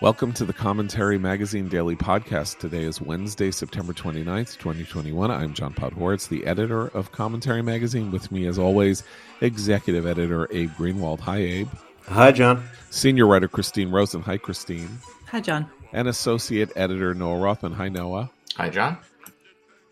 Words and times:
Welcome 0.00 0.32
to 0.32 0.46
the 0.46 0.54
Commentary 0.54 1.18
Magazine 1.18 1.68
Daily 1.68 1.94
Podcast. 1.94 2.58
Today 2.58 2.84
is 2.84 3.02
Wednesday, 3.02 3.50
September 3.50 3.92
29th, 3.92 4.56
2021. 4.56 5.30
I'm 5.30 5.52
John 5.52 5.74
Podhoretz, 5.74 6.30
the 6.30 6.46
editor 6.46 6.86
of 6.96 7.12
Commentary 7.12 7.60
Magazine. 7.60 8.10
With 8.10 8.32
me, 8.32 8.46
as 8.46 8.58
always, 8.58 9.02
executive 9.42 10.06
editor 10.06 10.48
Abe 10.52 10.70
Greenwald. 10.70 11.20
Hi, 11.20 11.36
Abe. 11.36 11.68
Hi, 12.06 12.32
John. 12.32 12.66
Senior 12.88 13.26
writer 13.26 13.46
Christine 13.46 13.90
Rosen. 13.90 14.22
Hi, 14.22 14.38
Christine. 14.38 14.88
Hi, 15.26 15.40
John. 15.42 15.70
And 15.92 16.08
associate 16.08 16.72
editor 16.76 17.12
Noah 17.12 17.38
Rothman. 17.38 17.74
Hi, 17.74 17.90
Noah. 17.90 18.30
Hi, 18.56 18.70
John. 18.70 18.96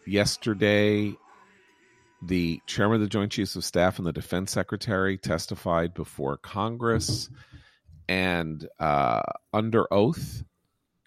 Yesterday, 0.06 1.18
the 2.22 2.62
chairman 2.64 2.94
of 2.94 3.02
the 3.02 3.08
Joint 3.08 3.32
Chiefs 3.32 3.56
of 3.56 3.64
Staff 3.64 3.98
and 3.98 4.06
the 4.06 4.14
defense 4.14 4.52
secretary 4.52 5.18
testified 5.18 5.92
before 5.92 6.38
Congress 6.38 7.28
and 8.08 8.66
uh, 8.78 9.22
under 9.52 9.92
oath 9.92 10.42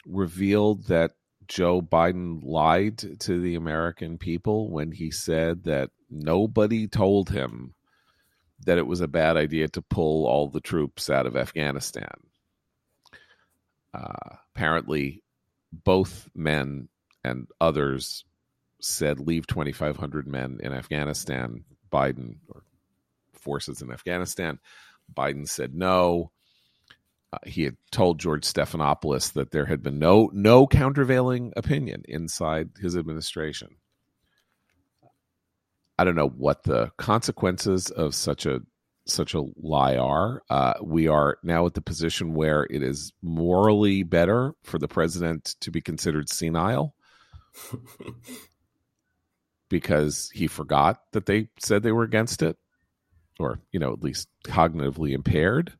revealed 0.05 0.85
that 0.87 1.11
Joe 1.47 1.81
Biden 1.81 2.41
lied 2.43 3.19
to 3.21 3.41
the 3.41 3.55
American 3.55 4.17
people 4.17 4.69
when 4.69 4.91
he 4.91 5.11
said 5.11 5.63
that 5.65 5.89
nobody 6.09 6.87
told 6.87 7.29
him 7.29 7.73
that 8.65 8.77
it 8.77 8.85
was 8.85 9.01
a 9.01 9.07
bad 9.07 9.37
idea 9.37 9.67
to 9.69 9.81
pull 9.81 10.25
all 10.27 10.47
the 10.47 10.61
troops 10.61 11.09
out 11.09 11.25
of 11.25 11.35
Afghanistan. 11.35 12.13
Uh, 13.93 14.37
apparently, 14.55 15.23
both 15.71 16.29
men 16.35 16.87
and 17.23 17.47
others 17.59 18.23
said 18.79 19.19
leave 19.19 19.47
2,500 19.47 20.27
men 20.27 20.59
in 20.61 20.73
Afghanistan. 20.73 21.63
Biden 21.91 22.37
or 22.47 22.63
forces 23.33 23.81
in 23.81 23.91
Afghanistan. 23.91 24.59
Biden 25.13 25.47
said 25.47 25.75
no 25.75 26.31
he 27.45 27.63
had 27.63 27.77
told 27.91 28.19
George 28.19 28.43
Stephanopoulos 28.43 29.33
that 29.33 29.51
there 29.51 29.65
had 29.65 29.81
been 29.81 29.99
no 29.99 30.29
no 30.33 30.67
countervailing 30.67 31.53
opinion 31.55 32.03
inside 32.07 32.71
his 32.79 32.97
administration. 32.97 33.77
I 35.97 36.03
don't 36.03 36.15
know 36.15 36.29
what 36.29 36.63
the 36.63 36.91
consequences 36.97 37.89
of 37.89 38.15
such 38.15 38.45
a 38.45 38.61
such 39.05 39.33
a 39.33 39.43
lie 39.57 39.97
are. 39.97 40.43
Uh, 40.49 40.73
we 40.81 41.07
are 41.07 41.37
now 41.43 41.65
at 41.65 41.73
the 41.73 41.81
position 41.81 42.33
where 42.33 42.67
it 42.69 42.83
is 42.83 43.13
morally 43.21 44.03
better 44.03 44.53
for 44.63 44.77
the 44.77 44.87
president 44.87 45.55
to 45.61 45.71
be 45.71 45.81
considered 45.81 46.29
senile 46.29 46.93
because 49.69 50.29
he 50.33 50.47
forgot 50.47 51.01
that 51.13 51.25
they 51.25 51.47
said 51.59 51.81
they 51.81 51.91
were 51.91 52.03
against 52.03 52.41
it, 52.41 52.57
or 53.39 53.59
you 53.71 53.79
know 53.79 53.93
at 53.93 54.03
least 54.03 54.27
cognitively 54.45 55.13
impaired 55.13 55.73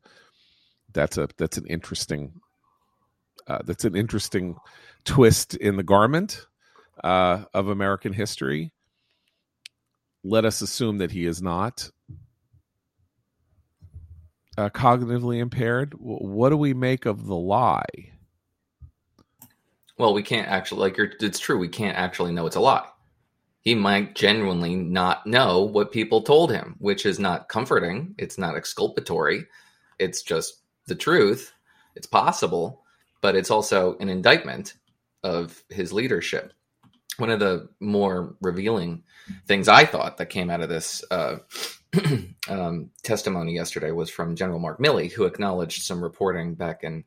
that's 0.92 1.18
a 1.18 1.28
that's 1.36 1.56
an 1.56 1.66
interesting 1.66 2.40
uh, 3.46 3.58
that's 3.64 3.84
an 3.84 3.96
interesting 3.96 4.56
twist 5.04 5.54
in 5.54 5.76
the 5.76 5.82
garment 5.82 6.46
uh, 7.02 7.44
of 7.52 7.68
American 7.68 8.12
history. 8.12 8.72
Let 10.24 10.44
us 10.44 10.62
assume 10.62 10.98
that 10.98 11.10
he 11.10 11.26
is 11.26 11.42
not 11.42 11.90
uh, 14.56 14.68
cognitively 14.70 15.38
impaired. 15.38 15.94
What 15.98 16.50
do 16.50 16.56
we 16.56 16.74
make 16.74 17.06
of 17.06 17.26
the 17.26 17.36
lie? 17.36 18.12
Well, 19.98 20.14
we 20.14 20.22
can't 20.22 20.48
actually 20.48 20.80
like 20.80 20.98
it's 20.98 21.38
true. 21.38 21.58
We 21.58 21.68
can't 21.68 21.96
actually 21.96 22.32
know 22.32 22.46
it's 22.46 22.56
a 22.56 22.60
lie. 22.60 22.86
He 23.60 23.74
might 23.74 24.14
genuinely 24.14 24.74
not 24.74 25.26
know 25.26 25.62
what 25.62 25.92
people 25.92 26.22
told 26.22 26.50
him, 26.50 26.74
which 26.78 27.06
is 27.06 27.18
not 27.20 27.48
comforting. 27.48 28.14
It's 28.18 28.38
not 28.38 28.56
exculpatory. 28.56 29.46
It's 30.00 30.22
just 30.22 30.61
the 30.86 30.94
truth. 30.94 31.52
It's 31.94 32.06
possible, 32.06 32.82
but 33.20 33.36
it's 33.36 33.50
also 33.50 33.96
an 33.98 34.08
indictment 34.08 34.74
of 35.22 35.62
his 35.68 35.92
leadership. 35.92 36.52
One 37.18 37.30
of 37.30 37.40
the 37.40 37.68
more 37.80 38.36
revealing 38.40 39.04
things 39.46 39.68
I 39.68 39.84
thought 39.84 40.16
that 40.16 40.30
came 40.30 40.50
out 40.50 40.62
of 40.62 40.68
this 40.68 41.04
uh, 41.10 41.38
um, 42.48 42.90
testimony 43.02 43.54
yesterday 43.54 43.90
was 43.90 44.10
from 44.10 44.34
General 44.34 44.58
Mark 44.58 44.78
Milley, 44.78 45.12
who 45.12 45.24
acknowledged 45.24 45.82
some 45.82 46.02
reporting 46.02 46.54
back 46.54 46.82
in 46.82 47.04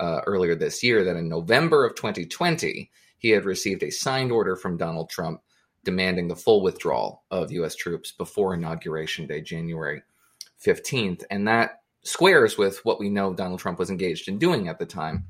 uh, 0.00 0.22
earlier 0.26 0.54
this 0.54 0.82
year 0.82 1.04
that 1.04 1.16
in 1.16 1.28
November 1.28 1.84
of 1.84 1.94
2020 1.94 2.90
he 3.18 3.28
had 3.30 3.44
received 3.44 3.82
a 3.82 3.90
signed 3.90 4.32
order 4.32 4.56
from 4.56 4.76
Donald 4.76 5.10
Trump 5.10 5.42
demanding 5.84 6.28
the 6.28 6.36
full 6.36 6.62
withdrawal 6.62 7.22
of 7.30 7.52
U.S. 7.52 7.74
troops 7.74 8.12
before 8.12 8.54
Inauguration 8.54 9.26
Day, 9.26 9.40
January 9.40 10.02
15th, 10.64 11.24
and 11.30 11.46
that 11.46 11.81
squares 12.02 12.58
with 12.58 12.84
what 12.84 12.98
we 12.98 13.08
know 13.08 13.32
Donald 13.32 13.60
Trump 13.60 13.78
was 13.78 13.90
engaged 13.90 14.28
in 14.28 14.38
doing 14.38 14.68
at 14.68 14.78
the 14.78 14.86
time. 14.86 15.26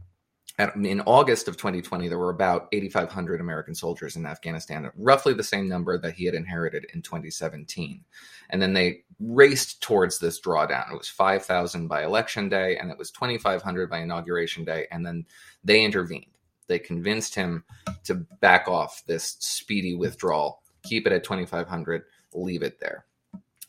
At, 0.59 0.77
in 0.77 1.01
August 1.03 1.49
of 1.49 1.57
2020, 1.57 2.09
there 2.09 2.19
were 2.19 2.31
about 2.31 2.69
8,500 2.73 3.41
American 3.41 3.75
soldiers 3.75 4.17
in 4.17 4.27
Afghanistan, 4.27 4.91
roughly 4.97 5.33
the 5.33 5.43
same 5.43 5.67
number 5.67 5.97
that 5.99 6.15
he 6.15 6.27
had 6.27 6.35
inherited 6.35 6.87
in 6.93 7.01
2017. 7.01 8.05
And 8.51 8.61
then 8.61 8.75
they 8.75 9.05
raced 9.19 9.83
towards 9.83 10.19
this 10.19 10.41
drawdown. 10.41 10.93
It 10.93 10.99
was 10.99 11.09
5,000 11.09 11.89
by 11.89 12.05
election 12.05 12.51
day, 12.51 12.77
and 12.77 12.91
it 12.91 12.99
was 12.99 13.11
2,500 13.11 13.89
by 13.89 14.01
inauguration 14.01 14.65
day. 14.65 14.87
And 14.91 15.07
then 15.07 15.25
they 15.65 15.83
intervened. 15.83 16.27
They 16.67 16.79
convinced 16.79 17.35
him 17.35 17.65
to 18.05 18.15
back 18.41 18.69
off 18.69 19.03
this 19.07 19.37
speedy 19.41 19.95
withdrawal, 19.95 20.63
keep 20.83 21.07
it 21.07 21.13
at 21.13 21.25
2,500, 21.25 22.05
leave 22.35 22.63
it 22.63 22.79
there. 22.79 23.07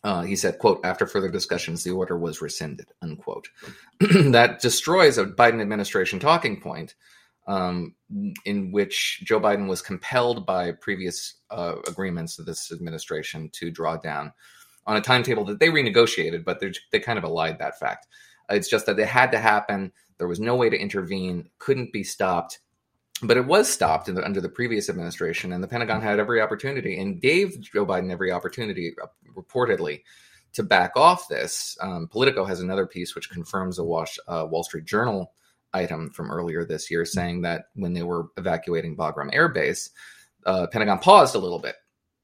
Uh, 0.03 0.21
he 0.21 0.35
said, 0.35 0.59
quote, 0.59 0.81
after 0.83 1.07
further 1.07 1.29
discussions, 1.29 1.83
the 1.83 1.91
order 1.91 2.17
was 2.17 2.41
rescinded, 2.41 2.87
unquote. 3.01 3.47
that 3.99 4.59
destroys 4.61 5.17
a 5.17 5.25
Biden 5.25 5.61
administration 5.61 6.19
talking 6.19 6.59
point 6.59 6.95
um, 7.47 7.95
in 8.45 8.71
which 8.71 9.21
Joe 9.23 9.39
Biden 9.39 9.67
was 9.67 9.81
compelled 9.81 10.45
by 10.45 10.71
previous 10.73 11.35
uh, 11.49 11.75
agreements 11.87 12.39
of 12.39 12.45
this 12.45 12.71
administration 12.71 13.49
to 13.53 13.71
draw 13.71 13.97
down 13.97 14.33
on 14.85 14.97
a 14.97 15.01
timetable 15.01 15.45
that 15.45 15.59
they 15.59 15.69
renegotiated, 15.69 16.43
but 16.43 16.61
they 16.91 16.99
kind 16.99 17.17
of 17.17 17.23
allied 17.23 17.59
that 17.59 17.79
fact. 17.79 18.07
It's 18.49 18.69
just 18.69 18.85
that 18.85 18.99
it 18.99 19.07
had 19.07 19.31
to 19.31 19.39
happen. 19.39 19.93
There 20.17 20.27
was 20.27 20.39
no 20.39 20.55
way 20.55 20.69
to 20.69 20.77
intervene, 20.77 21.49
couldn't 21.59 21.93
be 21.93 22.03
stopped. 22.03 22.59
But 23.21 23.37
it 23.37 23.45
was 23.45 23.71
stopped 23.71 24.07
the, 24.07 24.25
under 24.25 24.41
the 24.41 24.49
previous 24.49 24.89
administration, 24.89 25.53
and 25.53 25.63
the 25.63 25.67
Pentagon 25.67 26.01
had 26.01 26.19
every 26.19 26.41
opportunity 26.41 26.99
and 26.99 27.21
gave 27.21 27.61
Joe 27.61 27.85
Biden 27.85 28.11
every 28.11 28.31
opportunity, 28.31 28.93
uh, 29.01 29.07
reportedly, 29.35 30.01
to 30.53 30.63
back 30.63 30.91
off 30.95 31.27
this. 31.27 31.77
Um, 31.81 32.07
Politico 32.07 32.45
has 32.45 32.59
another 32.59 32.85
piece 32.85 33.15
which 33.15 33.29
confirms 33.29 33.79
a 33.79 33.83
Wash, 33.83 34.17
uh, 34.27 34.45
Wall 34.49 34.63
Street 34.63 34.85
Journal 34.85 35.33
item 35.73 36.09
from 36.11 36.31
earlier 36.31 36.65
this 36.65 36.91
year 36.91 37.05
saying 37.05 37.41
that 37.41 37.65
when 37.75 37.93
they 37.93 38.03
were 38.03 38.27
evacuating 38.37 38.95
Bagram 38.95 39.33
Air 39.33 39.49
Base, 39.49 39.89
uh, 40.45 40.67
Pentagon 40.67 40.99
paused 40.99 41.35
a 41.35 41.39
little 41.39 41.59
bit, 41.59 41.75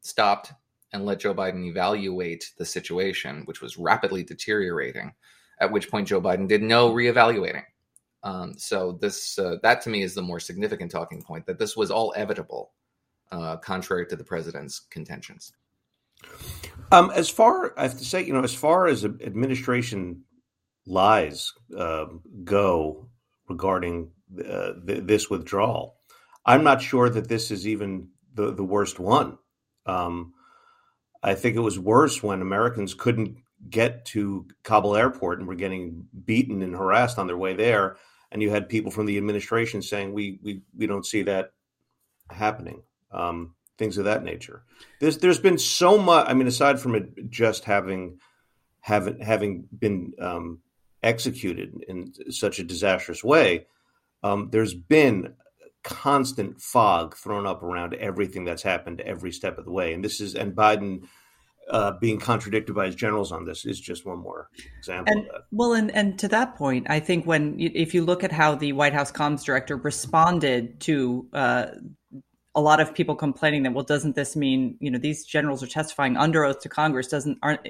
stopped, 0.01 0.53
and 0.91 1.05
let 1.05 1.19
Joe 1.19 1.33
Biden 1.33 1.67
evaluate 1.67 2.51
the 2.57 2.65
situation, 2.65 3.43
which 3.45 3.61
was 3.61 3.77
rapidly 3.77 4.23
deteriorating. 4.23 5.13
At 5.59 5.71
which 5.71 5.89
point, 5.89 6.07
Joe 6.07 6.21
Biden 6.21 6.47
did 6.47 6.61
no 6.61 6.91
reevaluating. 6.91 7.63
Um, 8.23 8.57
so 8.57 8.97
this 8.99 9.39
uh, 9.39 9.57
that 9.63 9.81
to 9.81 9.89
me 9.89 10.01
is 10.03 10.13
the 10.13 10.21
more 10.21 10.39
significant 10.39 10.91
talking 10.91 11.21
point 11.21 11.45
that 11.45 11.57
this 11.57 11.77
was 11.77 11.89
all 11.89 12.13
evitable, 12.17 12.67
uh, 13.31 13.57
contrary 13.57 14.05
to 14.07 14.15
the 14.15 14.23
president's 14.23 14.79
contentions. 14.89 15.53
Um, 16.91 17.11
as 17.15 17.29
far 17.29 17.73
I 17.77 17.83
have 17.83 17.97
to 17.97 18.05
say, 18.05 18.23
you 18.23 18.33
know, 18.33 18.43
as 18.43 18.53
far 18.53 18.87
as 18.87 19.05
administration 19.05 20.23
lies 20.85 21.53
uh, 21.77 22.05
go 22.43 23.07
regarding 23.47 24.11
uh, 24.37 24.73
th- 24.85 25.03
this 25.03 25.29
withdrawal, 25.29 25.95
I'm 26.45 26.63
not 26.63 26.81
sure 26.81 27.09
that 27.09 27.29
this 27.29 27.51
is 27.51 27.67
even 27.67 28.09
the 28.33 28.53
the 28.53 28.65
worst 28.65 28.99
one. 28.99 29.37
Um, 29.85 30.33
I 31.23 31.35
think 31.35 31.55
it 31.55 31.61
was 31.61 31.79
worse 31.79 32.21
when 32.21 32.41
Americans 32.41 32.93
couldn't 32.93 33.37
get 33.69 34.05
to 34.05 34.45
Kabul 34.63 34.95
airport 34.95 35.39
and 35.39 35.47
were 35.47 35.55
getting 35.55 36.05
beaten 36.25 36.61
and 36.61 36.75
harassed 36.75 37.17
on 37.17 37.27
their 37.27 37.37
way 37.37 37.53
there 37.53 37.97
and 38.31 38.41
you 38.41 38.49
had 38.49 38.69
people 38.69 38.91
from 38.91 39.05
the 39.05 39.17
administration 39.17 39.81
saying 39.81 40.13
we 40.13 40.39
we 40.41 40.61
we 40.77 40.87
don't 40.87 41.05
see 41.05 41.23
that 41.23 41.51
happening. 42.29 42.83
Um, 43.11 43.55
things 43.77 43.97
of 43.97 44.05
that 44.05 44.23
nature. 44.23 44.63
There's 44.99 45.17
there's 45.17 45.39
been 45.39 45.57
so 45.57 45.97
much. 45.97 46.27
I 46.29 46.33
mean, 46.33 46.47
aside 46.47 46.79
from 46.79 46.95
it 46.95 47.29
just 47.29 47.65
having 47.65 48.19
having 48.81 49.19
having 49.19 49.67
been 49.77 50.13
um, 50.19 50.59
executed 51.01 51.83
in 51.87 52.13
such 52.31 52.59
a 52.59 52.63
disastrous 52.63 53.23
way, 53.23 53.65
um, 54.21 54.49
there's 54.51 54.73
been 54.73 55.33
constant 55.83 56.61
fog 56.61 57.15
thrown 57.15 57.47
up 57.47 57.63
around 57.63 57.93
everything 57.95 58.43
that's 58.43 58.63
happened 58.63 59.01
every 59.01 59.31
step 59.31 59.57
of 59.57 59.65
the 59.65 59.71
way. 59.71 59.93
And 59.93 60.03
this 60.03 60.21
is 60.21 60.35
and 60.35 60.53
Biden 60.53 61.07
uh, 61.69 61.93
being 61.99 62.19
contradicted 62.19 62.75
by 62.75 62.87
his 62.87 62.95
generals 62.95 63.31
on 63.31 63.45
this 63.45 63.65
is 63.65 63.79
just 63.79 64.05
one 64.05 64.19
more 64.19 64.49
example 64.77 65.13
and, 65.13 65.29
Well, 65.51 65.73
and, 65.73 65.91
and 65.91 66.17
to 66.19 66.27
that 66.29 66.55
point, 66.55 66.87
I 66.89 66.99
think 66.99 67.25
when 67.25 67.55
if 67.59 67.93
you 67.93 68.03
look 68.03 68.23
at 68.23 68.31
how 68.31 68.55
the 68.55 68.73
White 68.73 68.93
House 68.93 69.11
comms 69.11 69.43
director 69.43 69.77
responded 69.77 70.79
to 70.81 71.27
uh, 71.33 71.67
a 72.55 72.61
lot 72.61 72.79
of 72.79 72.93
people 72.93 73.15
complaining 73.15 73.63
that 73.63 73.73
well, 73.73 73.83
doesn't 73.83 74.15
this 74.15 74.35
mean 74.35 74.77
you 74.79 74.89
know 74.89 74.97
these 74.97 75.25
generals 75.25 75.61
are 75.61 75.67
testifying 75.67 76.17
under 76.17 76.43
oath 76.43 76.61
to 76.61 76.69
Congress? 76.69 77.07
Doesn't 77.07 77.37
aren't 77.43 77.61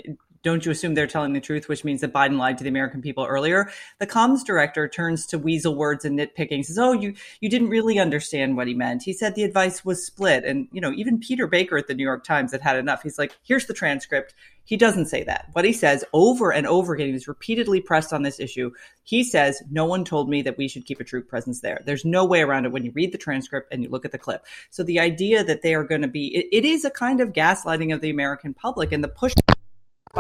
don't 0.43 0.65
you 0.65 0.71
assume 0.71 0.93
they're 0.93 1.07
telling 1.07 1.33
the 1.33 1.41
truth, 1.41 1.67
which 1.67 1.83
means 1.83 2.01
that 2.01 2.13
Biden 2.13 2.37
lied 2.37 2.57
to 2.57 2.63
the 2.63 2.69
American 2.69 3.01
people 3.01 3.25
earlier? 3.25 3.69
The 3.99 4.07
comms 4.07 4.43
director 4.43 4.87
turns 4.87 5.25
to 5.27 5.39
weasel 5.39 5.75
words 5.75 6.05
and 6.05 6.17
nitpicking, 6.17 6.65
says, 6.65 6.77
"Oh, 6.77 6.93
you 6.93 7.13
you 7.41 7.49
didn't 7.49 7.69
really 7.69 7.99
understand 7.99 8.57
what 8.57 8.67
he 8.67 8.73
meant. 8.73 9.03
He 9.03 9.13
said 9.13 9.35
the 9.35 9.43
advice 9.43 9.83
was 9.83 10.05
split." 10.05 10.43
And 10.45 10.67
you 10.71 10.81
know, 10.81 10.91
even 10.93 11.19
Peter 11.19 11.47
Baker 11.47 11.77
at 11.77 11.87
the 11.87 11.93
New 11.93 12.03
York 12.03 12.23
Times 12.23 12.51
had 12.51 12.61
had 12.61 12.77
enough. 12.77 13.03
He's 13.03 13.19
like, 13.19 13.37
"Here's 13.43 13.65
the 13.65 13.73
transcript." 13.73 14.33
He 14.69 14.77
doesn't 14.77 15.07
say 15.07 15.23
that. 15.23 15.47
What 15.53 15.65
he 15.65 15.73
says 15.73 16.05
over 16.13 16.53
and 16.53 16.67
over 16.67 16.93
again, 16.93 17.07
he's 17.07 17.27
repeatedly 17.27 17.81
pressed 17.81 18.13
on 18.13 18.21
this 18.21 18.39
issue. 18.39 18.69
He 19.01 19.23
says, 19.23 19.63
No 19.71 19.85
one 19.85 20.05
told 20.05 20.29
me 20.29 20.43
that 20.43 20.59
we 20.59 20.67
should 20.67 20.85
keep 20.85 20.99
a 20.99 21.03
troop 21.03 21.27
presence 21.27 21.61
there. 21.61 21.81
There's 21.87 22.05
no 22.05 22.23
way 22.23 22.41
around 22.41 22.65
it 22.65 22.71
when 22.71 22.85
you 22.85 22.91
read 22.91 23.11
the 23.11 23.17
transcript 23.17 23.73
and 23.73 23.81
you 23.81 23.89
look 23.89 24.05
at 24.05 24.11
the 24.11 24.19
clip. 24.19 24.45
So 24.69 24.83
the 24.83 24.99
idea 24.99 25.43
that 25.43 25.63
they 25.63 25.73
are 25.73 25.83
going 25.83 26.03
to 26.03 26.07
be, 26.07 26.27
it, 26.35 26.45
it 26.51 26.65
is 26.65 26.85
a 26.85 26.91
kind 26.91 27.19
of 27.19 27.33
gaslighting 27.33 27.91
of 27.91 28.01
the 28.01 28.11
American 28.11 28.53
public, 28.53 28.91
and 28.91 29.03
the 29.03 29.07
push 29.07 29.33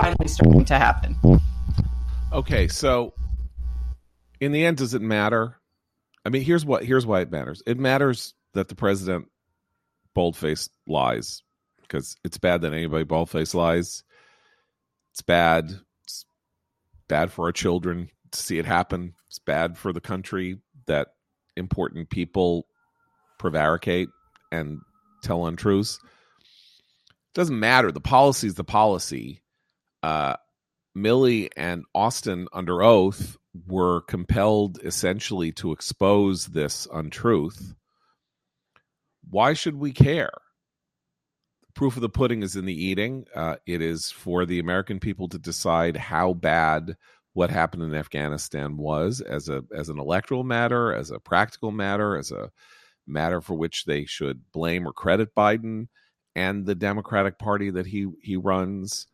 finally 0.01 0.27
starting 0.27 0.65
to 0.65 0.77
happen. 0.77 1.15
Okay, 2.31 2.67
so 2.67 3.13
in 4.39 4.51
the 4.51 4.65
end, 4.65 4.77
does 4.77 4.93
it 4.93 5.01
matter? 5.01 5.55
I 6.25 6.29
mean, 6.29 6.43
here's 6.43 6.65
what 6.65 6.83
here's 6.83 7.05
why 7.05 7.21
it 7.21 7.31
matters. 7.31 7.63
It 7.65 7.77
matters 7.77 8.33
that 8.53 8.67
the 8.67 8.75
president 8.75 9.27
boldface 10.13 10.69
lies 10.87 11.43
because 11.81 12.17
it's 12.23 12.37
bad 12.37 12.61
that 12.61 12.73
anybody 12.73 13.03
boldface 13.03 13.53
lies. 13.53 14.03
It's 15.11 15.21
bad. 15.21 15.71
It's 16.03 16.25
bad 17.07 17.31
for 17.31 17.45
our 17.45 17.51
children 17.51 18.09
to 18.31 18.39
see 18.39 18.59
it 18.59 18.65
happen. 18.65 19.13
It's 19.27 19.39
bad 19.39 19.77
for 19.77 19.91
the 19.91 20.01
country 20.01 20.59
that 20.85 21.09
important 21.55 22.09
people 22.09 22.67
prevaricate 23.39 24.09
and 24.51 24.81
tell 25.23 25.45
untruths. 25.45 25.99
It 26.39 27.33
doesn't 27.33 27.59
matter. 27.59 27.91
The 27.91 28.01
policy 28.01 28.47
is 28.47 28.55
the 28.55 28.63
policy. 28.63 29.41
Uh, 30.01 30.35
Milley 30.97 31.49
and 31.55 31.83
Austin, 31.93 32.47
under 32.53 32.81
oath, 32.81 33.37
were 33.67 34.01
compelled 34.01 34.79
essentially 34.83 35.51
to 35.53 35.71
expose 35.71 36.47
this 36.47 36.87
untruth. 36.91 37.75
Why 39.29 39.53
should 39.53 39.75
we 39.75 39.91
care? 39.91 40.31
proof 41.79 41.95
of 41.95 42.01
the 42.01 42.09
pudding 42.09 42.43
is 42.43 42.57
in 42.57 42.65
the 42.65 42.85
eating. 42.85 43.23
Uh, 43.33 43.55
it 43.65 43.81
is 43.81 44.11
for 44.11 44.45
the 44.45 44.59
American 44.59 44.99
people 44.99 45.29
to 45.29 45.39
decide 45.39 45.95
how 45.95 46.33
bad 46.33 46.97
what 47.31 47.49
happened 47.49 47.83
in 47.83 47.95
Afghanistan 47.95 48.75
was 48.75 49.21
as 49.21 49.47
a 49.47 49.63
as 49.73 49.87
an 49.87 49.97
electoral 49.97 50.43
matter, 50.43 50.93
as 50.93 51.09
a 51.09 51.21
practical 51.21 51.71
matter, 51.71 52.17
as 52.17 52.33
a 52.33 52.51
matter 53.07 53.39
for 53.39 53.53
which 53.53 53.85
they 53.85 54.03
should 54.03 54.41
blame 54.51 54.85
or 54.85 54.91
credit 54.91 55.33
Biden 55.33 55.87
and 56.35 56.65
the 56.65 56.75
Democratic 56.75 57.39
Party 57.39 57.69
that 57.69 57.85
he 57.85 58.07
he 58.21 58.35
runs. 58.35 59.07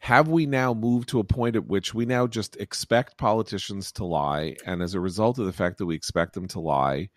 Have 0.00 0.28
we 0.28 0.46
now 0.46 0.72
moved 0.72 1.08
to 1.08 1.18
a 1.18 1.24
point 1.24 1.56
at 1.56 1.66
which 1.66 1.94
we 1.94 2.06
now 2.06 2.26
just 2.26 2.56
expect 2.56 3.16
politicians 3.16 3.90
to 3.92 4.04
lie, 4.04 4.56
and 4.64 4.82
as 4.82 4.94
a 4.94 5.00
result 5.00 5.38
of 5.38 5.46
the 5.46 5.52
fact 5.52 5.78
that 5.78 5.86
we 5.86 5.96
expect 5.96 6.34
them 6.34 6.46
to 6.48 6.60
lie, 6.60 7.08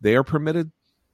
they 0.00 0.14
are 0.16 0.24
permitted 0.24 0.70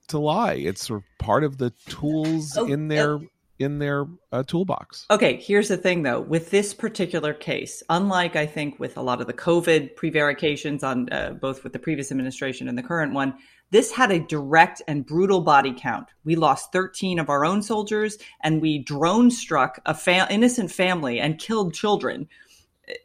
to 0.09 0.19
lie. 0.19 0.55
It's 0.55 0.87
sort 0.87 1.03
of 1.03 1.25
part 1.25 1.44
of 1.44 1.59
the 1.59 1.71
tools 1.88 2.56
oh, 2.56 2.67
in 2.67 2.88
their 2.88 3.17
uh, 3.17 3.21
in 3.61 3.79
their 3.79 4.06
uh, 4.32 4.43
toolbox. 4.43 5.06
Okay, 5.11 5.37
here's 5.37 5.69
the 5.69 5.77
thing 5.77 6.03
though. 6.03 6.21
With 6.21 6.50
this 6.50 6.75
particular 6.75 7.35
case, 7.35 7.83
unlike 7.91 8.35
I 8.35 8.47
think 8.47 8.81
with 8.81 8.97
a 8.97 9.03
lot 9.03 9.21
of 9.21 9.26
the 9.26 9.35
COVID 9.35 9.94
prevarications 9.97 10.83
on 10.83 11.12
uh, 11.12 11.33
both 11.33 11.62
with 11.62 11.73
the 11.73 11.79
previous 11.79 12.11
administration 12.11 12.69
and 12.69 12.76
the 12.76 12.83
current 12.83 13.12
one, 13.12 13.35
this 13.70 13.93
had 13.93 14.11
a 14.11 14.19
direct 14.19 14.82
and 14.88 15.06
brutal 15.06 15.40
body 15.40 15.75
count. 15.76 16.08
We 16.25 16.37
lost 16.37 16.72
13 16.72 17.19
of 17.19 17.28
our 17.28 17.44
own 17.44 17.62
soldiers, 17.62 18.19
and 18.43 18.61
we 18.61 18.78
drone 18.78 19.31
struck 19.31 19.81
a 19.87 19.94
fa- 19.94 20.26
innocent 20.31 20.70
family 20.70 21.20
and 21.20 21.38
killed 21.38 21.75
children 21.75 22.28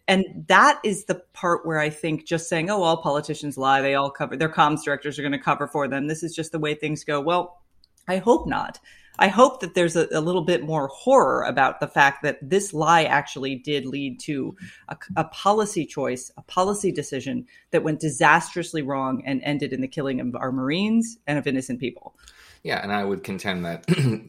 and 0.07 0.45
that 0.47 0.79
is 0.83 1.05
the 1.05 1.21
part 1.33 1.65
where 1.65 1.79
I 1.79 1.89
think 1.89 2.25
just 2.25 2.49
saying, 2.49 2.69
"Oh, 2.69 2.83
all 2.83 2.97
politicians 2.97 3.57
lie. 3.57 3.81
They 3.81 3.95
all 3.95 4.09
cover. 4.09 4.35
Their 4.35 4.49
comms 4.49 4.83
directors 4.83 5.17
are 5.17 5.21
going 5.21 5.31
to 5.31 5.39
cover 5.39 5.67
for 5.67 5.87
them. 5.87 6.07
This 6.07 6.23
is 6.23 6.35
just 6.35 6.51
the 6.51 6.59
way 6.59 6.73
things 6.73 7.03
go." 7.03 7.21
Well, 7.21 7.61
I 8.07 8.17
hope 8.17 8.47
not. 8.47 8.79
I 9.19 9.27
hope 9.27 9.61
that 9.61 9.75
there's 9.75 9.95
a, 9.95 10.07
a, 10.11 10.19
little 10.19 10.43
bit 10.43 10.63
more 10.63 10.87
horror 10.87 11.43
about 11.43 11.79
the 11.79 11.87
fact 11.87 12.23
that 12.23 12.37
this 12.41 12.73
lie 12.73 13.03
actually 13.03 13.55
did 13.55 13.85
lead 13.85 14.19
to 14.21 14.55
a, 14.89 14.97
a, 15.15 15.23
policy 15.25 15.85
choice, 15.85 16.31
a 16.37 16.41
policy 16.43 16.91
decision 16.91 17.45
that 17.71 17.83
went 17.83 17.99
disastrously 17.99 18.81
wrong 18.81 19.23
and 19.25 19.41
ended 19.43 19.73
in 19.73 19.81
the 19.81 19.87
killing 19.87 20.19
of 20.19 20.35
our 20.35 20.51
Marines 20.51 21.17
and 21.27 21.37
of 21.37 21.47
innocent 21.47 21.79
people. 21.79 22.15
Yeah, 22.63 22.81
and 22.81 22.91
I 22.91 23.03
would 23.03 23.23
contend 23.23 23.65
that, 23.65 23.85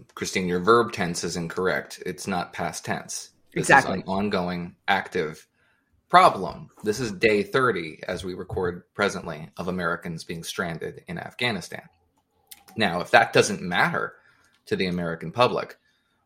Christine, 0.15 0.47
your 0.47 0.61
verb 0.61 0.93
tense 0.93 1.25
is 1.25 1.37
incorrect. 1.37 2.03
It's 2.05 2.27
not 2.27 2.53
past 2.53 2.85
tense. 2.85 3.31
This 3.53 3.63
exactly. 3.63 3.99
is 3.99 4.03
an 4.03 4.09
ongoing, 4.09 4.77
active 4.87 5.49
problem. 6.09 6.69
This 6.85 7.01
is 7.01 7.13
day 7.13 7.43
30 7.43 8.01
as 8.07 8.25
we 8.25 8.35
record 8.35 8.83
presently 8.95 9.49
of 9.57 9.69
Americans 9.69 10.23
being 10.23 10.45
stranded 10.45 11.03
in 11.09 11.19
Afghanistan. 11.19 11.89
Now, 12.77 13.01
if 13.01 13.11
that 13.13 13.33
doesn't 13.33 13.63
matter 13.63 14.13
to 14.67 14.77
the 14.77 14.87
American 14.87 15.33
public, 15.33 15.77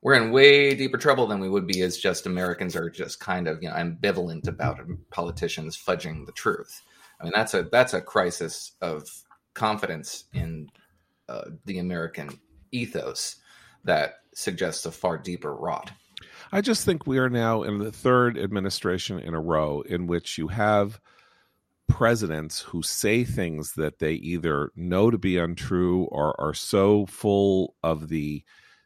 we're 0.02 0.14
in 0.14 0.32
way 0.32 0.75
deeper 0.75 0.98
trouble 0.98 1.26
than 1.26 1.40
we 1.40 1.48
would 1.48 1.66
be 1.66 1.82
as 1.82 1.98
just 1.98 2.26
Americans 2.26 2.75
are 2.75 2.90
just 2.90 3.20
kind 3.20 3.46
of 3.46 3.62
you 3.62 3.69
know 3.69 3.75
ambivalent 3.75 4.48
about 4.48 4.81
politicians 5.10 5.76
fudging 5.76 6.26
the 6.26 6.32
truth. 6.32 6.82
I 7.20 7.25
mean 7.25 7.32
that's 7.34 7.54
a 7.54 7.64
that's 7.64 7.94
a 7.94 8.00
crisis 8.00 8.72
of 8.81 9.08
confidence 9.54 10.25
in 10.32 10.70
uh, 11.28 11.42
the 11.66 11.78
American 11.78 12.40
ethos 12.72 13.37
that 13.84 14.20
suggests 14.34 14.87
a 14.87 14.92
far 14.92 15.19
deeper 15.19 15.54
rot. 15.54 15.90
I 16.52 16.60
just 16.60 16.84
think 16.84 17.06
we 17.06 17.19
are 17.19 17.31
now 17.31 17.62
in 17.62 17.78
the 17.78 17.92
third 17.92 18.38
administration 18.38 19.19
in 19.20 19.34
a 19.34 19.40
row 19.40 19.82
in 19.82 20.06
which 20.06 20.38
you 20.38 20.48
have 20.48 21.00
presidents 21.90 22.60
who 22.60 22.82
say 22.82 23.25
things 23.25 23.75
that 23.75 23.98
they 23.98 24.12
either 24.12 24.70
know 24.76 25.10
to 25.10 25.19
be 25.19 25.37
untrue 25.37 26.04
or 26.04 26.40
are 26.40 26.54
so 26.54 27.06
full 27.06 27.75
of 27.82 28.08
the 28.08 28.42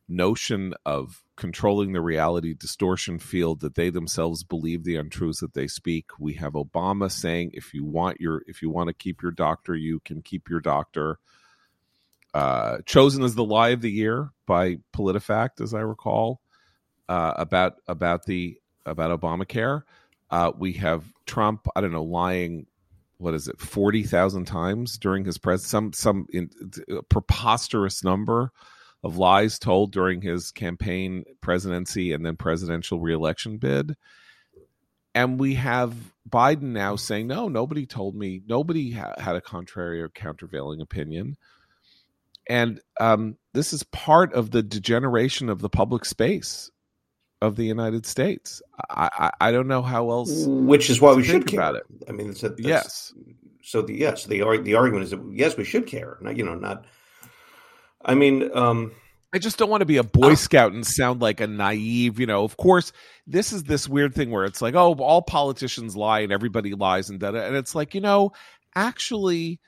notion 0.09 0.75
of 0.85 1.23
controlling 1.37 1.93
the 1.93 2.01
reality 2.01 2.55
distortion 2.55 3.19
field 3.19 3.61
that 3.61 3.75
they 3.75 3.91
themselves 3.91 4.45
believe 4.45 4.85
the 4.85 4.97
untruths 4.97 5.41
that 5.41 5.55
they 5.55 5.67
speak. 5.67 6.07
We 6.19 6.35
have 6.35 6.53
Obama 6.53 7.11
saying 7.11 7.51
if 7.55 7.75
you 7.75 7.85
want 7.85 8.21
your 8.21 8.43
if 8.47 8.63
you 8.63 8.71
want 8.71 8.89
to 8.89 8.95
keep 8.95 9.23
your 9.23 9.33
doctor, 9.33 9.75
you 9.75 10.01
can 10.01 10.23
keep 10.23 10.49
your 10.49 10.61
doctor. 10.61 11.19
Uh, 12.33 12.79
chosen 12.85 13.23
as 13.23 13.37
the 13.37 13.45
lie 13.45 13.69
of 13.69 13.81
the 13.81 13.91
year 13.91 14.31
by 14.45 14.79
PolitiFact, 14.93 15.61
as 15.61 15.73
I 15.73 15.81
recall 15.81 16.41
uh, 17.09 17.35
about 17.37 17.75
about 17.87 18.25
the 18.25 18.59
about 18.87 19.21
Obamacare. 19.21 19.83
Uh, 20.31 20.51
we 20.57 20.73
have 20.73 21.05
Trump. 21.27 21.69
I 21.77 21.81
don't 21.81 21.93
know, 21.93 22.03
lying. 22.03 22.67
What 23.19 23.35
is 23.35 23.49
it? 23.49 23.61
Forty 23.61 24.03
thousand 24.03 24.47
times 24.47 24.99
during 24.99 25.25
his 25.25 25.39
pres 25.39 25.65
some 25.65 25.93
some 25.93 26.27
in, 26.31 26.51
preposterous 27.09 28.03
number 28.05 28.51
of 29.03 29.19
lies 29.19 29.59
told 29.59 29.93
during 29.93 30.23
his 30.23 30.51
campaign 30.51 31.25
presidency 31.41 32.13
and 32.13 32.25
then 32.25 32.37
presidential 32.37 33.01
reelection 33.01 33.59
bid. 33.59 33.95
And 35.15 35.39
we 35.39 35.55
have 35.55 35.95
Biden 36.29 36.73
now 36.73 36.97
saying, 36.97 37.29
no, 37.29 37.49
nobody 37.49 37.87
told 37.87 38.17
me, 38.17 38.43
nobody 38.47 38.93
ha- 38.93 39.15
had 39.19 39.37
a 39.37 39.41
contrary 39.41 40.03
or 40.03 40.09
countervailing 40.09 40.81
opinion. 40.81 41.37
And 42.49 42.81
um, 42.99 43.37
this 43.53 43.73
is 43.73 43.85
part 43.85 44.33
of 44.33 44.51
the 44.51 44.63
degeneration 44.63 45.49
of 45.49 45.61
the 45.61 45.69
public 45.69 46.05
space 46.05 46.71
of 47.47 47.57
the 47.57 47.65
United 47.65 48.07
States. 48.07 48.63
I, 48.91 49.11
I, 49.13 49.49
I 49.49 49.53
don't 49.53 49.69
know 49.69 49.83
how 49.83 50.11
else. 50.11 50.45
Which 50.47 50.91
is 50.91 51.01
why 51.01 51.15
we 51.15 51.25
should 51.25 51.47
care 51.47 51.61
about 51.61 51.77
it. 51.77 51.85
I 52.09 52.13
mean, 52.13 52.31
it's 52.31 52.43
a, 52.43 52.55
yes. 52.59 53.13
So 53.63 53.83
the 53.83 53.95
yes, 53.95 54.25
the 54.25 54.43
the 54.63 54.75
argument 54.75 55.05
is 55.05 55.11
that 55.11 55.23
yes, 55.33 55.57
we 55.57 55.65
should 55.65 55.87
care. 55.87 56.19
Not 56.21 56.37
you 56.37 56.45
know, 56.45 56.55
not. 56.55 56.85
I 58.05 58.15
mean, 58.15 58.51
um, 58.55 58.93
I 59.33 59.39
just 59.39 59.59
don't 59.59 59.71
want 59.71 59.81
to 59.81 59.87
be 59.87 59.97
a 59.97 60.05
Boy 60.05 60.35
Scout 60.35 60.73
and 60.73 60.87
sound 60.87 61.21
like 61.21 61.41
a 61.41 61.47
naive. 61.47 62.21
You 62.21 62.27
know, 62.27 62.45
of 62.45 62.57
course, 62.57 62.93
this 63.27 63.53
is 63.53 63.65
this 63.65 63.89
weird 63.89 64.15
thing 64.15 64.31
where 64.31 64.45
it's 64.45 64.63
like, 64.63 64.75
oh, 64.75 64.95
all 64.95 65.23
politicians 65.23 65.97
lie 65.97 66.21
and 66.21 66.33
everybody 66.33 66.75
lies 66.75 67.11
and 67.11 67.19
da 67.19 67.29
and 67.29 67.57
it's 67.57 67.75
like, 67.75 67.95
you 67.95 68.01
know, 68.01 68.33
actually, 68.75 69.61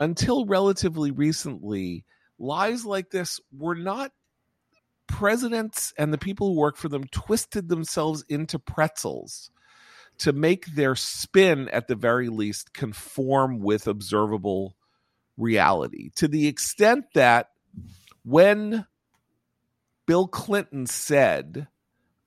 until 0.00 0.44
relatively 0.44 1.10
recently, 1.10 2.04
lies 2.38 2.84
like 2.84 3.10
this 3.10 3.40
were 3.56 3.76
not 3.76 4.12
presidents 5.06 5.92
and 5.98 6.12
the 6.12 6.18
people 6.18 6.48
who 6.48 6.60
work 6.60 6.76
for 6.76 6.88
them 6.88 7.04
twisted 7.04 7.68
themselves 7.68 8.24
into 8.28 8.58
pretzels 8.58 9.50
to 10.18 10.32
make 10.32 10.66
their 10.66 10.94
spin 10.94 11.68
at 11.70 11.88
the 11.88 11.94
very 11.94 12.28
least 12.28 12.72
conform 12.72 13.58
with 13.58 13.86
observable 13.86 14.76
reality 15.36 16.10
to 16.14 16.28
the 16.28 16.46
extent 16.46 17.04
that 17.14 17.50
when 18.24 18.86
Bill 20.06 20.28
Clinton 20.28 20.86
said, 20.86 21.68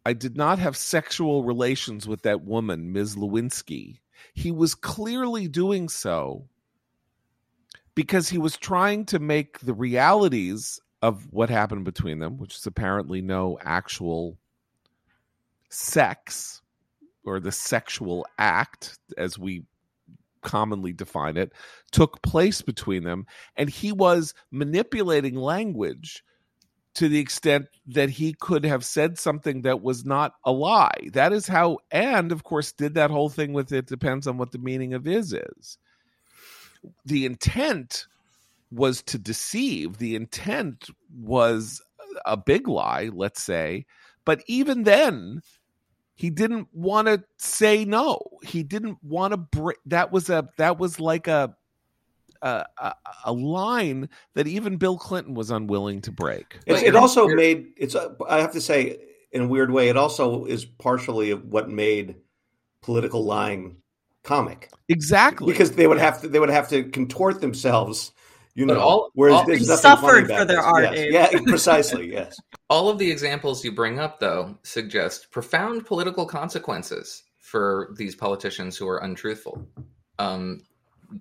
I 0.05 0.13
did 0.13 0.35
not 0.35 0.59
have 0.59 0.77
sexual 0.77 1.43
relations 1.43 2.07
with 2.07 2.23
that 2.23 2.43
woman, 2.43 2.91
Ms. 2.91 3.15
Lewinsky, 3.15 3.99
he 4.33 4.51
was 4.51 4.75
clearly 4.75 5.47
doing 5.47 5.89
so 5.89 6.47
because 7.95 8.29
he 8.29 8.37
was 8.37 8.57
trying 8.57 9.05
to 9.07 9.19
make 9.19 9.59
the 9.59 9.73
realities 9.73 10.79
of 11.01 11.31
what 11.31 11.49
happened 11.49 11.85
between 11.85 12.19
them, 12.19 12.37
which 12.37 12.55
is 12.55 12.65
apparently 12.65 13.21
no 13.21 13.57
actual 13.61 14.37
sex 15.69 16.61
or 17.23 17.39
the 17.39 17.51
sexual 17.51 18.25
act, 18.37 18.97
as 19.17 19.37
we 19.37 19.65
commonly 20.41 20.93
define 20.93 21.37
it, 21.37 21.51
took 21.91 22.21
place 22.21 22.61
between 22.61 23.03
them. 23.03 23.25
And 23.55 23.69
he 23.69 23.91
was 23.91 24.33
manipulating 24.51 25.35
language 25.35 26.23
to 26.95 27.09
the 27.09 27.19
extent 27.19 27.67
that 27.85 28.09
he 28.09 28.33
could 28.33 28.65
have 28.65 28.83
said 28.83 29.19
something 29.19 29.61
that 29.61 29.81
was 29.81 30.03
not 30.03 30.33
a 30.43 30.51
lie. 30.51 31.09
That 31.13 31.31
is 31.31 31.47
how, 31.47 31.77
and 31.91 32.31
of 32.31 32.43
course, 32.43 32.71
did 32.71 32.95
that 32.95 33.11
whole 33.11 33.29
thing 33.29 33.53
with 33.53 33.71
it 33.71 33.85
depends 33.85 34.25
on 34.25 34.37
what 34.37 34.51
the 34.51 34.57
meaning 34.57 34.93
of 34.93 35.05
is 35.05 35.31
is. 35.31 35.77
The 37.05 37.25
intent 37.25 38.07
was 38.71 39.01
to 39.03 39.17
deceive, 39.17 39.97
the 39.97 40.15
intent 40.15 40.89
was 41.13 41.81
a 42.25 42.37
big 42.37 42.67
lie, 42.67 43.09
let's 43.13 43.41
say. 43.41 43.85
But 44.25 44.43
even 44.47 44.83
then, 44.83 45.41
he 46.15 46.29
didn't 46.29 46.67
want 46.73 47.07
to 47.07 47.23
say 47.37 47.85
no. 47.85 48.19
He 48.43 48.63
didn't 48.63 48.97
want 49.03 49.31
to 49.31 49.37
break. 49.37 49.77
That 49.85 50.11
was 50.11 50.29
a 50.29 50.49
that 50.57 50.79
was 50.79 50.99
like 50.99 51.27
a 51.27 51.55
a, 52.41 52.65
a, 53.25 53.33
line 53.33 54.09
that 54.35 54.47
even 54.47 54.77
Bill 54.77 54.97
Clinton 54.97 55.33
was 55.33 55.49
unwilling 55.51 56.01
to 56.01 56.11
break. 56.11 56.59
It, 56.65 56.83
it 56.83 56.95
also 56.95 57.27
made 57.27 57.67
it's. 57.77 57.95
I 57.95 58.39
have 58.39 58.51
to 58.53 58.61
say, 58.61 58.97
in 59.31 59.43
a 59.43 59.47
weird 59.47 59.71
way, 59.71 59.89
it 59.89 59.97
also 59.97 60.45
is 60.45 60.65
partially 60.65 61.33
what 61.33 61.69
made 61.69 62.15
political 62.81 63.23
lying 63.23 63.77
comic. 64.23 64.71
Exactly, 64.89 65.51
because 65.51 65.71
they 65.71 65.87
would 65.87 65.99
have 65.99 66.21
to 66.21 66.27
they 66.27 66.39
would 66.39 66.49
have 66.49 66.69
to 66.69 66.83
contort 66.83 67.41
themselves. 67.41 68.11
You 68.57 68.65
know, 68.65 68.79
all, 68.79 69.11
whereas 69.13 69.35
all, 69.35 69.45
there's 69.45 69.67
nothing 69.67 69.81
suffered 69.81 70.27
for 70.27 70.43
their 70.43 70.57
this. 70.57 70.65
art. 70.65 70.97
Yes. 70.97 71.31
Yeah, 71.31 71.39
precisely. 71.45 72.11
Yes. 72.11 72.35
All 72.71 72.89
of 72.89 72.97
the 72.97 73.09
examples 73.09 73.63
you 73.63 73.71
bring 73.71 73.99
up, 73.99 74.19
though, 74.19 74.57
suggest 74.63 75.29
profound 75.29 75.85
political 75.85 76.25
consequences 76.25 77.23
for 77.37 77.93
these 77.97 78.15
politicians 78.15 78.75
who 78.75 78.89
are 78.89 78.97
untruthful. 78.97 79.63
Um, 80.17 80.63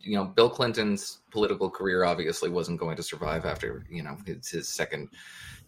you 0.00 0.16
know, 0.16 0.24
Bill 0.24 0.48
Clinton's 0.48 1.18
political 1.30 1.68
career 1.68 2.04
obviously 2.04 2.48
wasn't 2.48 2.80
going 2.80 2.96
to 2.96 3.02
survive 3.02 3.44
after 3.44 3.84
you 3.90 4.02
know 4.02 4.16
his, 4.24 4.48
his 4.48 4.68
second 4.70 5.10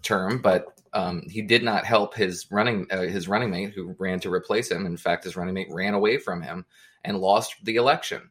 term, 0.03 0.41
but 0.41 0.81
um, 0.95 1.23
he 1.29 1.43
did 1.43 1.63
not 1.63 1.85
help 1.85 2.15
his 2.15 2.47
running 2.51 2.87
uh, 2.91 3.03
his 3.03 3.29
running 3.29 3.51
mate 3.51 3.75
who 3.75 3.95
ran 3.99 4.21
to 4.21 4.33
replace 4.33 4.71
him. 4.71 4.87
In 4.87 4.97
fact, 4.97 5.25
his 5.25 5.37
running 5.37 5.53
mate 5.53 5.69
ran 5.71 5.93
away 5.93 6.17
from 6.17 6.41
him 6.41 6.65
and 7.05 7.19
lost 7.19 7.57
the 7.65 7.77
election. 7.77 8.31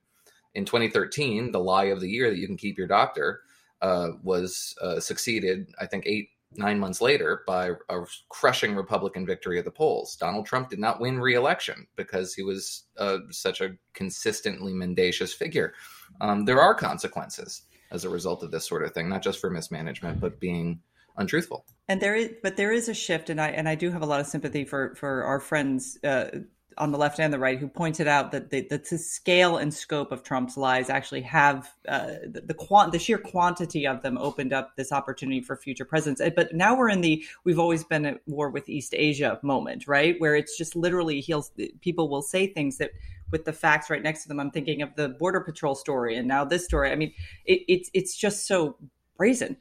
In 0.58 0.66
2013, 0.66 1.52
the 1.52 1.60
lie 1.60 1.86
of 1.86 2.02
the 2.02 2.10
year 2.10 2.32
that 2.32 2.40
you 2.40 2.48
can 2.48 2.58
keep 2.58 2.80
your 2.80 2.88
doctor 2.88 3.42
uh, 3.84 4.14
was 4.24 4.74
uh, 4.82 5.00
succeeded, 5.00 5.72
I 5.80 5.86
think, 5.86 6.06
eight 6.08 6.30
nine 6.56 6.80
months 6.80 7.00
later 7.00 7.44
by 7.46 7.74
a 7.90 8.00
crushing 8.30 8.74
Republican 8.74 9.24
victory 9.24 9.60
at 9.60 9.66
the 9.66 9.72
polls. 9.72 10.16
Donald 10.16 10.48
Trump 10.48 10.70
did 10.70 10.80
not 10.80 11.00
win 11.00 11.20
re-election 11.20 11.86
because 11.96 12.34
he 12.34 12.42
was 12.42 12.86
uh, 12.98 13.20
such 13.30 13.62
a 13.62 13.76
consistently 13.94 14.74
mendacious 14.74 15.32
figure. 15.32 15.76
Um, 16.22 16.46
there 16.46 16.60
are 16.60 16.74
consequences 16.74 17.62
as 17.92 18.04
a 18.04 18.10
result 18.10 18.42
of 18.42 18.50
this 18.50 18.68
sort 18.68 18.84
of 18.84 18.96
thing, 18.96 19.10
not 19.10 19.22
just 19.22 19.40
for 19.40 19.52
mismanagement, 19.52 20.20
but 20.20 20.40
being 20.40 20.80
untruthful. 21.18 21.66
And 21.88 22.02
there 22.02 22.16
is, 22.16 22.32
but 22.42 22.58
there 22.58 22.72
is 22.72 22.90
a 22.90 22.96
shift, 22.96 23.30
and 23.30 23.40
I 23.40 23.50
and 23.50 23.70
I 23.70 23.76
do 23.76 23.92
have 23.92 24.02
a 24.02 24.08
lot 24.08 24.22
of 24.22 24.26
sympathy 24.26 24.66
for 24.66 24.96
for 24.96 25.24
our 25.24 25.40
friends 25.40 26.00
uh, 26.04 26.30
on 26.78 26.92
the 26.92 26.98
left 26.98 27.20
and 27.20 27.34
the 27.34 27.40
right 27.40 27.60
who 27.60 27.68
pointed 27.68 28.08
out 28.08 28.32
that 28.32 28.50
the, 28.50 28.62
that 28.70 28.90
the 28.90 28.98
scale 28.98 29.58
and 29.58 29.74
scope 29.74 30.12
of 30.12 30.24
Trump's 30.24 30.58
lies 30.58 30.90
actually 30.90 31.22
have 31.22 31.72
uh, 31.88 32.08
the 32.26 32.42
the, 32.46 32.54
quant- 32.54 32.92
the 32.92 33.00
sheer 33.00 33.18
quantity 33.18 33.88
of 33.88 34.02
them 34.02 34.18
opened 34.18 34.54
up 34.54 34.76
this 34.76 34.92
opportunity 34.92 35.42
for 35.42 35.56
future 35.56 35.86
presidents. 35.86 36.22
Uh, 36.22 36.30
but 36.36 36.54
now 36.54 36.76
we're 36.78 36.90
in 36.90 37.02
the 37.02 37.24
we've 37.44 37.60
always 37.60 37.84
been 37.84 38.06
at 38.06 38.22
war 38.28 38.50
with 38.50 38.70
East 38.70 38.94
Asia 38.96 39.40
moment, 39.44 39.88
right? 39.88 40.16
Where 40.20 40.36
it's 40.36 40.58
just 40.58 40.76
literally 40.76 41.22
he'll 41.22 41.46
people 41.82 42.10
will 42.10 42.22
say 42.22 42.48
things 42.48 42.78
that 42.78 42.92
with 43.32 43.46
the 43.46 43.54
facts 43.54 43.90
right 43.90 44.02
next 44.02 44.24
to 44.24 44.30
them. 44.30 44.40
I'm 44.40 44.52
thinking 44.52 44.82
of 44.82 44.96
the 44.96 45.10
border 45.10 45.42
patrol 45.42 45.76
story 45.76 46.16
and 46.16 46.28
now 46.28 46.46
this 46.46 46.66
story. 46.66 46.92
I 46.92 46.96
mean, 46.96 47.14
it, 47.46 47.62
it's 47.68 47.90
it's 47.94 48.16
just 48.16 48.48
so 48.48 48.78
brazen. 49.18 49.58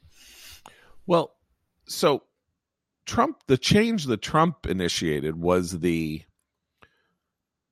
Well, 1.06 1.34
so 1.86 2.22
Trump, 3.06 3.38
the 3.46 3.56
change 3.56 4.06
that 4.06 4.20
Trump 4.20 4.66
initiated 4.66 5.36
was 5.36 5.78
the 5.80 6.22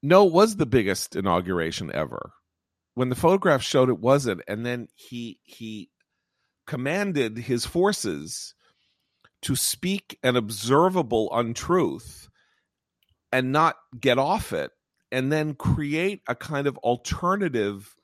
no, 0.05 0.25
was 0.27 0.57
the 0.57 0.67
biggest 0.67 1.17
inauguration 1.17 1.91
ever. 1.95 2.33
When 2.93 3.09
the 3.09 3.15
photograph 3.15 3.63
showed 3.63 3.89
it 3.89 3.99
wasn't, 3.99 4.43
and 4.47 4.65
then 4.65 4.89
he 4.95 5.41
he 5.45 5.89
commanded 6.67 7.39
his 7.39 7.65
forces 7.65 8.55
to 9.41 9.57
speak 9.57 10.19
an 10.23 10.37
observable 10.37 11.31
untruth 11.33 12.29
and 13.33 13.51
not 13.51 13.77
get 13.99 14.19
off 14.19 14.53
it, 14.53 14.73
and 15.11 15.33
then 15.33 15.55
create 15.55 16.21
a 16.29 16.35
kind 16.35 16.67
of 16.67 16.77
alternative 16.79 17.95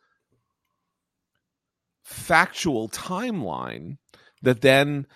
factual 2.02 2.88
timeline 2.88 3.98
that 4.40 4.62
then 4.62 5.06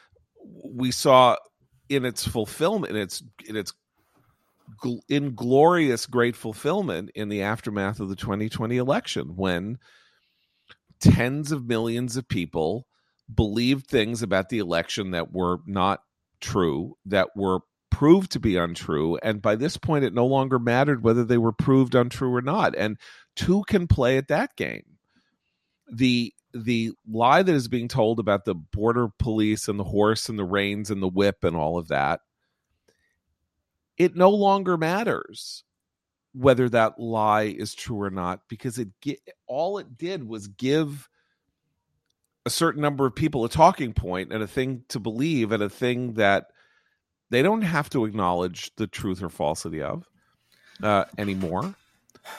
we 0.63 0.91
saw 0.91 1.37
in 1.89 2.05
its 2.05 2.27
fulfillment 2.27 2.95
in 2.95 3.01
its 3.01 3.23
in 3.47 3.57
its 3.57 3.73
inglorious 5.09 6.07
great 6.07 6.37
fulfillment 6.37 7.11
in 7.15 7.29
the 7.29 7.43
aftermath 7.43 8.01
of 8.01 8.09
the 8.09 8.17
2020 8.17 8.77
election 8.77 9.37
when 9.37 9.79
tens 11.01 11.53
of 11.53 11.67
millions 11.67 12.17
of 12.17 12.29
people 12.29 12.87
believed 13.33 13.87
things 13.87 14.23
about 14.23 14.49
the 14.49 14.59
election 14.59 15.13
that 15.13 15.33
were 15.33 15.59
not 15.67 16.01
true, 16.41 16.97
that 17.07 17.29
were 17.35 17.61
proved 17.91 18.33
to 18.33 18.41
be 18.41 18.57
untrue. 18.57 19.17
And 19.23 19.41
by 19.41 19.57
this 19.57 19.77
point, 19.77 20.05
it 20.05 20.13
no 20.13 20.27
longer 20.27 20.59
mattered 20.59 21.03
whether 21.03 21.25
they 21.25 21.39
were 21.39 21.53
proved 21.53 21.95
untrue 21.95 22.35
or 22.35 22.43
not. 22.43 22.75
And 22.77 22.99
two 23.37 23.65
can 23.69 23.87
play 23.87 24.17
at 24.17 24.29
that 24.29 24.57
game. 24.57 24.85
The 25.91 26.33
the 26.53 26.93
lie 27.11 27.43
that 27.43 27.55
is 27.55 27.67
being 27.67 27.89
told 27.89 28.21
about 28.21 28.45
the 28.45 28.55
border 28.55 29.09
police 29.19 29.67
and 29.67 29.79
the 29.79 29.85
horse 29.85 30.29
and 30.29 30.39
the 30.39 30.45
reins 30.45 30.89
and 30.89 31.03
the 31.03 31.09
whip 31.09 31.43
and 31.43 31.57
all 31.57 31.79
of 31.79 31.89
that 31.89 32.21
it 33.99 34.17
no 34.17 34.31
longer 34.31 34.77
matters 34.77 35.65
whether 36.35 36.69
that 36.69 36.99
lie 36.99 37.45
is 37.45 37.75
true 37.75 38.01
or 38.01 38.11
not 38.11 38.41
because 38.49 38.79
it 38.79 38.89
all 39.47 39.79
it 39.79 39.97
did 39.97 40.27
was 40.27 40.49
give 40.49 41.09
a 42.45 42.51
certain 42.51 42.83
number 42.83 43.07
of 43.07 43.15
people 43.15 43.45
a 43.45 43.49
talking 43.49 43.93
point 43.93 44.33
and 44.33 44.43
a 44.43 44.47
thing 44.47 44.85
to 44.89 44.99
believe 44.99 45.53
and 45.53 45.63
a 45.63 45.69
thing 45.69 46.15
that 46.15 46.49
they 47.31 47.43
don't 47.43 47.63
have 47.63 47.89
to 47.91 48.05
acknowledge 48.05 48.75
the 48.77 48.87
truth 48.87 49.23
or 49.23 49.29
falsity 49.29 49.81
of 49.81 50.07
uh, 50.83 51.05
anymore. 51.19 51.75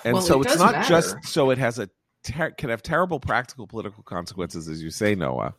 And 0.03 0.13
well, 0.13 0.21
so 0.21 0.41
it 0.41 0.47
it's 0.47 0.59
not 0.59 0.74
matter. 0.74 0.88
just 0.88 1.24
so 1.25 1.50
it 1.50 1.57
has 1.57 1.79
a 1.79 1.89
ter- 2.24 2.51
can 2.51 2.69
have 2.69 2.83
terrible 2.83 3.19
practical 3.19 3.67
political 3.67 4.03
consequences, 4.03 4.67
as 4.67 4.81
you 4.81 4.91
say, 4.91 5.15
Noah. 5.15 5.55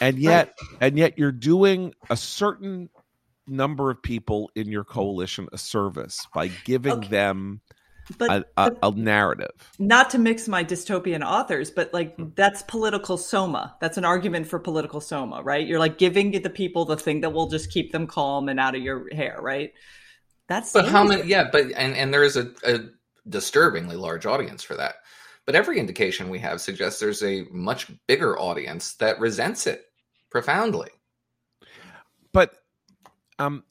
And 0.00 0.18
yet, 0.18 0.54
right. 0.60 0.78
and 0.80 0.98
yet, 0.98 1.18
you're 1.18 1.32
doing 1.32 1.94
a 2.10 2.16
certain 2.16 2.90
number 3.48 3.90
of 3.90 4.02
people 4.02 4.50
in 4.54 4.68
your 4.68 4.84
coalition 4.84 5.48
a 5.52 5.58
service 5.58 6.26
by 6.34 6.48
giving 6.64 6.92
okay. 6.92 7.08
them 7.08 7.60
but, 8.16 8.30
a, 8.30 8.44
a, 8.56 8.72
a, 8.84 8.90
narrative. 8.92 9.50
Not 9.78 10.10
to 10.10 10.18
mix 10.18 10.48
my 10.48 10.64
dystopian 10.64 11.24
authors, 11.24 11.70
but 11.70 11.92
like 11.92 12.16
hmm. 12.16 12.28
that's 12.34 12.62
political 12.62 13.16
soma. 13.16 13.76
That's 13.80 13.98
an 13.98 14.04
argument 14.04 14.46
for 14.46 14.58
political 14.58 15.00
soma, 15.00 15.42
right? 15.42 15.66
You're 15.66 15.78
like 15.78 15.98
giving 15.98 16.30
the 16.30 16.50
people 16.50 16.84
the 16.84 16.96
thing 16.96 17.20
that 17.22 17.32
will 17.32 17.48
just 17.48 17.70
keep 17.70 17.92
them 17.92 18.06
calm 18.06 18.48
and 18.48 18.58
out 18.58 18.74
of 18.74 18.82
your 18.82 19.12
hair, 19.14 19.38
right? 19.40 19.72
That's 20.48 20.72
but 20.72 20.88
how 20.88 21.04
many? 21.04 21.28
Yeah, 21.28 21.48
but 21.52 21.66
and 21.76 21.94
and 21.94 22.12
there 22.12 22.24
is 22.24 22.36
a, 22.36 22.50
a 22.64 22.80
disturbingly 23.28 23.96
large 23.96 24.24
audience 24.24 24.62
for 24.62 24.76
that. 24.76 24.96
But 25.44 25.54
every 25.54 25.78
indication 25.78 26.28
we 26.28 26.38
have 26.40 26.60
suggests 26.60 27.00
there's 27.00 27.22
a 27.22 27.44
much 27.50 27.90
bigger 28.06 28.38
audience 28.38 28.94
that 28.94 29.18
resents 29.18 29.66
it 29.66 29.84
profoundly. 30.30 30.90
But 32.32 32.57
um, 33.38 33.64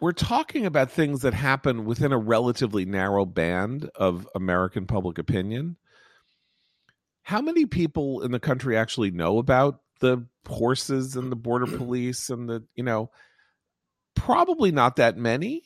we're 0.00 0.12
talking 0.12 0.66
about 0.66 0.90
things 0.90 1.22
that 1.22 1.34
happen 1.34 1.84
within 1.84 2.12
a 2.12 2.18
relatively 2.18 2.84
narrow 2.84 3.24
band 3.24 3.90
of 3.94 4.28
American 4.34 4.86
public 4.86 5.18
opinion. 5.18 5.76
How 7.22 7.40
many 7.40 7.66
people 7.66 8.22
in 8.22 8.30
the 8.30 8.40
country 8.40 8.76
actually 8.76 9.10
know 9.10 9.38
about 9.38 9.80
the 10.00 10.26
horses 10.46 11.16
and 11.16 11.30
the 11.30 11.36
border 11.36 11.66
police 11.78 12.30
and 12.30 12.48
the 12.48 12.64
you 12.74 12.84
know 12.84 13.10
probably 14.14 14.72
not 14.72 14.96
that 14.96 15.16
many 15.16 15.62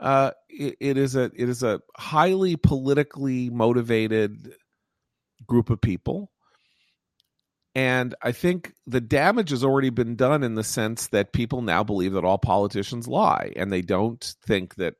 uh, 0.00 0.32
it, 0.48 0.76
it 0.80 0.96
is 0.96 1.14
a 1.14 1.30
it 1.36 1.48
is 1.48 1.62
a 1.62 1.80
highly 1.96 2.56
politically 2.56 3.50
motivated 3.50 4.52
group 5.46 5.70
of 5.70 5.80
people 5.80 6.31
and 7.74 8.14
I 8.22 8.32
think 8.32 8.74
the 8.86 9.00
damage 9.00 9.50
has 9.50 9.64
already 9.64 9.90
been 9.90 10.16
done 10.16 10.42
in 10.42 10.54
the 10.54 10.64
sense 10.64 11.08
that 11.08 11.32
people 11.32 11.62
now 11.62 11.82
believe 11.82 12.12
that 12.12 12.24
all 12.24 12.38
politicians 12.38 13.08
lie. 13.08 13.52
And 13.56 13.72
they 13.72 13.82
don't 13.82 14.22
think 14.46 14.74
that, 14.76 14.94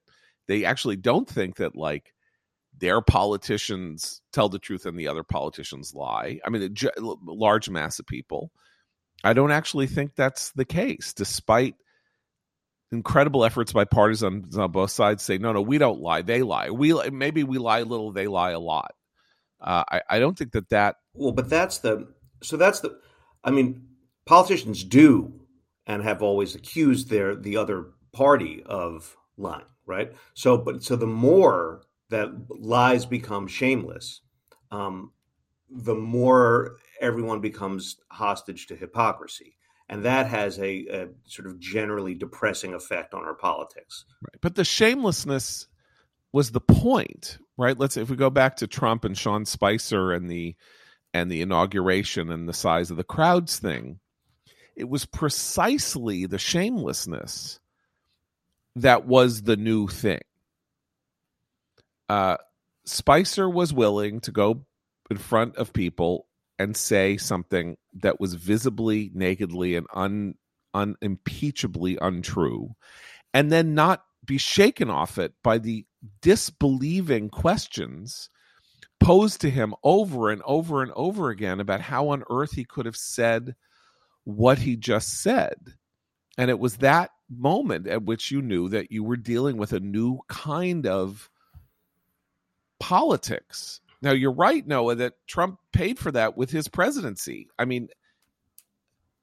they 0.48 0.64
actually 0.64 0.96
don't 0.96 1.28
think 1.28 1.56
that, 1.56 1.76
like, 1.76 2.12
their 2.78 3.00
politicians 3.00 4.22
tell 4.32 4.48
the 4.48 4.58
truth 4.58 4.86
and 4.86 4.98
the 4.98 5.08
other 5.08 5.22
politicians 5.22 5.94
lie. 5.94 6.40
I 6.44 6.50
mean, 6.50 6.62
a 6.62 7.00
large 7.26 7.68
mass 7.68 7.98
of 7.98 8.06
people. 8.06 8.50
I 9.22 9.34
don't 9.34 9.52
actually 9.52 9.86
think 9.86 10.16
that's 10.16 10.50
the 10.52 10.64
case, 10.64 11.12
despite 11.12 11.76
incredible 12.90 13.44
efforts 13.44 13.72
by 13.72 13.84
partisans 13.84 14.56
on 14.58 14.70
both 14.72 14.90
sides 14.90 15.22
say, 15.22 15.38
no, 15.38 15.52
no, 15.52 15.60
we 15.60 15.78
don't 15.78 16.00
lie. 16.00 16.22
They 16.22 16.42
lie. 16.42 16.70
We 16.70 16.92
maybe 17.10 17.44
we 17.44 17.58
lie 17.58 17.80
a 17.80 17.84
little. 17.84 18.12
They 18.12 18.26
lie 18.26 18.50
a 18.50 18.58
lot. 18.58 18.94
Uh, 19.60 19.84
I, 19.90 20.02
I 20.10 20.18
don't 20.18 20.36
think 20.36 20.52
that 20.52 20.68
that. 20.70 20.96
Well, 21.14 21.32
but 21.32 21.48
that's 21.48 21.78
the 21.78 22.12
so 22.42 22.56
that's 22.56 22.80
the. 22.80 22.98
I 23.44 23.50
mean, 23.50 23.86
politicians 24.24 24.84
do 24.84 25.40
and 25.86 26.02
have 26.02 26.22
always 26.22 26.54
accused 26.54 27.10
their 27.10 27.34
the 27.34 27.56
other 27.56 27.86
party 28.12 28.62
of 28.64 29.16
lying, 29.36 29.64
right? 29.86 30.12
So, 30.34 30.58
but 30.58 30.82
so 30.82 30.96
the 30.96 31.06
more 31.06 31.82
that 32.10 32.30
lies 32.48 33.06
become 33.06 33.48
shameless, 33.48 34.20
um, 34.70 35.12
the 35.70 35.94
more 35.94 36.76
everyone 37.00 37.40
becomes 37.40 37.96
hostage 38.10 38.66
to 38.66 38.76
hypocrisy 38.76 39.56
and 39.92 40.06
that 40.06 40.26
has 40.26 40.58
a, 40.58 40.86
a, 40.86 41.08
sort 41.26 41.46
of 41.46 41.60
generally 41.60 42.14
depressing 42.14 42.72
effect 42.72 43.12
on 43.12 43.24
our 43.24 43.34
politics. 43.34 44.06
Right. 44.22 44.40
But 44.40 44.54
the 44.54 44.64
shamelessness 44.64 45.66
was 46.32 46.52
the 46.52 46.62
point, 46.62 47.36
right? 47.58 47.78
Let's 47.78 47.98
if 47.98 48.08
we 48.08 48.16
go 48.16 48.30
back 48.30 48.56
to 48.56 48.66
Trump 48.66 49.04
and 49.04 49.18
Sean 49.18 49.44
Spicer 49.44 50.12
and 50.12 50.30
the 50.30 50.56
and 51.14 51.30
the 51.30 51.42
inauguration 51.42 52.30
and 52.30 52.48
the 52.48 52.52
size 52.54 52.90
of 52.90 52.96
the 52.96 53.04
crowds 53.04 53.58
thing, 53.58 54.00
it 54.76 54.88
was 54.88 55.04
precisely 55.04 56.26
the 56.26 56.38
shamelessness 56.38 57.60
that 58.76 59.06
was 59.06 59.42
the 59.42 59.56
new 59.56 59.86
thing. 59.86 60.22
Uh, 62.08 62.36
Spicer 62.84 63.48
was 63.48 63.72
willing 63.72 64.20
to 64.20 64.32
go 64.32 64.64
in 65.10 65.18
front 65.18 65.56
of 65.56 65.72
people 65.72 66.26
and 66.58 66.76
say 66.76 67.16
something 67.16 67.76
that 67.94 68.20
was 68.20 68.34
visibly, 68.34 69.10
nakedly, 69.14 69.76
and 69.76 69.86
un, 69.94 70.34
unimpeachably 70.74 71.98
untrue, 72.00 72.74
and 73.34 73.52
then 73.52 73.74
not 73.74 74.04
be 74.24 74.38
shaken 74.38 74.88
off 74.90 75.18
it 75.18 75.34
by 75.42 75.58
the 75.58 75.84
disbelieving 76.20 77.28
questions 77.28 78.30
posed 79.02 79.40
to 79.42 79.50
him 79.50 79.74
over 79.82 80.30
and 80.30 80.42
over 80.44 80.82
and 80.82 80.92
over 80.94 81.30
again 81.30 81.60
about 81.60 81.80
how 81.80 82.08
on 82.08 82.24
earth 82.30 82.52
he 82.52 82.64
could 82.64 82.86
have 82.86 82.96
said 82.96 83.54
what 84.24 84.58
he 84.58 84.76
just 84.76 85.22
said. 85.22 85.56
And 86.38 86.50
it 86.50 86.58
was 86.58 86.78
that 86.78 87.10
moment 87.28 87.86
at 87.86 88.04
which 88.04 88.30
you 88.30 88.42
knew 88.42 88.68
that 88.70 88.90
you 88.92 89.04
were 89.04 89.16
dealing 89.16 89.56
with 89.56 89.72
a 89.72 89.80
new 89.80 90.20
kind 90.28 90.86
of 90.86 91.30
politics 92.78 93.80
now 94.02 94.10
you're 94.10 94.32
right, 94.32 94.66
Noah, 94.66 94.96
that 94.96 95.14
Trump 95.28 95.60
paid 95.72 95.98
for 95.98 96.10
that 96.10 96.36
with 96.36 96.50
his 96.50 96.66
presidency. 96.66 97.48
I 97.56 97.64
mean, 97.64 97.88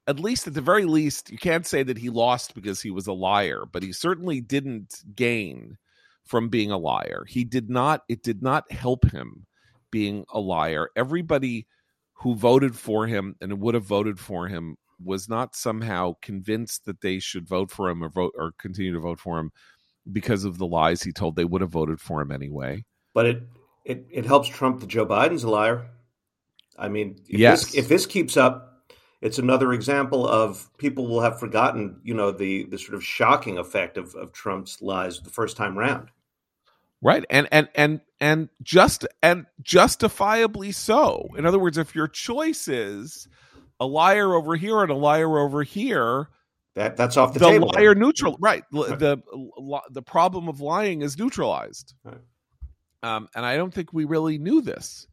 at 0.07 0.21
least 0.21 0.47
at 0.47 0.53
the 0.53 0.61
very 0.61 0.85
least, 0.85 1.29
you 1.29 1.37
can't 1.37 1.67
say 1.67 1.83
that 1.83 1.97
he 1.97 2.09
lost 2.09 2.55
because 2.55 2.81
he 2.81 2.89
was 2.89 3.05
a 3.05 3.13
liar, 3.13 3.65
but 3.69 3.83
he 3.83 3.91
certainly 3.91 4.39
didn't 4.39 5.03
gain 5.13 5.77
from 6.23 6.47
being 6.47 6.71
a 6.71 6.77
liar. 6.77 7.25
He 7.27 7.43
did 7.43 7.69
not, 7.69 8.03
it 8.07 8.23
did 8.23 8.41
not 8.41 8.71
help 8.71 9.11
him 9.11 9.45
being 9.91 10.25
a 10.33 10.39
liar. 10.39 10.89
Everybody 10.95 11.67
who 12.13 12.35
voted 12.35 12.75
for 12.75 13.07
him 13.07 13.35
and 13.41 13.59
would 13.59 13.75
have 13.75 13.83
voted 13.83 14.19
for 14.19 14.47
him 14.47 14.75
was 15.03 15.29
not 15.29 15.55
somehow 15.55 16.13
convinced 16.21 16.85
that 16.85 17.01
they 17.01 17.19
should 17.19 17.47
vote 17.47 17.71
for 17.71 17.89
him 17.89 18.03
or 18.03 18.09
vote 18.09 18.33
or 18.35 18.51
continue 18.57 18.93
to 18.93 18.99
vote 18.99 19.19
for 19.19 19.39
him 19.39 19.51
because 20.11 20.43
of 20.43 20.57
the 20.57 20.67
lies 20.67 21.01
he 21.01 21.11
told 21.11 21.35
they 21.35 21.45
would 21.45 21.61
have 21.61 21.69
voted 21.69 22.01
for 22.01 22.21
him 22.21 22.31
anyway. 22.31 22.83
But 23.13 23.25
it 23.25 23.43
it, 23.85 24.05
it 24.11 24.25
helps 24.25 24.49
Trump 24.49 24.81
that 24.81 24.87
Joe 24.87 25.05
Biden's 25.05 25.43
a 25.43 25.49
liar. 25.49 25.89
I 26.77 26.89
mean, 26.89 27.19
if 27.27 27.39
yes. 27.39 27.65
this, 27.65 27.75
if 27.75 27.87
this 27.87 28.05
keeps 28.05 28.37
up, 28.37 28.83
it's 29.21 29.39
another 29.39 29.73
example 29.73 30.27
of 30.27 30.69
people 30.77 31.07
will 31.07 31.21
have 31.21 31.39
forgotten, 31.39 31.99
you 32.03 32.13
know, 32.13 32.31
the 32.31 32.65
the 32.65 32.77
sort 32.77 32.95
of 32.95 33.03
shocking 33.03 33.57
effect 33.57 33.97
of, 33.97 34.15
of 34.15 34.31
Trump's 34.31 34.81
lies 34.81 35.19
the 35.21 35.29
first 35.29 35.57
time 35.57 35.77
round. 35.77 36.09
Right. 37.01 37.25
And 37.29 37.47
and 37.51 37.69
and 37.75 38.01
and 38.19 38.49
just 38.61 39.05
and 39.23 39.45
justifiably 39.61 40.71
so. 40.71 41.29
In 41.37 41.45
other 41.45 41.59
words, 41.59 41.77
if 41.77 41.95
your 41.95 42.07
choice 42.07 42.67
is 42.67 43.27
a 43.79 43.85
liar 43.85 44.33
over 44.33 44.55
here 44.55 44.81
and 44.81 44.91
a 44.91 44.95
liar 44.95 45.39
over 45.39 45.63
here, 45.63 46.27
that 46.75 46.97
that's 46.97 47.15
off 47.15 47.33
the, 47.33 47.39
the 47.39 47.49
table. 47.49 47.71
liar 47.73 47.95
neutral 47.95 48.37
right. 48.41 48.63
The 48.71 49.21
the 49.89 50.01
problem 50.01 50.49
of 50.49 50.59
lying 50.59 51.01
is 51.01 51.17
neutralized. 51.17 51.93
Right. 52.03 52.17
Um, 53.01 53.29
and 53.33 53.45
I 53.45 53.55
don't 53.55 53.73
think 53.73 53.93
we 53.93 54.05
really 54.05 54.37
knew 54.37 54.61
this 54.61 55.07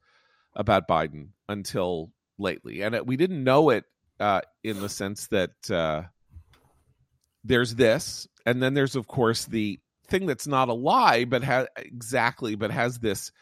about 0.55 0.89
Biden 0.89 1.29
until 1.49 2.11
lately. 2.39 2.83
And 2.83 2.95
it, 2.95 3.07
we 3.07 3.17
didn't 3.17 3.45
know 3.45 3.71
it 3.71 3.85
uh, 4.19 4.41
in 4.65 4.81
the 4.81 4.89
sense 4.89 5.29
that 5.29 5.71
uh, 5.71 6.03
there's 7.45 7.75
this, 7.75 8.27
and 8.45 8.63
then 8.63 8.75
there's, 8.75 8.97
of 8.97 9.07
course, 9.07 9.45
the 9.45 9.79
thing 10.09 10.27
that's 10.27 10.47
not 10.47 10.69
a 10.69 10.75
lie, 10.75 11.25
but 11.25 11.43
has 11.43 11.67
exactly, 11.77 12.55
but 12.55 12.71
has 12.71 12.99
this 12.99 13.33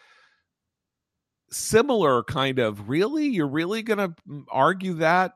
similar 1.51 2.23
kind 2.25 2.59
of 2.59 2.89
really, 2.89 3.27
you're 3.27 3.47
really 3.47 3.83
going 3.83 3.99
to 3.99 4.15
argue 4.51 4.95
that, 4.95 5.35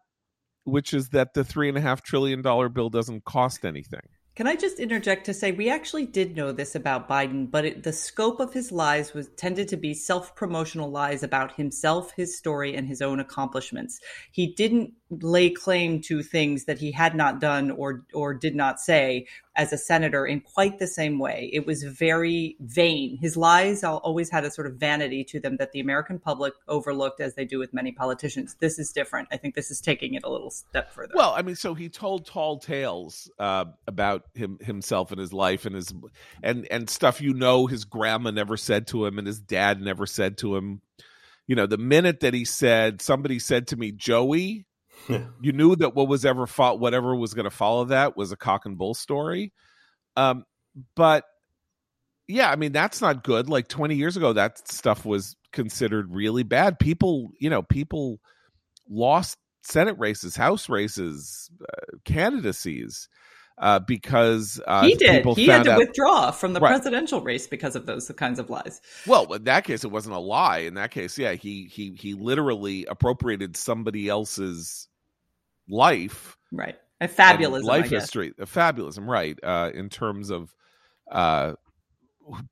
which 0.64 0.92
is 0.92 1.10
that 1.10 1.34
the 1.34 1.44
three 1.44 1.68
and 1.68 1.78
a 1.78 1.80
half 1.80 2.02
trillion 2.02 2.42
dollar 2.42 2.68
bill 2.68 2.90
doesn't 2.90 3.24
cost 3.24 3.64
anything. 3.64 4.00
Can 4.38 4.46
I 4.46 4.54
just 4.54 4.78
interject 4.78 5.26
to 5.26 5.34
say 5.34 5.50
we 5.50 5.68
actually 5.68 6.06
did 6.06 6.36
know 6.36 6.52
this 6.52 6.76
about 6.76 7.08
Biden, 7.08 7.50
but 7.50 7.64
it, 7.64 7.82
the 7.82 7.92
scope 7.92 8.38
of 8.38 8.52
his 8.52 8.70
lies 8.70 9.12
was 9.12 9.26
tended 9.30 9.66
to 9.66 9.76
be 9.76 9.94
self-promotional 9.94 10.92
lies 10.92 11.24
about 11.24 11.56
himself, 11.56 12.12
his 12.16 12.38
story, 12.38 12.76
and 12.76 12.86
his 12.86 13.02
own 13.02 13.18
accomplishments. 13.18 13.98
He 14.30 14.54
didn't 14.54 14.92
lay 15.10 15.50
claim 15.50 16.00
to 16.02 16.22
things 16.22 16.66
that 16.66 16.78
he 16.78 16.92
had 16.92 17.16
not 17.16 17.40
done 17.40 17.72
or 17.72 18.04
or 18.14 18.32
did 18.32 18.54
not 18.54 18.78
say 18.78 19.26
as 19.58 19.72
a 19.72 19.76
senator 19.76 20.24
in 20.24 20.40
quite 20.40 20.78
the 20.78 20.86
same 20.86 21.18
way. 21.18 21.50
It 21.52 21.66
was 21.66 21.82
very 21.82 22.56
vain. 22.60 23.18
His 23.20 23.36
lies 23.36 23.82
always 23.82 24.30
had 24.30 24.44
a 24.44 24.52
sort 24.52 24.68
of 24.68 24.74
vanity 24.74 25.24
to 25.24 25.40
them 25.40 25.56
that 25.56 25.72
the 25.72 25.80
American 25.80 26.20
public 26.20 26.54
overlooked, 26.68 27.20
as 27.20 27.34
they 27.34 27.44
do 27.44 27.58
with 27.58 27.74
many 27.74 27.90
politicians. 27.90 28.56
This 28.60 28.78
is 28.78 28.92
different. 28.92 29.28
I 29.32 29.36
think 29.36 29.56
this 29.56 29.72
is 29.72 29.80
taking 29.80 30.14
it 30.14 30.22
a 30.22 30.30
little 30.30 30.52
step 30.52 30.92
further. 30.92 31.12
Well, 31.14 31.34
I 31.36 31.42
mean, 31.42 31.56
so 31.56 31.74
he 31.74 31.88
told 31.88 32.24
tall 32.24 32.60
tales 32.60 33.28
uh, 33.40 33.64
about 33.88 34.26
him 34.32 34.58
himself 34.60 35.10
and 35.10 35.20
his 35.20 35.32
life 35.32 35.66
and 35.66 35.74
his 35.74 35.92
and 36.40 36.68
and 36.70 36.88
stuff 36.88 37.20
you 37.20 37.34
know 37.34 37.66
his 37.66 37.84
grandma 37.84 38.30
never 38.30 38.56
said 38.56 38.86
to 38.88 39.04
him 39.04 39.18
and 39.18 39.26
his 39.26 39.40
dad 39.40 39.82
never 39.82 40.06
said 40.06 40.38
to 40.38 40.54
him. 40.54 40.80
You 41.48 41.56
know, 41.56 41.66
the 41.66 41.78
minute 41.78 42.20
that 42.20 42.34
he 42.34 42.44
said, 42.44 43.02
somebody 43.02 43.40
said 43.40 43.68
to 43.68 43.76
me, 43.76 43.90
Joey, 43.90 44.66
you 45.08 45.52
knew 45.52 45.76
that 45.76 45.94
what 45.94 46.08
was 46.08 46.24
ever 46.24 46.46
fought, 46.46 46.80
whatever 46.80 47.14
was 47.14 47.34
going 47.34 47.44
to 47.44 47.50
follow 47.50 47.86
that 47.86 48.16
was 48.16 48.32
a 48.32 48.36
cock 48.36 48.66
and 48.66 48.78
bull 48.78 48.94
story. 48.94 49.52
Um, 50.16 50.44
but 50.94 51.24
yeah, 52.26 52.50
I 52.50 52.56
mean 52.56 52.72
that's 52.72 53.00
not 53.00 53.24
good. 53.24 53.48
Like 53.48 53.68
20 53.68 53.94
years 53.94 54.16
ago, 54.16 54.32
that 54.32 54.68
stuff 54.68 55.04
was 55.04 55.36
considered 55.52 56.12
really 56.12 56.42
bad. 56.42 56.78
People, 56.78 57.30
you 57.38 57.50
know, 57.50 57.62
people 57.62 58.20
lost 58.88 59.38
Senate 59.62 59.98
races, 59.98 60.36
House 60.36 60.68
races, 60.68 61.50
uh, 61.62 61.96
candidacies 62.04 63.08
uh, 63.58 63.78
because 63.80 64.60
uh, 64.66 64.84
he 64.84 64.94
did. 64.94 65.24
He 65.36 65.46
had 65.46 65.64
to 65.64 65.72
out, 65.72 65.78
withdraw 65.78 66.30
from 66.30 66.52
the 66.52 66.60
right. 66.60 66.70
presidential 66.70 67.20
race 67.20 67.46
because 67.46 67.76
of 67.76 67.86
those 67.86 68.10
kinds 68.16 68.38
of 68.38 68.50
lies. 68.50 68.80
Well, 69.06 69.32
in 69.32 69.44
that 69.44 69.64
case, 69.64 69.84
it 69.84 69.90
wasn't 69.90 70.14
a 70.14 70.20
lie. 70.20 70.58
In 70.58 70.74
that 70.74 70.90
case, 70.90 71.18
yeah, 71.18 71.32
he 71.32 71.64
he 71.64 71.94
he 71.98 72.14
literally 72.14 72.84
appropriated 72.86 73.56
somebody 73.56 74.08
else's 74.08 74.88
life, 75.68 76.36
right? 76.52 76.76
A 77.00 77.08
fabulism, 77.08 77.64
life 77.64 77.90
history, 77.90 78.32
a 78.38 78.46
fabulism, 78.46 79.06
right? 79.06 79.38
Uh, 79.42 79.70
in 79.74 79.88
terms 79.88 80.30
of 80.30 80.54
uh, 81.10 81.54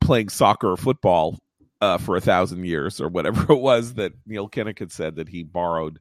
playing 0.01 0.29
soccer 0.29 0.73
or 0.73 0.77
football 0.77 1.38
uh, 1.81 1.99
for 1.99 2.16
a 2.16 2.21
thousand 2.21 2.64
years 2.64 3.01
or 3.01 3.09
whatever 3.09 3.53
it 3.53 3.59
was 3.59 3.95
that 3.95 4.12
Neil 4.27 4.49
Kinnock 4.49 4.79
had 4.79 4.92
said 4.92 5.16
that 5.16 5.29
he 5.29 5.42
borrowed 5.42 5.99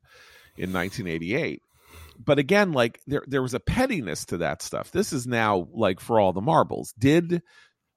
in 0.57 0.71
1988 0.71 1.61
but 2.23 2.39
again, 2.39 2.71
like 2.71 2.99
there 3.07 3.23
there 3.27 3.41
was 3.41 3.53
a 3.53 3.59
pettiness 3.59 4.25
to 4.25 4.37
that 4.37 4.61
stuff. 4.61 4.91
This 4.91 5.13
is 5.13 5.27
now 5.27 5.67
like 5.73 5.99
for 5.99 6.19
all 6.19 6.33
the 6.33 6.41
marbles. 6.41 6.93
Did 6.97 7.41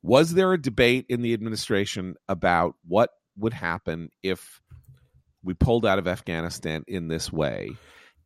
was 0.03 0.35
there 0.35 0.53
a 0.53 0.61
debate 0.61 1.07
in 1.09 1.23
the 1.23 1.35
administration 1.35 2.15
about 2.29 2.75
what 2.87 3.11
would 3.37 3.53
happen 3.53 4.11
if 4.23 4.61
we 5.43 5.55
pulled 5.55 5.87
out 5.87 5.99
of 5.99 6.09
Afghanistan 6.09 6.85
in 6.87 7.09
this 7.09 7.33
way? 7.33 7.71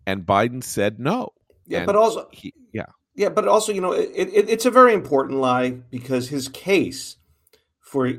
And 0.07 0.26
Biden 0.26 0.62
said 0.62 0.98
no. 0.98 1.31
Yeah, 1.66 1.78
and 1.78 1.87
but 1.87 1.96
also 1.96 2.28
he, 2.33 2.52
yeah. 2.72 2.87
Yeah, 3.14 3.28
but 3.28 3.46
also, 3.46 3.72
you 3.72 3.83
know, 3.83 3.92
it, 3.92 4.11
it, 4.14 4.48
it's 4.48 4.64
a 4.64 4.70
very 4.70 4.94
important 4.94 5.38
lie 5.38 5.70
because 5.70 6.28
his 6.28 6.48
case 6.48 7.16
for 7.81 8.11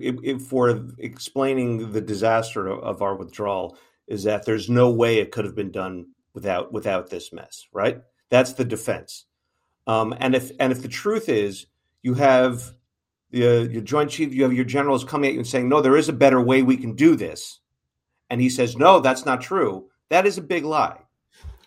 for 0.48 0.88
explaining 1.00 1.92
the 1.92 2.02
disaster 2.02 2.70
of 2.70 3.02
our 3.02 3.16
withdrawal 3.16 3.76
is 4.08 4.24
that 4.24 4.46
there's 4.46 4.70
no 4.70 4.92
way 4.92 5.18
it 5.18 5.32
could 5.32 5.46
have 5.46 5.56
been 5.56 5.72
done 5.72 6.08
without 6.34 6.72
without 6.72 7.10
this 7.10 7.32
mess, 7.32 7.68
right? 7.72 8.02
That's 8.30 8.54
the 8.54 8.66
defense. 8.66 9.26
Um, 9.88 10.16
and 10.20 10.36
if 10.36 10.52
and 10.60 10.72
if 10.72 10.82
the 10.82 10.88
truth 10.88 11.30
is 11.30 11.68
you 12.02 12.14
have 12.16 12.74
the, 13.32 13.48
uh, 13.48 13.64
your 13.64 13.82
joint 13.82 14.10
chief, 14.10 14.34
you 14.34 14.44
have 14.44 14.54
your 14.54 14.66
generals 14.66 15.04
coming 15.04 15.28
at 15.30 15.34
you 15.34 15.40
and 15.40 15.48
saying, 15.48 15.70
"No, 15.70 15.82
there 15.82 15.98
is 15.98 16.10
a 16.10 16.14
better 16.14 16.42
way 16.42 16.62
we 16.62 16.78
can 16.78 16.96
do 16.96 17.16
this," 17.16 17.60
and 18.30 18.40
he 18.42 18.50
says, 18.50 18.78
"No, 18.78 19.00
that's 19.00 19.26
not 19.26 19.42
true." 19.42 19.90
That 20.10 20.26
is 20.26 20.38
a 20.38 20.42
big 20.42 20.64
lie. 20.64 21.00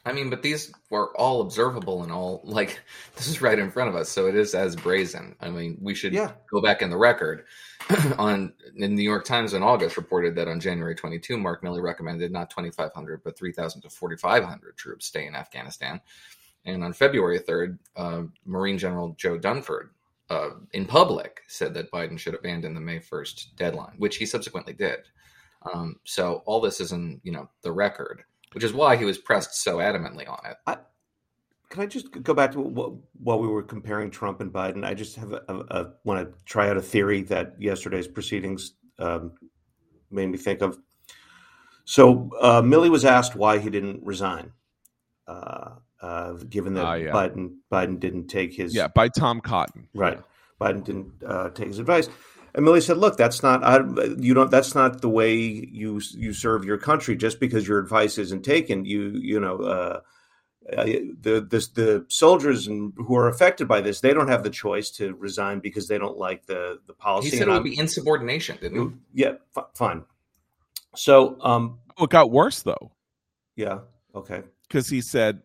I 0.06 0.12
mean, 0.12 0.30
but 0.30 0.40
these 0.40 0.72
were 0.88 1.14
all 1.16 1.40
observable 1.42 2.02
and 2.04 2.12
all 2.12 2.40
like 2.44 2.80
this 3.16 3.26
is 3.26 3.42
right 3.42 3.58
in 3.58 3.70
front 3.70 3.90
of 3.90 3.96
us, 3.96 4.08
so 4.08 4.26
it 4.26 4.34
is 4.36 4.54
as 4.54 4.76
brazen. 4.76 5.34
I 5.40 5.50
mean, 5.50 5.76
we 5.80 5.94
should 5.94 6.14
Yeah. 6.14 6.32
go 6.50 6.62
back 6.62 6.80
in 6.80 6.90
the 6.90 6.96
record. 6.96 7.44
on 8.18 8.52
in 8.74 8.80
the 8.80 8.88
New 8.88 9.02
York 9.02 9.24
Times 9.24 9.52
in 9.54 9.62
August 9.62 9.96
reported 9.96 10.34
that 10.36 10.48
on 10.48 10.58
January 10.60 10.94
22, 10.94 11.36
Mark 11.36 11.62
Milley 11.62 11.82
recommended 11.82 12.32
not 12.32 12.50
2,500 12.50 13.22
but 13.22 13.36
3,000 13.36 13.82
to 13.82 13.90
4,500 13.90 14.76
troops 14.76 15.06
stay 15.06 15.26
in 15.26 15.34
Afghanistan. 15.36 16.00
And 16.64 16.82
on 16.82 16.92
February 16.92 17.38
3rd, 17.38 17.78
uh, 17.96 18.22
Marine 18.44 18.78
General 18.78 19.14
Joe 19.18 19.38
Dunford, 19.38 19.90
uh, 20.30 20.50
in 20.72 20.84
public, 20.86 21.42
said 21.46 21.74
that 21.74 21.92
Biden 21.92 22.18
should 22.18 22.34
abandon 22.34 22.74
the 22.74 22.80
May 22.80 22.98
1st 22.98 23.54
deadline, 23.56 23.94
which 23.98 24.16
he 24.16 24.26
subsequently 24.26 24.72
did. 24.72 24.98
Um, 25.72 25.96
so 26.04 26.42
all 26.46 26.60
this 26.60 26.80
is 26.80 26.90
in 26.92 27.20
you 27.22 27.30
know 27.32 27.48
the 27.62 27.70
record, 27.72 28.24
which 28.56 28.64
is 28.64 28.72
why 28.72 28.96
he 28.96 29.04
was 29.04 29.18
pressed 29.18 29.62
so 29.62 29.76
adamantly 29.76 30.26
on 30.26 30.38
it. 30.50 30.56
I, 30.66 30.78
Can 31.68 31.82
I 31.82 31.86
just 31.86 32.10
go 32.22 32.32
back 32.32 32.52
to 32.52 32.60
what, 32.60 32.92
while 33.20 33.38
we 33.38 33.46
were 33.48 33.62
comparing 33.62 34.10
Trump 34.10 34.40
and 34.40 34.50
Biden? 34.50 34.82
I 34.82 34.94
just 34.94 35.14
have 35.16 35.32
a, 35.32 35.42
a, 35.46 35.54
a 35.78 35.92
want 36.04 36.26
to 36.26 36.44
try 36.46 36.70
out 36.70 36.78
a 36.78 36.80
theory 36.80 37.20
that 37.24 37.56
yesterday's 37.60 38.08
proceedings 38.08 38.72
um, 38.98 39.32
made 40.10 40.28
me 40.30 40.38
think 40.38 40.62
of. 40.62 40.78
So 41.84 42.30
uh, 42.40 42.62
Milley 42.62 42.88
was 42.88 43.04
asked 43.04 43.36
why 43.36 43.58
he 43.58 43.68
didn't 43.68 44.00
resign, 44.02 44.52
uh, 45.28 45.72
uh, 46.00 46.32
given 46.48 46.72
that 46.74 46.84
Ah, 46.86 46.94
yeah. 46.94 47.12
Biden 47.12 47.56
Biden 47.70 48.00
didn't 48.00 48.28
take 48.28 48.54
his 48.54 48.74
Yeah, 48.74 48.88
by 48.88 49.08
Tom 49.08 49.42
Cotton. 49.42 49.86
Right. 49.94 50.18
Biden 50.58 50.82
didn't 50.82 51.12
uh, 51.26 51.50
take 51.50 51.68
his 51.68 51.78
advice. 51.78 52.08
And 52.56 52.66
Milley 52.66 52.82
said, 52.82 52.96
"Look, 52.96 53.16
that's 53.18 53.42
not 53.42 53.62
I, 53.62 53.78
you 54.18 54.32
don't. 54.34 54.50
That's 54.50 54.74
not 54.74 55.02
the 55.02 55.08
way 55.10 55.34
you 55.36 56.00
you 56.14 56.32
serve 56.32 56.64
your 56.64 56.78
country. 56.78 57.14
Just 57.14 57.38
because 57.38 57.68
your 57.68 57.78
advice 57.78 58.18
isn't 58.18 58.44
taken, 58.44 58.84
you 58.84 59.10
you 59.14 59.38
know." 59.38 59.58
Uh, 59.58 60.00
uh, 60.76 60.82
the, 60.84 61.46
the 61.48 61.68
the 61.74 62.04
soldiers 62.08 62.66
and 62.66 62.92
who 62.96 63.14
are 63.14 63.28
affected 63.28 63.68
by 63.68 63.80
this, 63.80 64.00
they 64.00 64.12
don't 64.12 64.26
have 64.26 64.42
the 64.42 64.50
choice 64.50 64.90
to 64.90 65.14
resign 65.14 65.60
because 65.60 65.86
they 65.86 65.96
don't 65.96 66.18
like 66.18 66.44
the 66.46 66.80
the 66.88 66.92
policy. 66.92 67.30
He 67.30 67.36
said 67.36 67.42
And 67.42 67.50
it 67.50 67.52
would 67.52 67.56
I'm- 67.68 67.74
be 67.74 67.78
insubordination, 67.78 68.58
didn't 68.60 68.88
he? 69.14 69.22
yeah, 69.22 69.34
f- 69.56 69.66
fine. 69.76 70.02
So, 70.96 71.36
um, 71.42 71.78
Oh, 71.98 72.04
it 72.04 72.10
got 72.10 72.32
worse 72.32 72.62
though, 72.62 72.90
yeah, 73.54 73.78
okay. 74.14 74.42
because 74.66 74.88
he 74.88 75.02
said, 75.02 75.42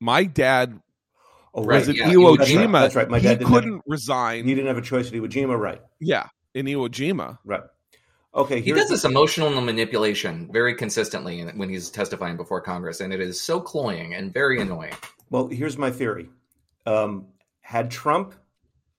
"My 0.00 0.24
dad 0.24 0.80
Oh, 1.52 1.62
Right, 1.64 1.78
was 1.80 1.88
at 1.90 1.96
yeah, 1.96 2.08
Iwo 2.12 2.36
That's 2.38 2.50
right, 2.54 2.70
that's 2.70 2.94
right. 2.94 3.08
My 3.10 3.18
he 3.18 3.24
dad 3.24 3.38
didn't 3.40 3.50
have- 3.52 3.62
couldn't 3.62 3.82
resign. 3.86 4.44
He 4.44 4.54
didn't 4.54 4.68
have 4.68 4.76
a 4.78 4.82
choice 4.82 5.08
at 5.08 5.12
Iwo 5.14 5.26
Jima, 5.28 5.58
right? 5.58 5.80
yeah, 6.00 6.28
in 6.56 6.66
Iwo 6.66 6.88
Jima. 6.88 7.38
Right. 7.44 7.62
Okay. 8.34 8.60
He 8.60 8.72
does 8.72 8.88
this 8.88 9.04
emotional 9.04 9.60
manipulation 9.60 10.48
very 10.52 10.74
consistently 10.74 11.42
when 11.42 11.68
he's 11.68 11.90
testifying 11.90 12.36
before 12.36 12.60
Congress, 12.60 13.00
and 13.00 13.12
it 13.12 13.20
is 13.20 13.40
so 13.40 13.60
cloying 13.60 14.14
and 14.14 14.32
very 14.32 14.60
annoying. 14.60 14.94
Well, 15.30 15.48
here's 15.48 15.78
my 15.78 15.90
theory. 15.90 16.28
Um, 16.86 17.26
had 17.60 17.90
Trump 17.90 18.34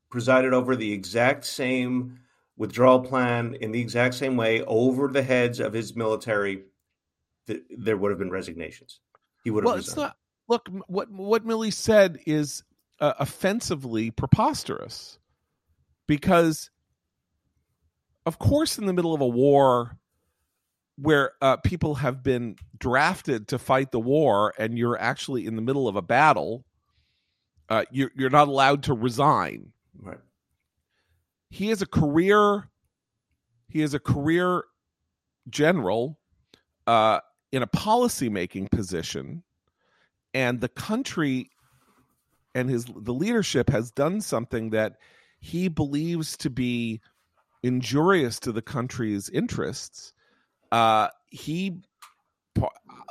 presided 0.09 0.53
over 0.53 0.75
the 0.75 0.91
exact 0.91 1.45
same 1.45 2.19
withdrawal 2.57 2.99
plan 2.99 3.55
in 3.61 3.71
the 3.71 3.79
exact 3.79 4.15
same 4.15 4.35
way 4.35 4.63
over 4.63 5.07
the 5.07 5.21
heads 5.23 5.59
of 5.59 5.73
his 5.73 5.95
military, 5.95 6.63
th- 7.45 7.61
there 7.77 7.97
would 7.97 8.09
have 8.09 8.19
been 8.19 8.31
resignations. 8.31 8.99
He 9.43 9.51
would 9.51 9.63
have 9.63 9.67
Well, 9.67 9.77
it's 9.77 9.89
resigned. 9.89 10.07
not. 10.07 10.17
Look, 10.49 10.69
what 10.87 11.11
what 11.11 11.45
Milley 11.45 11.73
said 11.73 12.19
is 12.25 12.63
uh, 12.99 13.13
offensively 13.19 14.11
preposterous, 14.11 15.19
because, 16.07 16.71
of 18.27 18.39
course, 18.39 18.77
in 18.77 18.85
the 18.85 18.93
middle 18.93 19.13
of 19.13 19.21
a 19.21 19.27
war 19.27 19.97
where 20.97 21.31
uh, 21.41 21.55
people 21.57 21.95
have 21.95 22.21
been 22.21 22.57
drafted 22.77 23.47
to 23.47 23.57
fight 23.57 23.91
the 23.91 23.99
war, 23.99 24.53
and 24.59 24.77
you're 24.77 24.99
actually 24.99 25.45
in 25.45 25.55
the 25.55 25.61
middle 25.61 25.87
of 25.87 25.95
a 25.95 26.01
battle, 26.01 26.65
uh, 27.69 27.85
you're 27.89 28.11
you're 28.15 28.29
not 28.29 28.49
allowed 28.49 28.83
to 28.83 28.93
resign. 28.93 29.71
Right. 29.99 30.19
he 31.49 31.71
is 31.71 31.81
a 31.81 31.87
career 31.87 32.69
he 33.67 33.81
is 33.81 33.95
a 33.95 33.99
career 33.99 34.63
general 35.49 36.19
uh, 36.85 37.19
in 37.51 37.63
a 37.63 37.67
policy 37.67 38.29
making 38.29 38.67
position 38.67 39.41
and 40.35 40.61
the 40.61 40.69
country 40.69 41.49
and 42.53 42.69
his 42.69 42.85
the 42.85 43.13
leadership 43.13 43.69
has 43.69 43.89
done 43.89 44.21
something 44.21 44.69
that 44.71 44.97
he 45.39 45.67
believes 45.67 46.37
to 46.37 46.49
be 46.49 47.01
injurious 47.63 48.39
to 48.39 48.51
the 48.51 48.61
country's 48.61 49.29
interests 49.29 50.13
uh, 50.71 51.07
he 51.29 51.81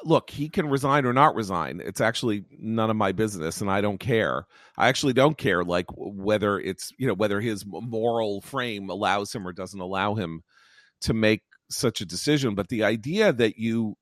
look 0.04 0.30
he 0.30 0.48
can 0.48 0.68
resign 0.68 1.04
or 1.04 1.12
not 1.12 1.34
resign. 1.34 1.80
It's 1.84 2.00
actually 2.00 2.44
none 2.58 2.90
of 2.90 2.96
my 2.96 3.12
business 3.12 3.60
and 3.60 3.70
i 3.70 3.80
don't 3.80 3.98
care. 3.98 4.46
I 4.76 4.88
actually 4.88 5.12
don't 5.12 5.38
care 5.38 5.64
like 5.64 5.86
whether 5.96 6.58
it's 6.58 6.92
you 6.98 7.06
know 7.06 7.14
whether 7.14 7.40
his 7.40 7.64
moral 7.66 8.40
frame 8.40 8.90
allows 8.90 9.34
him 9.34 9.46
or 9.46 9.52
doesn't 9.52 9.80
allow 9.80 10.14
him 10.14 10.42
to 11.02 11.14
make 11.14 11.42
such 11.70 12.00
a 12.00 12.06
decision. 12.06 12.54
But 12.54 12.68
the 12.68 12.84
idea 12.84 13.32
that 13.32 13.58
you 13.58 13.96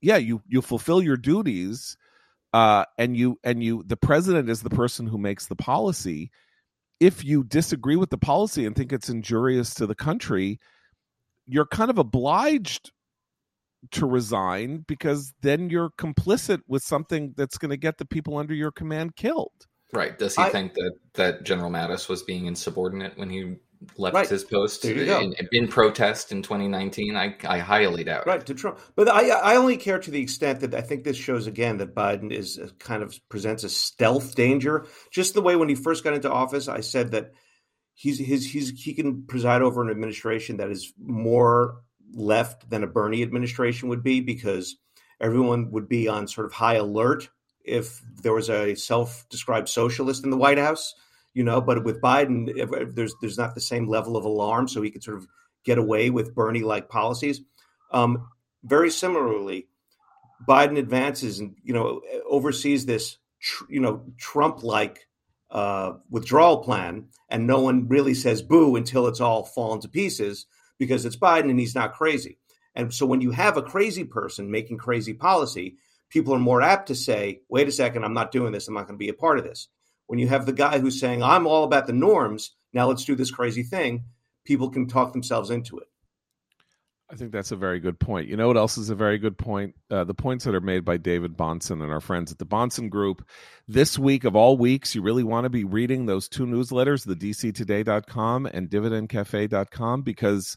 yeah 0.00 0.16
you 0.16 0.42
you 0.46 0.62
fulfill 0.62 1.02
your 1.02 1.16
duties 1.16 1.96
uh 2.52 2.84
and 2.98 3.16
you 3.16 3.38
and 3.44 3.62
you 3.62 3.84
the 3.86 3.96
president 3.96 4.48
is 4.48 4.62
the 4.62 4.70
person 4.70 5.06
who 5.06 5.18
makes 5.18 5.46
the 5.46 5.56
policy 5.56 6.30
if 7.00 7.24
you 7.24 7.42
disagree 7.42 7.96
with 7.96 8.10
the 8.10 8.18
policy 8.18 8.66
and 8.66 8.76
think 8.76 8.92
it's 8.92 9.08
injurious 9.08 9.74
to 9.74 9.86
the 9.86 9.94
country 9.94 10.60
you're 11.46 11.66
kind 11.66 11.90
of 11.90 11.98
obliged 11.98 12.92
to 13.90 14.06
resign 14.06 14.84
because 14.86 15.32
then 15.40 15.70
you're 15.70 15.90
complicit 15.98 16.60
with 16.68 16.82
something 16.82 17.32
that's 17.36 17.56
going 17.58 17.70
to 17.70 17.76
get 17.78 17.96
the 17.98 18.04
people 18.04 18.36
under 18.36 18.54
your 18.54 18.70
command 18.70 19.16
killed 19.16 19.66
Right? 19.92 20.16
Does 20.16 20.36
he 20.36 20.42
I- 20.42 20.50
think 20.50 20.74
that 20.74 20.92
that 21.14 21.42
General 21.42 21.70
Mattis 21.70 22.08
was 22.08 22.22
being 22.22 22.46
insubordinate 22.46 23.18
when 23.18 23.28
he 23.28 23.56
left 23.96 24.14
Right. 24.14 24.28
his 24.28 24.44
post 24.44 24.84
in, 24.84 25.34
in 25.52 25.68
protest 25.68 26.32
in 26.32 26.42
2019? 26.42 27.16
I, 27.16 27.34
I 27.44 27.58
highly 27.58 28.04
doubt. 28.04 28.26
it. 28.26 28.30
Right 28.30 28.44
to 28.46 28.54
Trump, 28.54 28.78
but 28.94 29.08
I 29.08 29.28
I 29.30 29.56
only 29.56 29.76
care 29.76 29.98
to 29.98 30.10
the 30.10 30.20
extent 30.22 30.60
that 30.60 30.74
I 30.74 30.80
think 30.80 31.04
this 31.04 31.16
shows 31.16 31.46
again 31.46 31.78
that 31.78 31.94
Biden 31.94 32.32
is 32.32 32.58
uh, 32.58 32.68
kind 32.78 33.02
of 33.02 33.18
presents 33.28 33.64
a 33.64 33.68
stealth 33.70 34.34
danger. 34.34 34.86
Just 35.10 35.34
the 35.34 35.42
way 35.42 35.56
when 35.56 35.68
he 35.68 35.74
first 35.74 36.04
got 36.04 36.14
into 36.14 36.30
office, 36.30 36.68
I 36.68 36.80
said 36.80 37.12
that 37.12 37.32
he's 37.94 38.18
his 38.18 38.50
he's 38.50 38.70
he 38.82 38.92
can 38.94 39.24
preside 39.26 39.62
over 39.62 39.82
an 39.82 39.90
administration 39.90 40.58
that 40.58 40.70
is 40.70 40.92
more 40.98 41.80
left 42.12 42.68
than 42.68 42.82
a 42.82 42.86
Bernie 42.88 43.22
administration 43.22 43.88
would 43.88 44.02
be 44.02 44.20
because 44.20 44.76
everyone 45.20 45.70
would 45.70 45.88
be 45.88 46.08
on 46.08 46.26
sort 46.26 46.46
of 46.46 46.52
high 46.52 46.74
alert 46.74 47.28
if 47.64 48.00
there 48.22 48.32
was 48.32 48.48
a 48.50 48.74
self-described 48.74 49.68
socialist 49.68 50.24
in 50.24 50.30
the 50.30 50.36
White 50.36 50.58
House, 50.58 50.94
you 51.34 51.44
know. 51.44 51.60
But 51.60 51.84
with 51.84 52.00
Biden, 52.00 52.94
there's 52.94 53.14
there's 53.20 53.38
not 53.38 53.54
the 53.54 53.60
same 53.60 53.88
level 53.88 54.16
of 54.16 54.24
alarm, 54.24 54.68
so 54.68 54.82
he 54.82 54.90
could 54.90 55.02
sort 55.02 55.18
of 55.18 55.26
get 55.64 55.78
away 55.78 56.10
with 56.10 56.34
Bernie-like 56.34 56.88
policies. 56.88 57.40
Um, 57.92 58.28
very 58.62 58.90
similarly, 58.90 59.68
Biden 60.48 60.78
advances 60.78 61.38
and 61.38 61.56
you 61.62 61.74
know 61.74 62.00
oversees 62.28 62.86
this 62.86 63.18
tr- 63.40 63.64
you 63.68 63.80
know 63.80 64.04
Trump-like 64.18 65.06
uh, 65.50 65.94
withdrawal 66.10 66.58
plan, 66.58 67.08
and 67.28 67.46
no 67.46 67.60
one 67.60 67.88
really 67.88 68.14
says 68.14 68.42
boo 68.42 68.76
until 68.76 69.06
it's 69.06 69.20
all 69.20 69.44
fallen 69.44 69.80
to 69.80 69.88
pieces 69.88 70.46
because 70.78 71.04
it's 71.04 71.16
Biden 71.16 71.50
and 71.50 71.60
he's 71.60 71.74
not 71.74 71.94
crazy. 71.94 72.38
And 72.74 72.94
so 72.94 73.04
when 73.04 73.20
you 73.20 73.32
have 73.32 73.56
a 73.56 73.62
crazy 73.62 74.04
person 74.04 74.50
making 74.50 74.78
crazy 74.78 75.12
policy, 75.12 75.76
people 76.08 76.34
are 76.34 76.38
more 76.38 76.62
apt 76.62 76.88
to 76.88 76.94
say, 76.94 77.42
"Wait 77.48 77.68
a 77.68 77.72
second, 77.72 78.04
I'm 78.04 78.14
not 78.14 78.32
doing 78.32 78.52
this. 78.52 78.68
I'm 78.68 78.74
not 78.74 78.86
going 78.86 78.98
to 78.98 79.04
be 79.04 79.08
a 79.08 79.14
part 79.14 79.38
of 79.38 79.44
this." 79.44 79.68
When 80.10 80.18
you 80.18 80.26
have 80.26 80.44
the 80.44 80.52
guy 80.52 80.80
who's 80.80 80.98
saying, 80.98 81.22
"I'm 81.22 81.46
all 81.46 81.62
about 81.62 81.86
the 81.86 81.92
norms. 81.92 82.56
Now 82.72 82.88
let's 82.88 83.04
do 83.04 83.14
this 83.14 83.30
crazy 83.30 83.62
thing," 83.62 84.06
people 84.44 84.68
can 84.68 84.88
talk 84.88 85.12
themselves 85.12 85.50
into 85.50 85.78
it. 85.78 85.86
I 87.08 87.14
think 87.14 87.30
that's 87.30 87.52
a 87.52 87.56
very 87.56 87.78
good 87.78 88.00
point. 88.00 88.26
You 88.26 88.36
know 88.36 88.48
what 88.48 88.56
else 88.56 88.76
is 88.76 88.90
a 88.90 88.96
very 88.96 89.18
good 89.18 89.38
point? 89.38 89.76
Uh, 89.88 90.02
the 90.02 90.12
points 90.12 90.44
that 90.46 90.54
are 90.56 90.60
made 90.60 90.84
by 90.84 90.96
David 90.96 91.36
Bahnsen 91.36 91.80
and 91.80 91.92
our 91.92 92.00
friends 92.00 92.32
at 92.32 92.38
the 92.38 92.44
Bahnsen 92.44 92.90
Group. 92.90 93.24
This 93.68 94.00
week 94.00 94.24
of 94.24 94.34
all 94.34 94.56
weeks, 94.56 94.96
you 94.96 95.02
really 95.02 95.22
want 95.22 95.44
to 95.44 95.48
be 95.48 95.62
reading 95.62 96.06
those 96.06 96.28
two 96.28 96.44
newsletters, 96.44 97.06
the 97.06 97.14
DCToday.com 97.14 98.46
and 98.46 98.68
DividendCafe.com, 98.68 100.02
because 100.02 100.56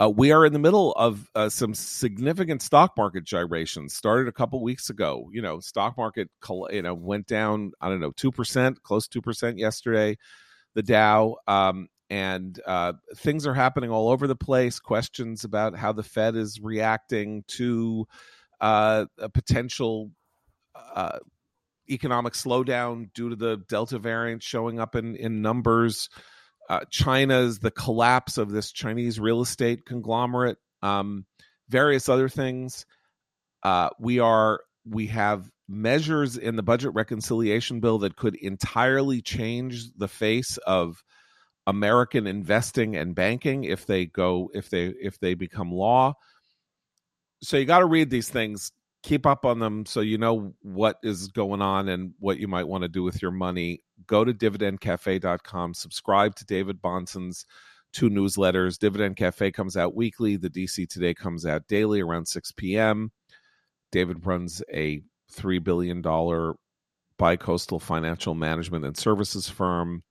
uh, 0.00 0.08
we 0.08 0.32
are 0.32 0.46
in 0.46 0.52
the 0.52 0.58
middle 0.58 0.92
of 0.92 1.28
uh, 1.34 1.48
some 1.48 1.74
significant 1.74 2.62
stock 2.62 2.92
market 2.96 3.24
gyrations. 3.24 3.94
Started 3.94 4.28
a 4.28 4.32
couple 4.32 4.62
weeks 4.62 4.90
ago. 4.90 5.28
You 5.32 5.42
know, 5.42 5.60
stock 5.60 5.96
market, 5.96 6.28
you 6.70 6.82
know, 6.82 6.94
went 6.94 7.26
down. 7.26 7.72
I 7.80 7.88
don't 7.88 8.00
know, 8.00 8.12
two 8.12 8.30
percent, 8.30 8.82
close 8.82 9.08
two 9.08 9.22
percent 9.22 9.58
yesterday. 9.58 10.16
The 10.74 10.82
Dow. 10.82 11.36
Um, 11.46 11.88
and 12.10 12.58
uh, 12.66 12.94
things 13.16 13.46
are 13.46 13.54
happening 13.54 13.90
all 13.90 14.08
over 14.08 14.26
the 14.26 14.36
place. 14.36 14.78
Questions 14.78 15.44
about 15.44 15.76
how 15.76 15.92
the 15.92 16.02
Fed 16.02 16.36
is 16.36 16.60
reacting 16.62 17.44
to 17.48 18.06
uh, 18.60 19.06
a 19.18 19.28
potential 19.28 20.10
uh, 20.94 21.18
economic 21.90 22.32
slowdown 22.32 23.12
due 23.14 23.30
to 23.30 23.36
the 23.36 23.58
Delta 23.68 23.98
variant 23.98 24.42
showing 24.42 24.80
up 24.80 24.94
in 24.94 25.16
in 25.16 25.42
numbers. 25.42 26.08
Uh, 26.68 26.80
China's 26.90 27.58
the 27.58 27.70
collapse 27.70 28.36
of 28.36 28.50
this 28.50 28.72
Chinese 28.72 29.18
real 29.18 29.40
estate 29.40 29.86
conglomerate, 29.86 30.58
um, 30.82 31.24
various 31.68 32.08
other 32.08 32.28
things. 32.28 32.84
Uh, 33.62 33.88
we 33.98 34.18
are 34.18 34.60
we 34.84 35.06
have 35.06 35.50
measures 35.68 36.36
in 36.36 36.56
the 36.56 36.62
budget 36.62 36.92
reconciliation 36.94 37.80
bill 37.80 37.98
that 37.98 38.16
could 38.16 38.34
entirely 38.36 39.20
change 39.20 39.92
the 39.96 40.08
face 40.08 40.56
of 40.58 41.02
American 41.66 42.26
investing 42.26 42.96
and 42.96 43.14
banking 43.14 43.64
if 43.64 43.84
they 43.84 44.06
go 44.06 44.50
if 44.54 44.70
they 44.70 44.86
if 45.00 45.18
they 45.20 45.34
become 45.34 45.70
law. 45.72 46.14
So 47.42 47.56
you 47.56 47.66
got 47.66 47.80
to 47.80 47.86
read 47.86 48.10
these 48.10 48.28
things, 48.28 48.72
keep 49.02 49.26
up 49.26 49.44
on 49.44 49.58
them 49.58 49.86
so 49.86 50.00
you 50.00 50.18
know 50.18 50.54
what 50.62 50.98
is 51.02 51.28
going 51.28 51.62
on 51.62 51.88
and 51.88 52.12
what 52.18 52.38
you 52.38 52.48
might 52.48 52.66
want 52.66 52.82
to 52.82 52.88
do 52.88 53.02
with 53.02 53.22
your 53.22 53.30
money. 53.30 53.82
Go 54.06 54.24
to 54.24 54.32
dividendcafe.com, 54.32 55.74
subscribe 55.74 56.34
to 56.36 56.44
David 56.44 56.82
Bahnsen's 56.82 57.46
two 57.92 58.10
newsletters. 58.10 58.78
Dividend 58.78 59.16
Cafe 59.16 59.50
comes 59.52 59.76
out 59.76 59.94
weekly, 59.94 60.36
the 60.36 60.50
DC 60.50 60.88
Today 60.88 61.14
comes 61.14 61.46
out 61.46 61.68
daily 61.68 62.00
around 62.00 62.26
6 62.26 62.52
p.m. 62.52 63.12
David 63.92 64.26
runs 64.26 64.62
a 64.72 65.02
$3 65.32 65.62
billion 65.62 66.02
bi-coastal 67.18 67.80
financial 67.80 68.34
management 68.34 68.84
and 68.84 68.96
services 68.96 69.48
firm 69.48 70.02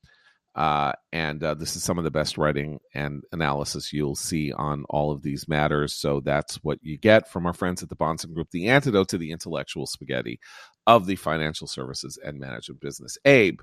uh, 0.57 0.91
and 1.13 1.43
uh, 1.43 1.53
this 1.53 1.75
is 1.75 1.83
some 1.83 1.99
of 1.99 2.03
the 2.03 2.09
best 2.09 2.35
writing 2.35 2.79
and 2.95 3.23
analysis 3.31 3.93
you'll 3.93 4.15
see 4.15 4.51
on 4.51 4.85
all 4.89 5.11
of 5.11 5.21
these 5.21 5.47
matters. 5.47 5.93
So 5.93 6.19
that's 6.19 6.55
what 6.63 6.79
you 6.81 6.97
get 6.97 7.29
from 7.29 7.45
our 7.45 7.53
friends 7.53 7.83
at 7.83 7.89
the 7.89 7.95
Bahnsen 7.95 8.33
Group, 8.33 8.49
the 8.49 8.67
antidote 8.69 9.09
to 9.09 9.19
the 9.19 9.31
intellectual 9.31 9.85
spaghetti 9.85 10.39
of 10.87 11.05
the 11.05 11.15
financial 11.15 11.67
services 11.67 12.17
and 12.25 12.39
management 12.39 12.81
business. 12.81 13.19
Abe, 13.23 13.61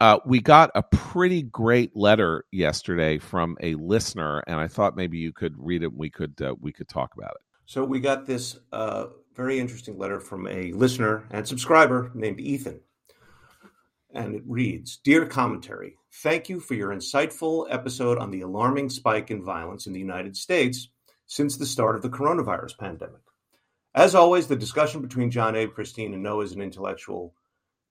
uh, 0.00 0.20
we 0.24 0.40
got 0.40 0.70
a 0.76 0.84
pretty 0.84 1.42
great 1.42 1.96
letter 1.96 2.44
yesterday 2.52 3.18
from 3.18 3.56
a 3.60 3.74
listener, 3.74 4.44
and 4.46 4.60
I 4.60 4.68
thought 4.68 4.96
maybe 4.96 5.18
you 5.18 5.32
could 5.32 5.54
read 5.58 5.82
it. 5.82 5.86
And 5.86 5.98
we 5.98 6.08
could 6.08 6.40
uh, 6.40 6.54
we 6.60 6.72
could 6.72 6.88
talk 6.88 7.14
about 7.16 7.32
it. 7.32 7.42
So 7.66 7.84
we 7.84 7.98
got 7.98 8.26
this 8.26 8.58
uh, 8.72 9.06
very 9.34 9.58
interesting 9.58 9.98
letter 9.98 10.20
from 10.20 10.46
a 10.46 10.70
listener 10.72 11.26
and 11.32 11.48
subscriber 11.48 12.12
named 12.14 12.38
Ethan 12.38 12.80
and 14.14 14.34
it 14.34 14.42
reads 14.46 14.98
Dear 14.98 15.26
commentary, 15.26 15.96
thank 16.22 16.48
you 16.48 16.60
for 16.60 16.74
your 16.74 16.90
insightful 16.90 17.66
episode 17.70 18.18
on 18.18 18.30
the 18.30 18.42
alarming 18.42 18.90
spike 18.90 19.30
in 19.30 19.44
violence 19.44 19.86
in 19.86 19.92
the 19.92 20.00
United 20.00 20.36
States 20.36 20.88
since 21.26 21.56
the 21.56 21.66
start 21.66 21.96
of 21.96 22.02
the 22.02 22.10
coronavirus 22.10 22.78
pandemic. 22.78 23.22
As 23.94 24.14
always, 24.14 24.46
the 24.46 24.56
discussion 24.56 25.02
between 25.02 25.30
John 25.30 25.54
Abe, 25.54 25.72
Christine, 25.72 26.14
and 26.14 26.22
Noah 26.22 26.44
is 26.44 26.52
an 26.52 26.62
intellectual 26.62 27.34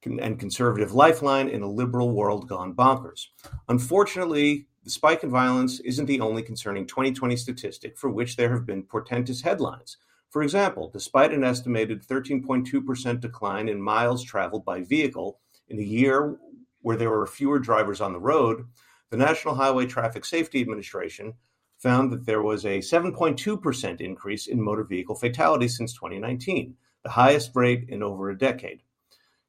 and 0.04 0.40
conservative 0.40 0.94
lifeline 0.94 1.48
in 1.48 1.62
a 1.62 1.70
liberal 1.70 2.12
world 2.12 2.48
gone 2.48 2.74
bonkers. 2.74 3.28
Unfortunately, 3.70 4.68
the 4.84 4.90
spike 4.90 5.24
in 5.24 5.30
violence 5.30 5.80
isn't 5.82 6.08
the 6.08 6.22
only 6.22 6.42
concerning 6.42 6.88
2020 6.88 7.36
statistic 7.36 7.98
for 7.98 8.10
which 8.10 8.36
there 8.36 8.52
have 8.52 8.66
been 8.66 8.82
portentous 8.82 9.42
headlines. 9.42 9.98
For 10.32 10.42
example, 10.42 10.90
despite 10.92 11.34
an 11.34 11.44
estimated 11.44 12.02
13.2% 12.04 13.20
decline 13.20 13.70
in 13.70 13.82
miles 13.82 14.24
traveled 14.24 14.66
by 14.66 14.82
vehicle 14.82 15.40
in 15.72 15.80
a 15.80 15.84
year 15.84 16.38
where 16.82 16.98
there 16.98 17.10
were 17.10 17.26
fewer 17.26 17.60
drivers 17.60 18.02
on 18.02 18.14
the 18.14 18.20
road, 18.20 18.66
the 19.10 19.18
National 19.18 19.56
Highway 19.56 19.86
Traffic 19.86 20.26
Safety 20.26 20.62
Administration 20.62 21.34
found 21.78 22.12
that 22.12 22.26
there 22.26 22.42
was 22.42 22.66
a 22.66 22.80
7.2% 22.80 24.02
increase 24.02 24.48
in 24.48 24.62
motor 24.62 24.84
vehicle 24.84 25.16
fatalities 25.16 25.78
since 25.78 25.94
2019, 25.94 26.76
the 27.04 27.10
highest 27.10 27.52
rate 27.56 27.86
in 27.90 28.04
over 28.04 28.30
a 28.30 28.38
decade. 28.38 28.82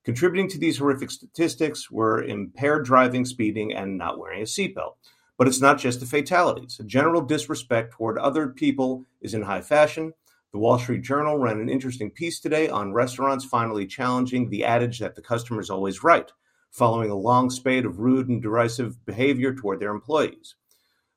Contributing 0.05 0.49
to 0.49 0.59
these 0.59 0.79
horrific 0.79 1.11
statistics 1.11 1.91
were 1.91 2.25
impaired 2.25 2.85
driving, 2.85 3.25
speeding, 3.25 3.73
and 3.73 3.99
not 3.99 4.19
wearing 4.19 4.43
a 4.43 4.45
seatbelt. 4.45 4.95
But 5.39 5.47
it's 5.47 5.61
not 5.61 5.79
just 5.79 6.01
the 6.01 6.07
fatalities. 6.07 6.79
A 6.81 6.85
general 6.85 7.23
disrespect 7.23 7.93
toward 7.93 8.19
other 8.19 8.49
people 8.49 9.05
is 9.21 9.35
in 9.35 9.43
high 9.43 9.61
fashion, 9.61 10.13
the 10.53 10.59
Wall 10.59 10.79
Street 10.79 11.01
Journal 11.01 11.39
ran 11.39 11.61
an 11.61 11.71
interesting 11.71 12.11
piece 12.11 12.39
today 12.39 12.69
on 12.69 12.93
restaurants 12.93 13.43
finally 13.43 13.87
challenging 13.87 14.51
the 14.51 14.65
adage 14.65 14.99
that 14.99 15.15
the 15.15 15.23
customer 15.23 15.63
is 15.63 15.71
always 15.71 16.05
right, 16.05 16.31
following 16.71 17.11
a 17.11 17.15
long 17.15 17.49
spate 17.49 17.87
of 17.87 18.01
rude 18.01 18.29
and 18.29 18.43
derisive 18.43 19.03
behavior 19.07 19.55
toward 19.55 19.81
their 19.81 19.91
employees. 19.91 20.55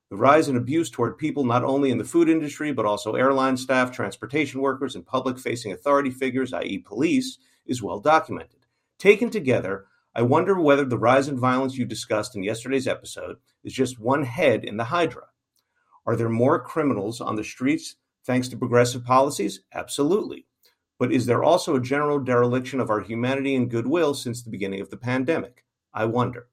The 0.09 0.15
rise 0.15 0.47
in 0.47 0.55
abuse 0.55 0.89
toward 0.89 1.17
people 1.17 1.43
not 1.43 1.65
only 1.65 1.91
in 1.91 1.97
the 1.97 2.05
food 2.05 2.29
industry, 2.29 2.71
but 2.71 2.85
also 2.85 3.15
airline 3.15 3.57
staff, 3.57 3.91
transportation 3.91 4.61
workers, 4.61 4.95
and 4.95 5.05
public 5.05 5.37
facing 5.37 5.73
authority 5.73 6.11
figures, 6.11 6.53
i.e., 6.53 6.77
police, 6.77 7.37
is 7.65 7.83
well 7.83 7.99
documented. 7.99 8.65
Taken 8.99 9.29
together, 9.29 9.87
I 10.15 10.21
wonder 10.21 10.57
whether 10.57 10.85
the 10.85 10.97
rise 10.97 11.27
in 11.27 11.37
violence 11.37 11.75
you 11.75 11.83
discussed 11.83 12.37
in 12.37 12.43
yesterday's 12.43 12.87
episode 12.87 13.35
is 13.65 13.73
just 13.73 13.99
one 13.99 14.23
head 14.23 14.63
in 14.63 14.77
the 14.77 14.85
Hydra. 14.85 15.23
Are 16.05 16.15
there 16.15 16.29
more 16.29 16.63
criminals 16.63 17.19
on 17.19 17.35
the 17.35 17.43
streets 17.43 17.95
Thanks 18.25 18.47
to 18.49 18.57
progressive 18.57 19.03
policies? 19.03 19.61
Absolutely. 19.73 20.47
But 20.97 21.11
is 21.11 21.25
there 21.25 21.43
also 21.43 21.75
a 21.75 21.81
general 21.81 22.19
dereliction 22.19 22.79
of 22.79 22.89
our 22.89 23.01
humanity 23.01 23.55
and 23.55 23.69
goodwill 23.69 24.13
since 24.13 24.41
the 24.41 24.49
beginning 24.49 24.81
of 24.81 24.89
the 24.89 24.97
pandemic? 24.97 25.63
I 25.93 26.05
wonder. 26.05 26.47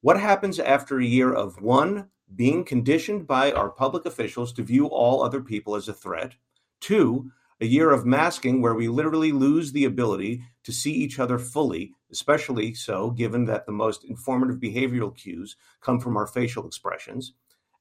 What 0.00 0.18
happens 0.18 0.58
after 0.58 0.98
a 0.98 1.04
year 1.04 1.32
of 1.32 1.62
one, 1.62 2.08
being 2.34 2.64
conditioned 2.64 3.26
by 3.26 3.52
our 3.52 3.70
public 3.70 4.06
officials 4.06 4.52
to 4.54 4.62
view 4.62 4.86
all 4.86 5.22
other 5.22 5.40
people 5.40 5.76
as 5.76 5.88
a 5.88 5.94
threat, 5.94 6.34
two, 6.80 7.30
a 7.60 7.66
year 7.66 7.90
of 7.90 8.04
masking 8.04 8.60
where 8.60 8.74
we 8.74 8.88
literally 8.88 9.32
lose 9.32 9.72
the 9.72 9.84
ability 9.84 10.42
to 10.64 10.72
see 10.72 10.92
each 10.92 11.18
other 11.18 11.38
fully, 11.38 11.92
especially 12.10 12.74
so 12.74 13.10
given 13.10 13.44
that 13.44 13.66
the 13.66 13.72
most 13.72 14.04
informative 14.04 14.56
behavioral 14.56 15.16
cues 15.16 15.56
come 15.80 16.00
from 16.00 16.16
our 16.16 16.26
facial 16.26 16.66
expressions, 16.66 17.32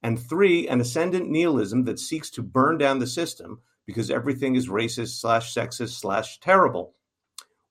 and 0.04 0.20
three, 0.22 0.68
an 0.68 0.82
ascendant 0.82 1.30
nihilism 1.30 1.86
that 1.86 1.98
seeks 1.98 2.30
to 2.32 2.44
burn 2.44 2.78
down 2.78 3.00
the 3.00 3.08
system 3.08 3.62
because 3.86 4.12
everything 4.12 4.56
is 4.56 4.68
racist 4.68 5.20
slash 5.20 5.54
sexist 5.54 6.00
slash 6.00 6.40
terrible. 6.42 6.94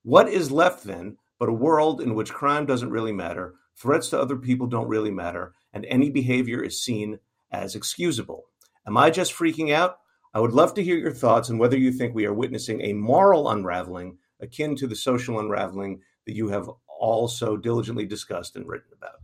What 0.02 0.28
is 0.28 0.50
left 0.50 0.84
then 0.84 1.18
but 1.38 1.48
a 1.48 1.52
world 1.52 2.00
in 2.00 2.14
which 2.14 2.32
crime 2.32 2.66
doesn't 2.66 2.90
really 2.90 3.12
matter, 3.12 3.54
threats 3.76 4.08
to 4.10 4.20
other 4.20 4.36
people 4.36 4.66
don't 4.66 4.88
really 4.88 5.10
matter, 5.10 5.54
and 5.72 5.84
any 5.86 6.08
behavior 6.08 6.62
is 6.62 6.82
seen 6.82 7.18
as 7.50 7.74
excusable? 7.74 8.44
Am 8.86 8.96
I 8.96 9.10
just 9.10 9.34
freaking 9.34 9.72
out? 9.72 9.98
I 10.32 10.40
would 10.40 10.52
love 10.52 10.72
to 10.74 10.82
hear 10.82 10.96
your 10.96 11.12
thoughts 11.12 11.50
on 11.50 11.58
whether 11.58 11.76
you 11.76 11.92
think 11.92 12.14
we 12.14 12.24
are 12.26 12.32
witnessing 12.32 12.80
a 12.80 12.92
moral 12.94 13.50
unraveling 13.50 14.18
akin 14.40 14.76
to 14.76 14.86
the 14.86 14.96
social 14.96 15.38
unraveling 15.38 16.00
that 16.26 16.34
you 16.34 16.48
have 16.48 16.70
also 16.86 17.56
diligently 17.56 18.06
discussed 18.06 18.56
and 18.56 18.66
written 18.66 18.92
about. 18.96 19.20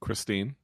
Christine. 0.00 0.54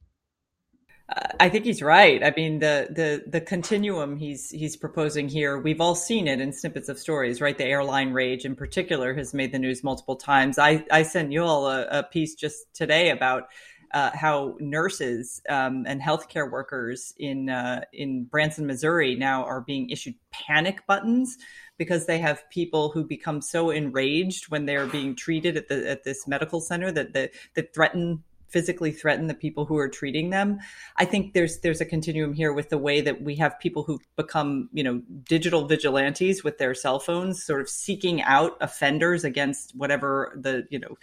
I 1.39 1.49
think 1.49 1.65
he's 1.65 1.81
right. 1.81 2.23
I 2.23 2.31
mean, 2.35 2.59
the 2.59 2.87
the 2.89 3.23
the 3.27 3.41
continuum 3.41 4.15
he's 4.15 4.49
he's 4.49 4.77
proposing 4.77 5.27
here, 5.27 5.57
we've 5.59 5.81
all 5.81 5.95
seen 5.95 6.27
it 6.27 6.39
in 6.39 6.53
snippets 6.53 6.87
of 6.87 6.99
stories, 6.99 7.41
right? 7.41 7.57
The 7.57 7.65
airline 7.65 8.13
rage, 8.13 8.45
in 8.45 8.55
particular, 8.55 9.13
has 9.15 9.33
made 9.33 9.51
the 9.51 9.59
news 9.59 9.83
multiple 9.83 10.15
times. 10.15 10.57
I 10.57 10.85
I 10.91 11.03
sent 11.03 11.31
you 11.31 11.43
all 11.43 11.67
a, 11.67 11.85
a 11.87 12.03
piece 12.03 12.35
just 12.35 12.73
today 12.73 13.09
about 13.09 13.49
uh, 13.93 14.11
how 14.13 14.55
nurses 14.59 15.41
um, 15.49 15.83
and 15.85 16.01
healthcare 16.01 16.49
workers 16.49 17.13
in 17.17 17.49
uh, 17.49 17.81
in 17.91 18.25
Branson, 18.25 18.65
Missouri, 18.65 19.15
now 19.15 19.43
are 19.43 19.61
being 19.61 19.89
issued 19.89 20.15
panic 20.31 20.85
buttons 20.87 21.37
because 21.77 22.05
they 22.05 22.19
have 22.19 22.49
people 22.51 22.89
who 22.91 23.03
become 23.03 23.41
so 23.41 23.69
enraged 23.69 24.49
when 24.49 24.65
they're 24.65 24.85
being 24.85 25.15
treated 25.15 25.57
at 25.57 25.67
the 25.67 25.89
at 25.89 26.03
this 26.03 26.27
medical 26.27 26.61
center 26.61 26.91
that 26.91 27.13
that, 27.13 27.31
that 27.55 27.73
threaten 27.73 28.23
physically 28.51 28.91
threaten 28.91 29.27
the 29.27 29.33
people 29.33 29.65
who 29.65 29.77
are 29.77 29.89
treating 29.89 30.29
them. 30.29 30.59
I 30.97 31.05
think 31.05 31.33
there's 31.33 31.59
there's 31.59 31.81
a 31.81 31.85
continuum 31.85 32.33
here 32.33 32.53
with 32.53 32.69
the 32.69 32.77
way 32.77 33.01
that 33.01 33.21
we 33.21 33.35
have 33.35 33.59
people 33.59 33.83
who 33.83 33.99
become, 34.15 34.69
you 34.73 34.83
know, 34.83 35.01
digital 35.23 35.67
vigilantes 35.67 36.43
with 36.43 36.57
their 36.57 36.73
cell 36.73 36.99
phones, 36.99 37.43
sort 37.43 37.61
of 37.61 37.69
seeking 37.69 38.21
out 38.21 38.57
offenders 38.61 39.23
against 39.23 39.75
whatever 39.75 40.37
the, 40.39 40.67
you 40.69 40.79
know, 40.79 40.97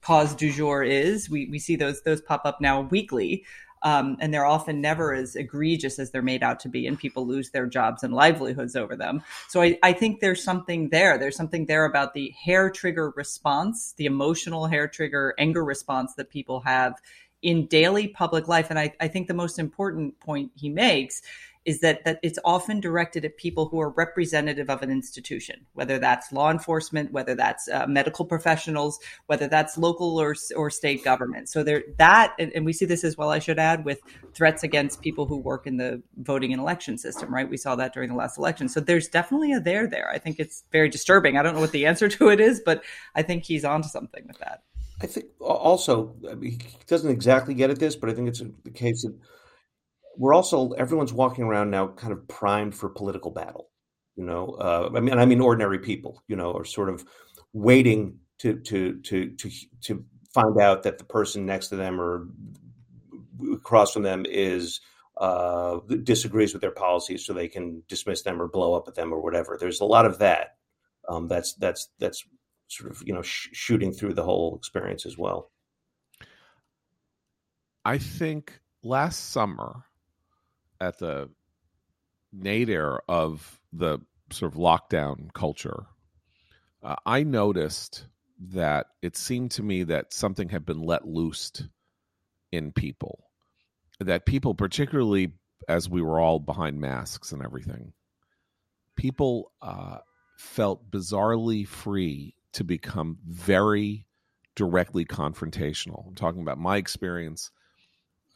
cause 0.00 0.34
du 0.34 0.52
jour 0.52 0.82
is. 0.82 1.30
We 1.30 1.46
we 1.46 1.58
see 1.58 1.76
those 1.76 2.02
those 2.02 2.20
pop 2.20 2.42
up 2.44 2.60
now 2.60 2.82
weekly. 2.82 3.44
Um, 3.84 4.16
and 4.18 4.32
they're 4.32 4.46
often 4.46 4.80
never 4.80 5.12
as 5.12 5.36
egregious 5.36 5.98
as 5.98 6.10
they're 6.10 6.22
made 6.22 6.42
out 6.42 6.58
to 6.60 6.70
be, 6.70 6.86
and 6.86 6.98
people 6.98 7.26
lose 7.26 7.50
their 7.50 7.66
jobs 7.66 8.02
and 8.02 8.14
livelihoods 8.14 8.76
over 8.76 8.96
them. 8.96 9.22
So 9.48 9.60
I, 9.60 9.78
I 9.82 9.92
think 9.92 10.20
there's 10.20 10.42
something 10.42 10.88
there. 10.88 11.18
There's 11.18 11.36
something 11.36 11.66
there 11.66 11.84
about 11.84 12.14
the 12.14 12.30
hair 12.30 12.70
trigger 12.70 13.12
response, 13.14 13.92
the 13.98 14.06
emotional 14.06 14.66
hair 14.66 14.88
trigger 14.88 15.34
anger 15.38 15.62
response 15.62 16.14
that 16.14 16.30
people 16.30 16.60
have 16.60 16.94
in 17.42 17.66
daily 17.66 18.08
public 18.08 18.48
life. 18.48 18.70
And 18.70 18.78
I, 18.78 18.94
I 19.00 19.08
think 19.08 19.28
the 19.28 19.34
most 19.34 19.58
important 19.58 20.18
point 20.18 20.50
he 20.56 20.70
makes 20.70 21.20
is 21.64 21.80
that 21.80 22.04
that 22.04 22.18
it's 22.22 22.38
often 22.44 22.80
directed 22.80 23.24
at 23.24 23.36
people 23.36 23.68
who 23.68 23.80
are 23.80 23.90
representative 23.90 24.68
of 24.68 24.82
an 24.82 24.90
institution, 24.90 25.64
whether 25.72 25.98
that's 25.98 26.32
law 26.32 26.50
enforcement, 26.50 27.12
whether 27.12 27.34
that's 27.34 27.68
uh, 27.68 27.86
medical 27.86 28.24
professionals, 28.24 28.98
whether 29.26 29.48
that's 29.48 29.78
local 29.78 30.20
or 30.20 30.34
or 30.56 30.70
state 30.70 31.02
government. 31.02 31.48
So 31.48 31.62
there 31.62 31.82
that, 31.98 32.34
and, 32.38 32.52
and 32.54 32.64
we 32.64 32.72
see 32.72 32.84
this 32.84 33.04
as 33.04 33.16
well. 33.16 33.30
I 33.30 33.38
should 33.38 33.58
add 33.58 33.84
with 33.84 34.00
threats 34.34 34.62
against 34.62 35.00
people 35.00 35.26
who 35.26 35.38
work 35.38 35.66
in 35.66 35.76
the 35.76 36.02
voting 36.18 36.52
and 36.52 36.60
election 36.60 36.98
system. 36.98 37.32
Right, 37.32 37.48
we 37.48 37.56
saw 37.56 37.76
that 37.76 37.94
during 37.94 38.10
the 38.10 38.16
last 38.16 38.38
election. 38.38 38.68
So 38.68 38.80
there's 38.80 39.08
definitely 39.08 39.52
a 39.52 39.60
there 39.60 39.86
there. 39.86 40.10
I 40.10 40.18
think 40.18 40.38
it's 40.38 40.64
very 40.70 40.88
disturbing. 40.88 41.38
I 41.38 41.42
don't 41.42 41.54
know 41.54 41.60
what 41.60 41.72
the 41.72 41.86
answer 41.86 42.08
to 42.08 42.28
it 42.28 42.40
is, 42.40 42.60
but 42.64 42.82
I 43.14 43.22
think 43.22 43.44
he's 43.44 43.64
onto 43.64 43.88
something 43.88 44.26
with 44.26 44.38
that. 44.38 44.62
I 45.00 45.06
think 45.06 45.26
also 45.40 46.14
he 46.40 46.58
doesn't 46.86 47.10
exactly 47.10 47.54
get 47.54 47.70
at 47.70 47.78
this, 47.78 47.96
but 47.96 48.10
I 48.10 48.14
think 48.14 48.28
it's 48.28 48.42
the 48.62 48.70
case 48.70 49.04
of 49.04 49.14
we're 50.16 50.34
also 50.34 50.70
everyone's 50.70 51.12
walking 51.12 51.44
around 51.44 51.70
now 51.70 51.88
kind 51.88 52.12
of 52.12 52.26
primed 52.28 52.74
for 52.74 52.88
political 52.88 53.30
battle. 53.30 53.70
You 54.16 54.24
know, 54.24 54.50
uh, 54.60 54.90
I 54.94 55.00
mean, 55.00 55.18
I 55.18 55.26
mean, 55.26 55.40
ordinary 55.40 55.78
people. 55.78 56.22
You 56.28 56.36
know, 56.36 56.52
are 56.52 56.64
sort 56.64 56.88
of 56.88 57.04
waiting 57.52 58.18
to 58.38 58.60
to 58.60 59.00
to 59.00 59.30
to 59.30 59.50
to 59.82 60.04
find 60.32 60.58
out 60.60 60.82
that 60.84 60.98
the 60.98 61.04
person 61.04 61.46
next 61.46 61.68
to 61.68 61.76
them 61.76 62.00
or 62.00 62.28
across 63.52 63.92
from 63.92 64.02
them 64.02 64.24
is 64.28 64.80
uh, 65.16 65.78
disagrees 66.02 66.52
with 66.52 66.62
their 66.62 66.70
policies, 66.70 67.24
so 67.24 67.32
they 67.32 67.48
can 67.48 67.82
dismiss 67.88 68.22
them 68.22 68.40
or 68.40 68.48
blow 68.48 68.74
up 68.74 68.88
at 68.88 68.94
them 68.94 69.12
or 69.12 69.20
whatever. 69.20 69.56
There's 69.58 69.80
a 69.80 69.84
lot 69.84 70.06
of 70.06 70.18
that. 70.18 70.56
Um, 71.08 71.28
that's 71.28 71.54
that's 71.54 71.88
that's 71.98 72.24
sort 72.68 72.90
of 72.90 73.02
you 73.04 73.14
know 73.14 73.22
sh- 73.22 73.50
shooting 73.52 73.92
through 73.92 74.14
the 74.14 74.22
whole 74.22 74.56
experience 74.56 75.06
as 75.06 75.18
well. 75.18 75.50
I 77.84 77.98
think 77.98 78.60
last 78.82 79.30
summer 79.30 79.84
at 80.80 80.98
the 80.98 81.30
nadir 82.32 83.02
of 83.08 83.60
the 83.72 83.98
sort 84.30 84.52
of 84.52 84.58
lockdown 84.58 85.32
culture, 85.32 85.86
uh, 86.82 86.96
I 87.06 87.22
noticed 87.22 88.06
that 88.38 88.86
it 89.02 89.16
seemed 89.16 89.52
to 89.52 89.62
me 89.62 89.84
that 89.84 90.12
something 90.12 90.48
had 90.48 90.66
been 90.66 90.82
let 90.82 91.06
loose 91.06 91.52
in 92.52 92.72
people. 92.72 93.24
That 94.00 94.26
people, 94.26 94.54
particularly 94.54 95.32
as 95.68 95.88
we 95.88 96.02
were 96.02 96.20
all 96.20 96.40
behind 96.40 96.80
masks 96.80 97.32
and 97.32 97.42
everything, 97.42 97.92
people 98.96 99.52
uh, 99.62 99.98
felt 100.36 100.90
bizarrely 100.90 101.66
free 101.66 102.36
to 102.52 102.64
become 102.64 103.18
very 103.26 104.06
directly 104.56 105.04
confrontational. 105.04 106.06
I'm 106.06 106.14
talking 106.14 106.42
about 106.42 106.58
my 106.58 106.76
experience 106.76 107.50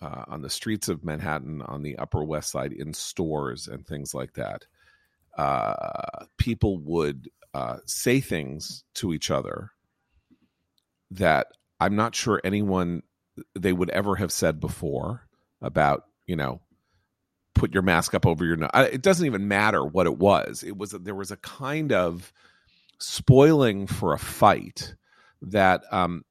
uh, 0.00 0.24
on 0.28 0.42
the 0.42 0.50
streets 0.50 0.88
of 0.88 1.04
Manhattan, 1.04 1.62
on 1.62 1.82
the 1.82 1.96
Upper 1.98 2.22
West 2.24 2.50
Side, 2.50 2.72
in 2.72 2.92
stores 2.94 3.68
and 3.68 3.86
things 3.86 4.14
like 4.14 4.34
that. 4.34 4.66
Uh, 5.36 6.26
people 6.36 6.78
would 6.78 7.28
uh, 7.54 7.78
say 7.86 8.20
things 8.20 8.84
to 8.94 9.12
each 9.12 9.30
other 9.30 9.70
that 11.10 11.48
I'm 11.80 11.96
not 11.96 12.14
sure 12.14 12.40
anyone 12.44 13.02
they 13.54 13.72
would 13.72 13.90
ever 13.90 14.16
have 14.16 14.32
said 14.32 14.60
before 14.60 15.28
about, 15.60 16.04
you 16.26 16.36
know, 16.36 16.60
put 17.54 17.72
your 17.72 17.82
mask 17.82 18.14
up 18.14 18.26
over 18.26 18.44
your 18.44 18.56
nose. 18.56 18.70
It 18.74 19.02
doesn't 19.02 19.26
even 19.26 19.48
matter 19.48 19.84
what 19.84 20.06
it 20.06 20.18
was. 20.18 20.62
It 20.62 20.76
was 20.76 20.90
there 20.90 21.14
was 21.14 21.30
a 21.30 21.36
kind 21.36 21.92
of 21.92 22.32
spoiling 22.98 23.86
for 23.86 24.12
a 24.12 24.18
fight 24.18 24.94
that 25.42 25.82
um, 25.92 26.24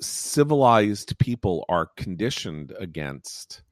civilized 0.00 1.18
people 1.18 1.64
are 1.68 1.90
conditioned 1.96 2.72
against 2.78 3.62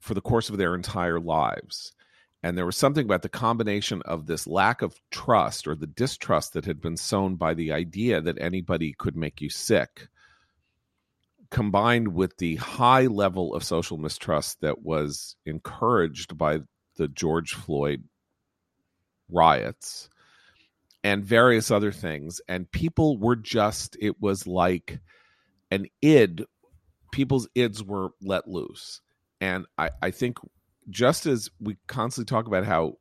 for 0.00 0.14
the 0.14 0.20
course 0.20 0.50
of 0.50 0.56
their 0.56 0.74
entire 0.74 1.20
lives. 1.20 1.92
And 2.42 2.56
there 2.56 2.66
was 2.66 2.76
something 2.76 3.04
about 3.04 3.22
the 3.22 3.28
combination 3.28 4.02
of 4.02 4.26
this 4.26 4.46
lack 4.46 4.82
of 4.82 5.00
trust 5.10 5.66
or 5.66 5.74
the 5.74 5.86
distrust 5.86 6.52
that 6.52 6.64
had 6.64 6.80
been 6.80 6.96
sown 6.96 7.34
by 7.34 7.54
the 7.54 7.72
idea 7.72 8.20
that 8.20 8.40
anybody 8.40 8.94
could 8.96 9.16
make 9.16 9.40
you 9.40 9.50
sick, 9.50 10.08
combined 11.50 12.08
with 12.08 12.36
the 12.36 12.56
high 12.56 13.06
level 13.06 13.54
of 13.54 13.64
social 13.64 13.98
mistrust 13.98 14.60
that 14.60 14.82
was 14.82 15.34
encouraged 15.44 16.38
by 16.38 16.60
the 16.96 17.08
George 17.08 17.54
Floyd 17.54 18.04
riots 19.28 20.08
and 21.02 21.24
various 21.24 21.70
other 21.70 21.90
things. 21.92 22.40
And 22.48 22.70
people 22.70 23.18
were 23.18 23.36
just, 23.36 23.96
it 24.00 24.20
was 24.20 24.46
like 24.46 25.00
an 25.70 25.86
id, 26.02 26.44
people's 27.12 27.48
ids 27.56 27.82
were 27.82 28.10
let 28.22 28.48
loose. 28.48 29.00
And 29.40 29.66
I, 29.78 29.90
I 30.02 30.10
think 30.10 30.38
just 30.88 31.26
as 31.26 31.50
we 31.60 31.76
constantly 31.86 32.28
talk 32.28 32.46
about 32.46 32.64
how 32.64 32.94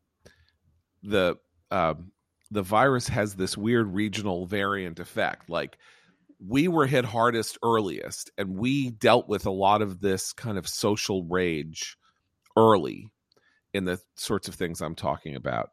the 1.04 1.36
um, 1.72 2.12
the 2.52 2.62
virus 2.62 3.08
has 3.08 3.36
this 3.36 3.58
weird 3.58 3.94
regional 3.94 4.46
variant 4.46 5.00
effect, 5.00 5.50
like 5.50 5.78
we 6.46 6.68
were 6.68 6.86
hit 6.86 7.06
hardest 7.06 7.58
earliest, 7.64 8.32
and 8.38 8.58
we 8.58 8.92
dealt 8.92 9.28
with 9.28 9.46
a 9.46 9.52
lot 9.52 9.82
of 9.82 10.00
this 10.00 10.34
kind 10.34 10.58
of 10.58 10.68
social 10.68 11.24
rage 11.24 11.98
early 12.58 13.12
in 13.74 13.86
the 13.86 14.00
sorts 14.16 14.48
of 14.48 14.56
things 14.56 14.82
I'm 14.82 14.96
talking 14.96 15.36
about, 15.36 15.70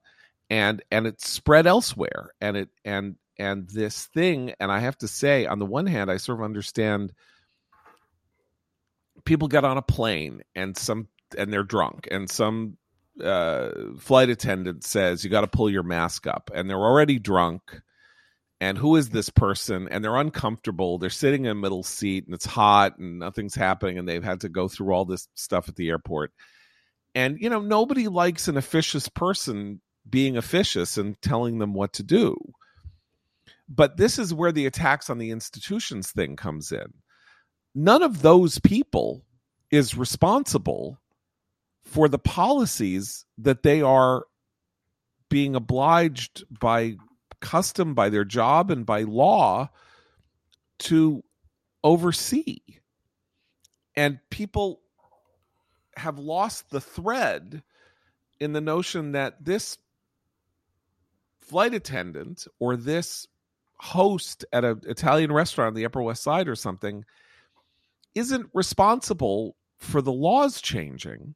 and 0.50 0.82
and 0.90 1.06
it 1.06 1.20
spread 1.20 1.66
elsewhere, 1.66 2.30
and 2.40 2.56
it 2.56 2.68
and 2.84 3.16
and 3.38 3.68
this 3.68 4.06
thing, 4.06 4.54
and 4.60 4.70
I 4.70 4.80
have 4.80 4.98
to 4.98 5.08
say, 5.08 5.46
on 5.46 5.58
the 5.58 5.66
one 5.66 5.86
hand, 5.86 6.10
I 6.10 6.18
sort 6.18 6.38
of 6.38 6.44
understand 6.44 7.12
people 9.24 9.48
get 9.48 9.64
on 9.64 9.78
a 9.78 9.82
plane 9.82 10.42
and 10.54 10.76
some 10.76 11.08
and 11.36 11.52
they're 11.52 11.62
drunk 11.62 12.08
and 12.10 12.28
some 12.28 12.76
uh, 13.22 13.70
flight 13.98 14.30
attendant 14.30 14.84
says 14.84 15.22
you 15.22 15.30
got 15.30 15.42
to 15.42 15.46
pull 15.46 15.70
your 15.70 15.82
mask 15.82 16.26
up 16.26 16.50
and 16.54 16.68
they're 16.68 16.76
already 16.76 17.18
drunk 17.18 17.80
and 18.60 18.78
who 18.78 18.94
is 18.94 19.08
this 19.08 19.28
person? 19.28 19.88
And 19.90 20.04
they're 20.04 20.16
uncomfortable 20.16 20.98
they're 20.98 21.10
sitting 21.10 21.44
in 21.44 21.50
a 21.50 21.54
middle 21.54 21.82
seat 21.82 22.26
and 22.26 22.34
it's 22.34 22.46
hot 22.46 22.98
and 22.98 23.18
nothing's 23.18 23.54
happening 23.54 23.98
and 23.98 24.08
they've 24.08 24.24
had 24.24 24.40
to 24.42 24.48
go 24.48 24.68
through 24.68 24.92
all 24.92 25.04
this 25.04 25.28
stuff 25.34 25.68
at 25.68 25.76
the 25.76 25.88
airport. 25.88 26.32
And 27.14 27.38
you 27.40 27.50
know 27.50 27.60
nobody 27.60 28.08
likes 28.08 28.48
an 28.48 28.56
officious 28.56 29.08
person 29.08 29.80
being 30.08 30.36
officious 30.36 30.98
and 30.98 31.20
telling 31.22 31.58
them 31.58 31.74
what 31.74 31.92
to 31.94 32.02
do 32.02 32.36
but 33.74 33.96
this 33.96 34.18
is 34.18 34.34
where 34.34 34.52
the 34.52 34.66
attacks 34.66 35.08
on 35.08 35.18
the 35.18 35.30
institutions 35.30 36.10
thing 36.10 36.36
comes 36.36 36.72
in 36.72 36.92
none 37.74 38.02
of 38.02 38.22
those 38.22 38.58
people 38.58 39.24
is 39.70 39.96
responsible 39.96 40.98
for 41.82 42.08
the 42.08 42.18
policies 42.18 43.24
that 43.38 43.62
they 43.62 43.82
are 43.82 44.24
being 45.28 45.54
obliged 45.54 46.44
by 46.60 46.96
custom, 47.40 47.94
by 47.94 48.08
their 48.08 48.24
job, 48.24 48.70
and 48.70 48.84
by 48.86 49.02
law 49.02 49.68
to 50.78 51.24
oversee. 51.82 52.58
And 53.96 54.18
people 54.30 54.80
have 55.96 56.18
lost 56.18 56.70
the 56.70 56.80
thread 56.80 57.62
in 58.40 58.52
the 58.52 58.60
notion 58.60 59.12
that 59.12 59.44
this 59.44 59.78
flight 61.40 61.74
attendant 61.74 62.46
or 62.58 62.76
this 62.76 63.26
host 63.82 64.44
at 64.52 64.64
an 64.64 64.80
Italian 64.84 65.32
restaurant 65.32 65.68
on 65.68 65.74
the 65.74 65.84
Upper 65.84 66.00
West 66.00 66.22
Side 66.22 66.46
or 66.46 66.54
something 66.54 67.04
isn't 68.14 68.48
responsible 68.54 69.56
for 69.80 70.00
the 70.00 70.12
laws 70.12 70.60
changing. 70.60 71.34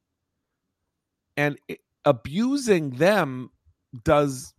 And 1.35 1.59
abusing 2.05 2.91
them 2.91 3.51
does 4.05 4.53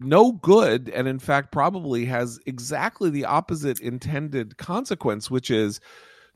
no 0.00 0.32
good 0.32 0.88
and 0.88 1.06
in 1.06 1.18
fact 1.18 1.52
probably 1.52 2.06
has 2.06 2.38
exactly 2.46 3.10
the 3.10 3.24
opposite 3.26 3.80
intended 3.80 4.56
consequence 4.56 5.28
which 5.28 5.50
is 5.50 5.80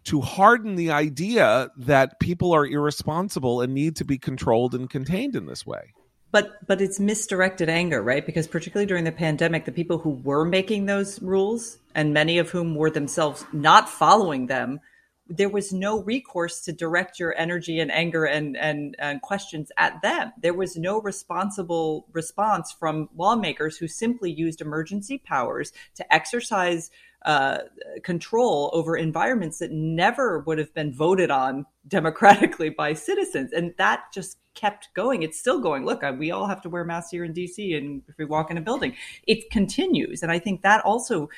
to 0.05 0.21
harden 0.21 0.75
the 0.75 0.91
idea 0.91 1.71
that 1.77 2.19
people 2.19 2.53
are 2.53 2.67
irresponsible 2.67 3.61
and 3.61 3.73
need 3.73 3.95
to 3.95 4.05
be 4.05 4.19
controlled 4.19 4.75
and 4.75 4.91
contained 4.91 5.37
in 5.37 5.47
this 5.47 5.65
way 5.65 5.93
but 6.33 6.67
but 6.67 6.81
it's 6.81 6.99
misdirected 6.99 7.69
anger 7.69 8.03
right 8.03 8.27
because 8.27 8.49
particularly 8.49 8.87
during 8.87 9.05
the 9.05 9.13
pandemic 9.13 9.65
the 9.65 9.73
people 9.73 9.99
who 9.99 10.11
were 10.11 10.45
making 10.45 10.87
those 10.87 11.23
rules 11.23 11.79
and 11.95 12.13
many 12.13 12.39
of 12.39 12.51
whom 12.51 12.75
were 12.75 12.91
themselves 12.91 13.45
not 13.53 13.89
following 13.89 14.47
them 14.47 14.81
there 15.29 15.49
was 15.49 15.73
no 15.73 16.03
recourse 16.03 16.61
to 16.61 16.73
direct 16.73 17.19
your 17.19 17.35
energy 17.39 17.81
and 17.81 17.91
anger 17.91 18.25
and, 18.25 18.57
and, 18.57 18.97
and 18.99 19.23
questions 19.23 19.71
at 19.79 20.03
them. 20.03 20.33
There 20.39 20.53
was 20.53 20.77
no 20.77 21.01
responsible 21.01 22.07
response 22.13 22.73
from 22.73 23.09
lawmakers 23.17 23.79
who 23.79 23.89
simply 23.89 24.31
used 24.31 24.61
emergency 24.61 25.19
powers 25.19 25.73
to 25.95 26.15
exercise 26.15 26.91
uh, 27.25 27.59
control 28.03 28.71
over 28.73 28.97
environments 28.97 29.59
that 29.59 29.71
never 29.71 30.41
would 30.41 30.59
have 30.59 30.75
been 30.75 30.93
voted 30.93 31.31
on 31.31 31.67
democratically 31.87 32.69
by 32.69 32.95
citizens. 32.95 33.53
And 33.53 33.75
that 33.79 34.05
just 34.13 34.39
kept 34.55 34.89
going. 34.95 35.23
It's 35.23 35.39
still 35.39 35.61
going. 35.61 35.85
Look, 35.85 36.03
we 36.19 36.31
all 36.31 36.47
have 36.47 36.61
to 36.63 36.69
wear 36.69 36.85
masks 36.85 37.11
here 37.11 37.25
in 37.25 37.33
DC 37.33 37.77
and 37.77 38.03
if 38.09 38.19
we 38.19 38.25
walk 38.25 38.51
in 38.51 38.59
a 38.59 38.61
building, 38.61 38.95
it 39.27 39.51
continues. 39.51 40.23
And 40.23 40.31
I 40.31 40.39
think 40.39 40.63
that 40.63 40.85
also 40.85 41.31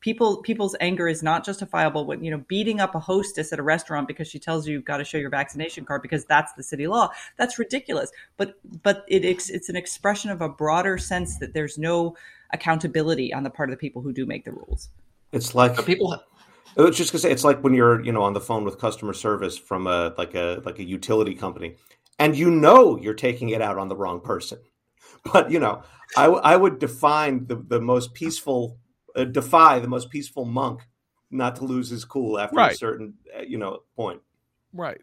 people 0.00 0.42
people's 0.42 0.76
anger 0.80 1.08
is 1.08 1.22
not 1.22 1.44
justifiable 1.44 2.04
when, 2.04 2.22
you 2.22 2.30
know, 2.30 2.44
beating 2.46 2.80
up 2.80 2.94
a 2.94 3.00
hostess 3.00 3.52
at 3.52 3.58
a 3.58 3.62
restaurant 3.62 4.06
because 4.08 4.28
she 4.28 4.38
tells 4.38 4.66
you 4.66 4.74
you've 4.74 4.84
got 4.84 4.98
to 4.98 5.04
show 5.04 5.18
your 5.18 5.30
vaccination 5.30 5.84
card 5.84 6.02
because 6.02 6.24
that's 6.26 6.52
the 6.52 6.62
city 6.62 6.86
law. 6.86 7.10
That's 7.36 7.58
ridiculous. 7.58 8.10
But 8.36 8.54
but 8.82 9.04
it, 9.08 9.24
it's 9.24 9.50
it's 9.50 9.68
an 9.68 9.76
expression 9.76 10.30
of 10.30 10.40
a 10.40 10.48
broader 10.48 10.98
sense 10.98 11.38
that 11.38 11.54
there's 11.54 11.76
no 11.78 12.16
accountability 12.52 13.32
on 13.32 13.42
the 13.42 13.50
part 13.50 13.68
of 13.68 13.72
the 13.72 13.80
people 13.80 14.02
who 14.02 14.12
do 14.12 14.26
make 14.26 14.44
the 14.44 14.52
rules. 14.52 14.90
It's 15.32 15.54
like 15.54 15.84
people 15.84 16.20
I 16.76 16.82
was 16.82 16.96
just 16.96 17.12
gonna 17.12 17.20
say 17.20 17.30
it's 17.30 17.44
like 17.44 17.62
when 17.62 17.74
you're 17.74 18.02
you 18.04 18.12
know 18.12 18.22
on 18.22 18.32
the 18.32 18.40
phone 18.40 18.64
with 18.64 18.78
customer 18.78 19.12
service 19.12 19.58
from 19.58 19.86
a 19.86 20.14
like 20.16 20.34
a 20.34 20.62
like 20.64 20.78
a 20.78 20.84
utility 20.84 21.34
company, 21.34 21.76
and 22.18 22.36
you 22.36 22.50
know 22.50 22.98
you're 22.98 23.14
taking 23.14 23.50
it 23.50 23.60
out 23.60 23.78
on 23.78 23.88
the 23.88 23.96
wrong 23.96 24.20
person. 24.20 24.58
But 25.32 25.50
you 25.50 25.60
know, 25.60 25.82
I, 26.16 26.26
I 26.26 26.56
would 26.56 26.78
define 26.78 27.46
the 27.46 27.56
the 27.56 27.80
most 27.80 28.14
peaceful 28.14 28.78
uh, 29.14 29.24
defy 29.24 29.78
the 29.78 29.88
most 29.88 30.08
peaceful 30.08 30.46
monk 30.46 30.80
not 31.30 31.56
to 31.56 31.64
lose 31.64 31.90
his 31.90 32.06
cool 32.06 32.38
after 32.38 32.56
right. 32.56 32.72
a 32.72 32.76
certain 32.76 33.14
uh, 33.36 33.42
you 33.42 33.58
know 33.58 33.80
point. 33.96 34.22
Right. 34.72 35.02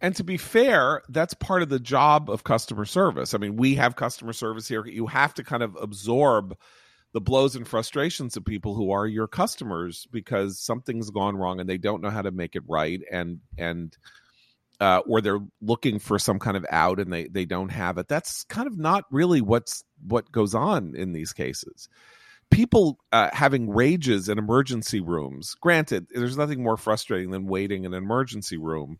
And 0.00 0.14
to 0.16 0.24
be 0.24 0.36
fair, 0.36 1.02
that's 1.08 1.34
part 1.34 1.62
of 1.62 1.68
the 1.70 1.80
job 1.80 2.30
of 2.30 2.44
customer 2.44 2.84
service. 2.84 3.34
I 3.34 3.38
mean, 3.38 3.56
we 3.56 3.74
have 3.76 3.96
customer 3.96 4.34
service 4.34 4.68
here. 4.68 4.86
You 4.86 5.06
have 5.06 5.32
to 5.34 5.42
kind 5.42 5.62
of 5.62 5.76
absorb 5.80 6.56
the 7.16 7.20
blows 7.22 7.56
and 7.56 7.66
frustrations 7.66 8.36
of 8.36 8.44
people 8.44 8.74
who 8.74 8.90
are 8.90 9.06
your 9.06 9.26
customers 9.26 10.06
because 10.12 10.58
something's 10.58 11.08
gone 11.08 11.34
wrong 11.34 11.60
and 11.60 11.68
they 11.68 11.78
don't 11.78 12.02
know 12.02 12.10
how 12.10 12.20
to 12.20 12.30
make 12.30 12.54
it 12.56 12.62
right 12.68 13.00
and 13.10 13.40
and 13.56 13.96
uh, 14.78 15.00
or 15.06 15.22
they're 15.22 15.40
looking 15.62 15.98
for 15.98 16.18
some 16.18 16.38
kind 16.38 16.58
of 16.58 16.66
out 16.70 17.00
and 17.00 17.10
they 17.10 17.24
they 17.28 17.46
don't 17.46 17.70
have 17.70 17.96
it. 17.96 18.06
That's 18.06 18.44
kind 18.44 18.66
of 18.66 18.76
not 18.76 19.04
really 19.10 19.40
what's 19.40 19.82
what 20.06 20.30
goes 20.30 20.54
on 20.54 20.94
in 20.94 21.14
these 21.14 21.32
cases. 21.32 21.88
People 22.50 22.98
uh, 23.12 23.30
having 23.32 23.70
rages 23.70 24.28
in 24.28 24.38
emergency 24.38 25.00
rooms. 25.00 25.54
Granted, 25.54 26.08
there's 26.10 26.36
nothing 26.36 26.62
more 26.62 26.76
frustrating 26.76 27.30
than 27.30 27.46
waiting 27.46 27.84
in 27.84 27.94
an 27.94 28.02
emergency 28.02 28.58
room 28.58 28.98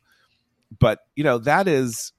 but 0.79 1.01
you 1.15 1.25
know 1.25 1.39
that 1.39 1.69
is 1.69 2.13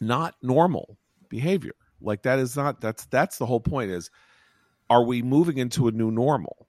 not 0.00 0.34
normal 0.42 0.96
behavior 1.28 1.74
like 2.00 2.22
that 2.22 2.38
is 2.38 2.56
not 2.56 2.80
that's 2.80 3.06
that's 3.06 3.38
the 3.38 3.46
whole 3.46 3.60
point 3.60 3.90
is 3.90 4.10
are 4.90 5.04
we 5.04 5.22
moving 5.22 5.58
into 5.58 5.88
a 5.88 5.90
new 5.90 6.10
normal? 6.10 6.66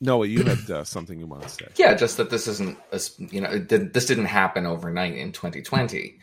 Noah 0.00 0.26
you 0.26 0.44
had 0.44 0.70
uh, 0.70 0.84
something 0.84 1.18
you 1.18 1.26
want 1.26 1.42
to 1.42 1.48
say. 1.48 1.66
Yeah 1.76 1.94
just 1.94 2.16
that 2.16 2.30
this 2.30 2.48
isn't 2.48 2.78
a, 2.92 3.00
you 3.30 3.40
know 3.40 3.58
this 3.58 4.06
didn't 4.06 4.26
happen 4.26 4.64
overnight 4.64 5.14
in 5.14 5.32
2020 5.32 6.18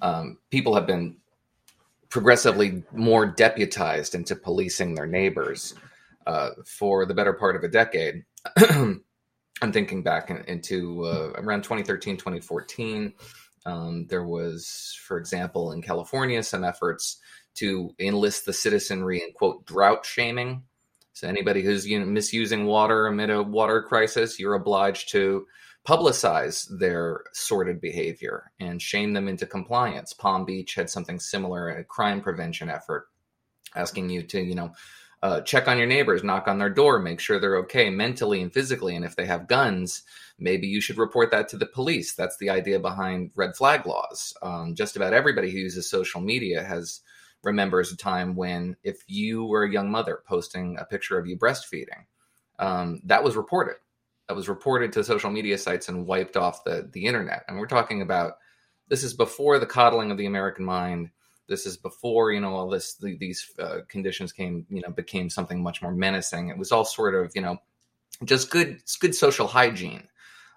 um, 0.00 0.38
people 0.50 0.74
have 0.74 0.86
been 0.86 1.16
progressively 2.08 2.82
more 2.92 3.26
deputized 3.26 4.14
into 4.14 4.36
policing 4.36 4.94
their 4.94 5.06
neighbors 5.06 5.74
uh, 6.26 6.50
for 6.66 7.06
the 7.06 7.14
better 7.14 7.32
part 7.32 7.56
of 7.56 7.64
a 7.64 7.68
decade. 7.68 8.24
I'm 9.62 9.72
thinking 9.72 10.02
back 10.02 10.28
in, 10.30 10.44
into 10.46 11.04
uh, 11.06 11.32
around 11.36 11.62
2013, 11.62 12.16
2014. 12.16 13.14
Um, 13.64 14.06
there 14.08 14.24
was, 14.24 14.98
for 15.06 15.16
example, 15.16 15.72
in 15.72 15.80
California, 15.82 16.42
some 16.42 16.64
efforts 16.64 17.18
to 17.54 17.94
enlist 17.98 18.46
the 18.46 18.52
citizenry 18.52 19.22
in 19.22 19.32
quote 19.32 19.64
drought 19.66 20.04
shaming. 20.04 20.64
So 21.12 21.28
anybody 21.28 21.62
who's 21.62 21.86
you 21.86 22.00
know, 22.00 22.06
misusing 22.06 22.66
water 22.66 23.06
amid 23.06 23.30
a 23.30 23.42
water 23.42 23.82
crisis, 23.82 24.38
you're 24.38 24.54
obliged 24.54 25.10
to 25.10 25.46
publicize 25.86 26.66
their 26.78 27.24
sordid 27.32 27.80
behavior 27.80 28.52
and 28.60 28.80
shame 28.80 29.12
them 29.12 29.28
into 29.28 29.46
compliance. 29.46 30.12
Palm 30.12 30.44
Beach 30.44 30.74
had 30.74 30.88
something 30.88 31.18
similar, 31.18 31.68
a 31.68 31.84
crime 31.84 32.20
prevention 32.20 32.70
effort, 32.70 33.08
asking 33.74 34.08
you 34.08 34.22
to 34.22 34.40
you 34.40 34.54
know 34.54 34.72
uh, 35.22 35.40
check 35.42 35.68
on 35.68 35.78
your 35.78 35.86
neighbors, 35.86 36.24
knock 36.24 36.48
on 36.48 36.58
their 36.58 36.70
door, 36.70 36.98
make 36.98 37.20
sure 37.20 37.38
they're 37.38 37.58
okay 37.58 37.90
mentally 37.90 38.42
and 38.42 38.52
physically. 38.52 38.96
And 38.96 39.04
if 39.04 39.14
they 39.14 39.26
have 39.26 39.46
guns, 39.46 40.02
maybe 40.38 40.66
you 40.66 40.80
should 40.80 40.98
report 40.98 41.30
that 41.30 41.48
to 41.50 41.56
the 41.56 41.66
police. 41.66 42.14
That's 42.14 42.36
the 42.38 42.50
idea 42.50 42.80
behind 42.80 43.30
red 43.36 43.54
flag 43.54 43.86
laws. 43.86 44.34
Um, 44.42 44.74
just 44.74 44.96
about 44.96 45.12
everybody 45.12 45.50
who 45.50 45.58
uses 45.58 45.88
social 45.88 46.20
media 46.20 46.64
has 46.64 47.00
remembers 47.42 47.92
a 47.92 47.96
time 47.96 48.36
when 48.36 48.76
if 48.82 49.02
you 49.06 49.44
were 49.44 49.64
a 49.64 49.72
young 49.72 49.90
mother 49.90 50.22
posting 50.26 50.76
a 50.78 50.84
picture 50.84 51.18
of 51.18 51.26
you 51.26 51.36
breastfeeding, 51.36 52.06
um, 52.58 53.00
that 53.04 53.24
was 53.24 53.36
reported. 53.36 53.76
That 54.28 54.34
was 54.34 54.48
reported 54.48 54.92
to 54.92 55.04
social 55.04 55.30
media 55.30 55.58
sites 55.58 55.88
and 55.88 56.06
wiped 56.06 56.36
off 56.36 56.64
the 56.64 56.88
the 56.92 57.06
internet. 57.06 57.44
And 57.48 57.58
we're 57.58 57.66
talking 57.66 58.02
about 58.02 58.34
this 58.88 59.02
is 59.02 59.14
before 59.14 59.58
the 59.58 59.66
coddling 59.66 60.10
of 60.10 60.18
the 60.18 60.26
American 60.26 60.64
mind 60.64 61.10
this 61.48 61.66
is 61.66 61.76
before 61.76 62.32
you 62.32 62.40
know 62.40 62.54
all 62.54 62.68
this 62.68 62.94
the, 62.94 63.16
these 63.18 63.50
uh, 63.58 63.78
conditions 63.88 64.32
came 64.32 64.66
you 64.70 64.80
know 64.80 64.90
became 64.90 65.28
something 65.28 65.62
much 65.62 65.82
more 65.82 65.92
menacing. 65.92 66.48
It 66.48 66.58
was 66.58 66.72
all 66.72 66.84
sort 66.84 67.14
of 67.14 67.32
you 67.34 67.42
know 67.42 67.58
just 68.24 68.50
good 68.50 68.80
good 69.00 69.14
social 69.14 69.46
hygiene. 69.46 70.08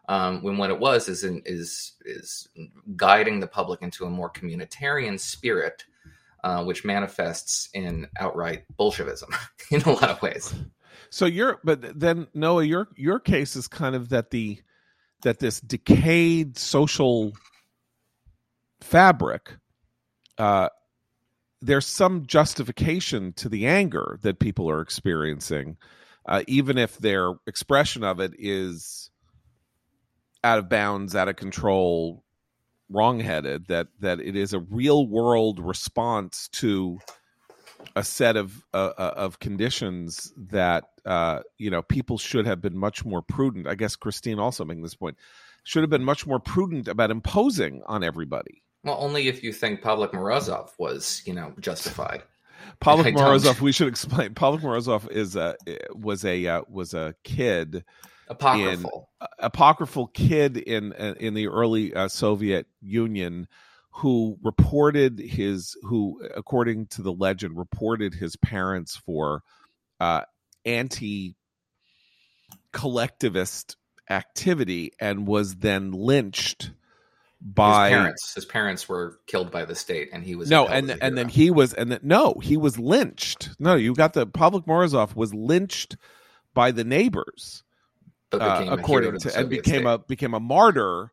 Um, 0.08 0.44
when 0.44 0.58
what 0.58 0.70
it 0.70 0.80
was 0.80 1.10
is 1.10 1.24
in, 1.24 1.42
is 1.46 1.94
is 2.06 2.48
guiding 2.96 3.40
the 3.40 3.48
public 3.48 3.82
into 3.82 4.06
a 4.06 4.10
more 4.10 4.32
communitarian 4.32 5.20
spirit, 5.20 5.84
uh, 6.46 6.64
which 6.64 6.86
manifests 6.86 7.68
in 7.74 8.08
outright 8.18 8.64
Bolshevism 8.78 9.30
in 9.72 9.82
a 9.82 9.92
lot 9.92 10.10
of 10.10 10.22
ways. 10.22 10.54
So 11.10 11.26
you're, 11.26 11.60
but 11.64 12.00
then 12.00 12.28
Noah, 12.34 12.64
your 12.64 12.88
your 12.96 13.20
case 13.20 13.58
is 13.58 13.68
kind 13.68 13.96
of 13.96 14.10
that 14.10 14.32
the 14.32 14.62
that 15.24 15.40
this 15.40 15.60
decayed 15.60 16.58
social 16.58 17.34
fabric 18.82 19.52
uh, 20.38 20.70
there's 21.62 21.86
some 21.88 22.26
justification 22.26 23.34
to 23.34 23.50
the 23.50 23.66
anger 23.66 24.20
that 24.22 24.40
people 24.40 24.70
are 24.70 24.82
experiencing, 24.82 25.78
uh, 26.28 26.44
even 26.48 26.78
if 26.78 26.98
their 26.98 27.34
expression 27.48 28.04
of 28.04 28.20
it 28.20 28.34
is 28.38 29.10
out 30.44 30.60
of 30.60 30.70
bounds, 30.70 31.16
out 31.16 31.30
of 31.30 31.38
control, 31.38 32.25
wrongheaded. 32.90 33.68
That 33.68 33.88
that 34.00 34.20
it 34.20 34.36
is 34.36 34.54
a 34.54 34.60
real 34.60 35.08
world 35.08 35.60
response 35.60 36.50
to 36.54 37.00
a 37.96 38.04
set 38.04 38.36
of 38.36 38.66
uh, 38.74 38.92
uh, 38.98 39.14
of 39.16 39.40
conditions 39.40 40.34
that 40.38 40.86
uh, 41.06 41.42
you 41.58 41.70
know 41.70 41.82
people 41.82 42.18
should 42.18 42.46
have 42.46 42.62
been 42.62 42.78
much 42.78 43.06
more 43.06 43.22
prudent. 43.22 43.68
I 43.68 43.76
guess 43.76 43.96
Christine 43.96 44.40
also 44.40 44.66
making 44.66 44.84
this 44.84 44.96
point 44.96 45.18
should 45.64 45.84
have 45.84 45.90
been 45.90 46.04
much 46.04 46.26
more 46.26 46.40
prudent 46.40 46.88
about 46.88 47.12
imposing 47.12 47.82
on 47.88 48.04
everybody. 48.04 48.62
Well, 48.84 48.98
only 49.00 49.28
if 49.28 49.44
you 49.44 49.52
think 49.52 49.82
Pavlik 49.82 50.12
Morozov 50.12 50.70
was, 50.78 51.24
you 51.26 51.34
know, 51.34 51.54
justified. 51.60 52.22
Pavlik 52.82 53.16
Morozov, 53.16 53.62
we 53.62 53.72
should 53.72 53.88
explain. 53.88 54.34
Pavlik 54.34 54.62
Morozov 54.62 55.10
is 55.10 55.36
a 55.36 55.56
was 55.94 56.24
a 56.24 56.48
uh, 56.48 56.62
was 56.70 56.94
a 56.94 57.16
kid, 57.24 57.84
apocryphal, 58.28 59.10
in, 59.22 59.26
uh, 59.26 59.28
apocryphal 59.40 60.08
kid 60.08 60.58
in 60.58 60.94
uh, 60.94 61.16
in 61.20 61.34
the 61.34 61.48
early 61.48 61.94
uh, 61.94 62.08
Soviet 62.08 62.68
Union, 62.82 63.48
who 63.92 64.38
reported 64.44 65.20
his 65.20 65.76
who, 65.84 66.22
according 66.36 66.88
to 66.88 67.02
the 67.02 67.14
legend, 67.14 67.58
reported 67.58 68.14
his 68.14 68.36
parents 68.36 68.96
for 68.96 69.44
uh, 70.00 70.22
anti 70.66 71.36
collectivist 72.72 73.78
activity 74.10 74.92
and 75.00 75.26
was 75.26 75.56
then 75.56 75.92
lynched 75.92 76.72
by 77.42 77.90
his 77.90 77.98
parents. 77.98 78.34
His 78.36 78.46
parents 78.46 78.90
were 78.90 79.20
killed 79.28 79.52
by 79.52 79.66
the 79.66 79.76
state, 79.76 80.10
and 80.12 80.24
he 80.24 80.36
was 80.36 80.50
no, 80.50 80.68
and 80.68 80.90
and 81.02 81.18
then 81.18 81.30
he 81.30 81.52
was, 81.52 81.74
and 81.74 81.92
then 81.92 82.00
no, 82.04 82.36
he 82.42 82.58
was 82.58 82.80
lynched. 82.80 83.50
No, 83.60 83.76
you 83.76 83.94
got 83.94 84.14
the 84.14 84.26
Pavlik 84.26 84.66
Morozov 84.66 85.16
was 85.16 85.34
lynched 85.34 85.98
by 86.54 86.72
the 86.72 86.84
neighbors, 86.84 87.64
uh, 88.32 88.66
according 88.70 89.18
to, 89.20 89.38
and 89.38 89.50
became 89.50 89.82
state. 89.82 89.86
a 89.86 89.98
became 90.00 90.34
a 90.34 90.40
martyr 90.40 91.12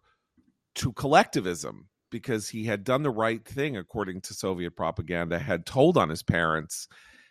to 0.77 0.93
collectivism 0.93 1.89
because 2.11 2.49
he 2.49 2.65
had 2.65 2.85
done 2.85 3.03
the 3.03 3.11
right 3.11 3.45
thing 3.45 3.77
according 3.77 4.21
to 4.23 4.35
Soviet 4.35 4.77
propaganda. 4.77 5.39
Had 5.39 5.67
told 5.67 5.97
on 5.97 6.09
his 6.09 6.23
parents. 6.23 6.89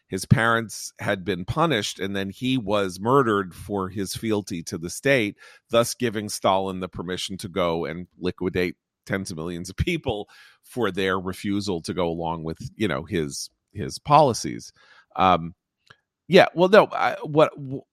His 0.08 0.26
parents 0.26 0.92
had 1.00 1.24
been 1.24 1.46
punished, 1.46 1.98
and 1.98 2.14
then 2.14 2.32
he 2.32 2.58
was 2.58 3.00
murdered 3.00 3.56
for 3.56 3.88
his 3.88 4.14
fealty 4.14 4.62
to 4.64 4.78
the 4.78 4.90
state, 4.90 5.38
thus 5.70 5.94
giving 5.94 6.28
Stalin 6.28 6.82
the 6.82 6.90
permission 6.90 7.38
to 7.38 7.48
go 7.48 7.86
and 7.86 8.08
liquidate 8.20 8.76
tens 9.06 9.32
of 9.32 9.38
millions 9.38 9.70
of 9.70 9.76
people 9.76 10.30
for 10.64 10.92
their 10.92 11.20
refusal 11.20 11.82
to 11.82 11.94
go 11.94 12.08
along 12.08 12.44
with 12.44 12.58
you 12.76 12.88
know 12.88 13.04
his 13.04 13.50
his 13.74 14.00
policies 14.00 14.72
um 15.16 15.54
yeah 16.28 16.48
well 16.54 16.70
no 16.70 16.88
I, 16.92 17.16
what, 17.24 17.52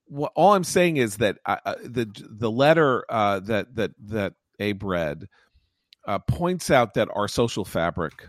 what 0.08 0.32
all 0.34 0.54
i'm 0.54 0.64
saying 0.64 0.96
is 0.96 1.16
that 1.16 1.38
I, 1.46 1.58
uh, 1.64 1.74
the 1.84 2.08
the 2.30 2.50
letter 2.50 3.04
uh 3.08 3.40
that 3.40 3.74
that 3.76 3.92
that 4.06 4.34
abe 4.58 4.82
read 4.82 5.28
uh, 6.06 6.18
points 6.20 6.70
out 6.70 6.94
that 6.94 7.08
our 7.14 7.28
social 7.28 7.64
fabric 7.64 8.28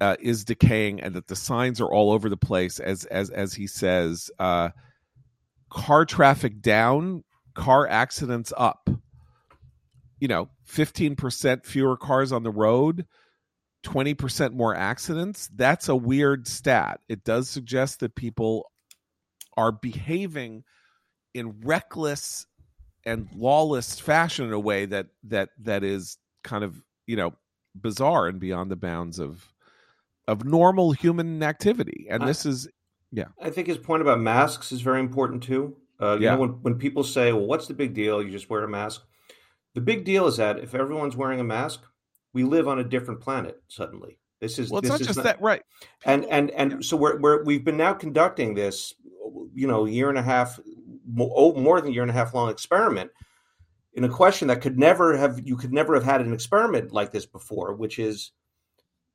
uh, 0.00 0.16
is 0.20 0.44
decaying 0.44 1.00
and 1.00 1.14
that 1.14 1.26
the 1.26 1.34
signs 1.34 1.80
are 1.80 1.90
all 1.90 2.12
over 2.12 2.28
the 2.28 2.36
place 2.36 2.78
as 2.78 3.04
as 3.06 3.30
as 3.30 3.54
he 3.54 3.66
says 3.66 4.30
uh 4.38 4.68
car 5.70 6.04
traffic 6.04 6.60
down 6.60 7.24
car 7.54 7.88
accidents 7.88 8.52
up. 8.56 8.88
You 10.20 10.28
know 10.28 10.48
15% 10.68 11.64
fewer 11.64 11.96
cars 11.96 12.32
on 12.32 12.42
the 12.42 12.50
road 12.50 13.06
20% 13.84 14.54
more 14.54 14.74
accidents. 14.74 15.48
That's 15.54 15.88
a 15.88 15.94
weird 15.94 16.48
stat. 16.48 17.00
It 17.08 17.22
does 17.22 17.48
suggest 17.48 18.00
that 18.00 18.16
people 18.16 18.70
are 19.56 19.70
behaving 19.70 20.64
in 21.34 21.60
reckless 21.62 22.46
and 23.04 23.28
lawless 23.34 23.98
fashion 23.98 24.46
in 24.46 24.52
a 24.52 24.60
way 24.60 24.86
that 24.86 25.06
that 25.24 25.50
that 25.60 25.84
is 25.84 26.18
kind 26.44 26.64
of 26.64 26.82
you 27.06 27.16
know 27.16 27.32
bizarre 27.74 28.26
and 28.26 28.40
beyond 28.40 28.70
the 28.70 28.76
bounds 28.76 29.18
of 29.18 29.52
of 30.26 30.44
normal 30.44 30.92
human 30.92 31.42
activity 31.42 32.06
and 32.10 32.26
this 32.26 32.44
I, 32.44 32.50
is 32.50 32.68
yeah 33.12 33.26
i 33.40 33.50
think 33.50 33.66
his 33.66 33.78
point 33.78 34.02
about 34.02 34.20
masks 34.20 34.72
is 34.72 34.80
very 34.80 35.00
important 35.00 35.42
too 35.42 35.76
uh, 36.00 36.16
you 36.16 36.24
yeah. 36.24 36.34
know 36.34 36.40
when, 36.40 36.50
when 36.62 36.74
people 36.74 37.04
say 37.04 37.32
well 37.32 37.46
what's 37.46 37.66
the 37.66 37.74
big 37.74 37.94
deal 37.94 38.22
you 38.22 38.30
just 38.30 38.50
wear 38.50 38.64
a 38.64 38.68
mask 38.68 39.02
the 39.78 39.84
big 39.84 40.04
deal 40.04 40.26
is 40.26 40.38
that 40.38 40.58
if 40.58 40.74
everyone's 40.74 41.16
wearing 41.16 41.38
a 41.38 41.44
mask, 41.44 41.82
we 42.32 42.42
live 42.42 42.66
on 42.66 42.80
a 42.80 42.84
different 42.84 43.20
planet 43.20 43.62
suddenly. 43.68 44.18
This 44.40 44.58
is 44.58 44.70
well, 44.70 44.80
it's 44.80 44.88
this 44.88 45.00
not 45.00 45.06
just 45.06 45.16
not, 45.18 45.24
that, 45.24 45.40
right? 45.40 45.62
And 46.04 46.24
and 46.24 46.50
and 46.50 46.72
yeah. 46.72 46.78
so 46.80 46.96
we're, 46.96 47.20
we're 47.20 47.44
we've 47.44 47.64
been 47.64 47.76
now 47.76 47.92
conducting 47.92 48.54
this, 48.54 48.94
you 49.54 49.68
know, 49.68 49.84
year 49.84 50.08
and 50.08 50.18
a 50.18 50.22
half, 50.22 50.58
more, 51.10 51.32
oh, 51.34 51.54
more 51.54 51.80
than 51.80 51.90
a 51.90 51.92
year 51.92 52.02
and 52.02 52.10
a 52.10 52.14
half 52.14 52.34
long 52.34 52.50
experiment 52.50 53.10
in 53.94 54.04
a 54.04 54.08
question 54.08 54.48
that 54.48 54.60
could 54.60 54.78
never 54.78 55.16
have 55.16 55.40
you 55.44 55.56
could 55.56 55.72
never 55.72 55.94
have 55.94 56.04
had 56.04 56.20
an 56.20 56.32
experiment 56.32 56.92
like 56.92 57.12
this 57.12 57.26
before, 57.26 57.74
which 57.74 57.98
is 57.98 58.32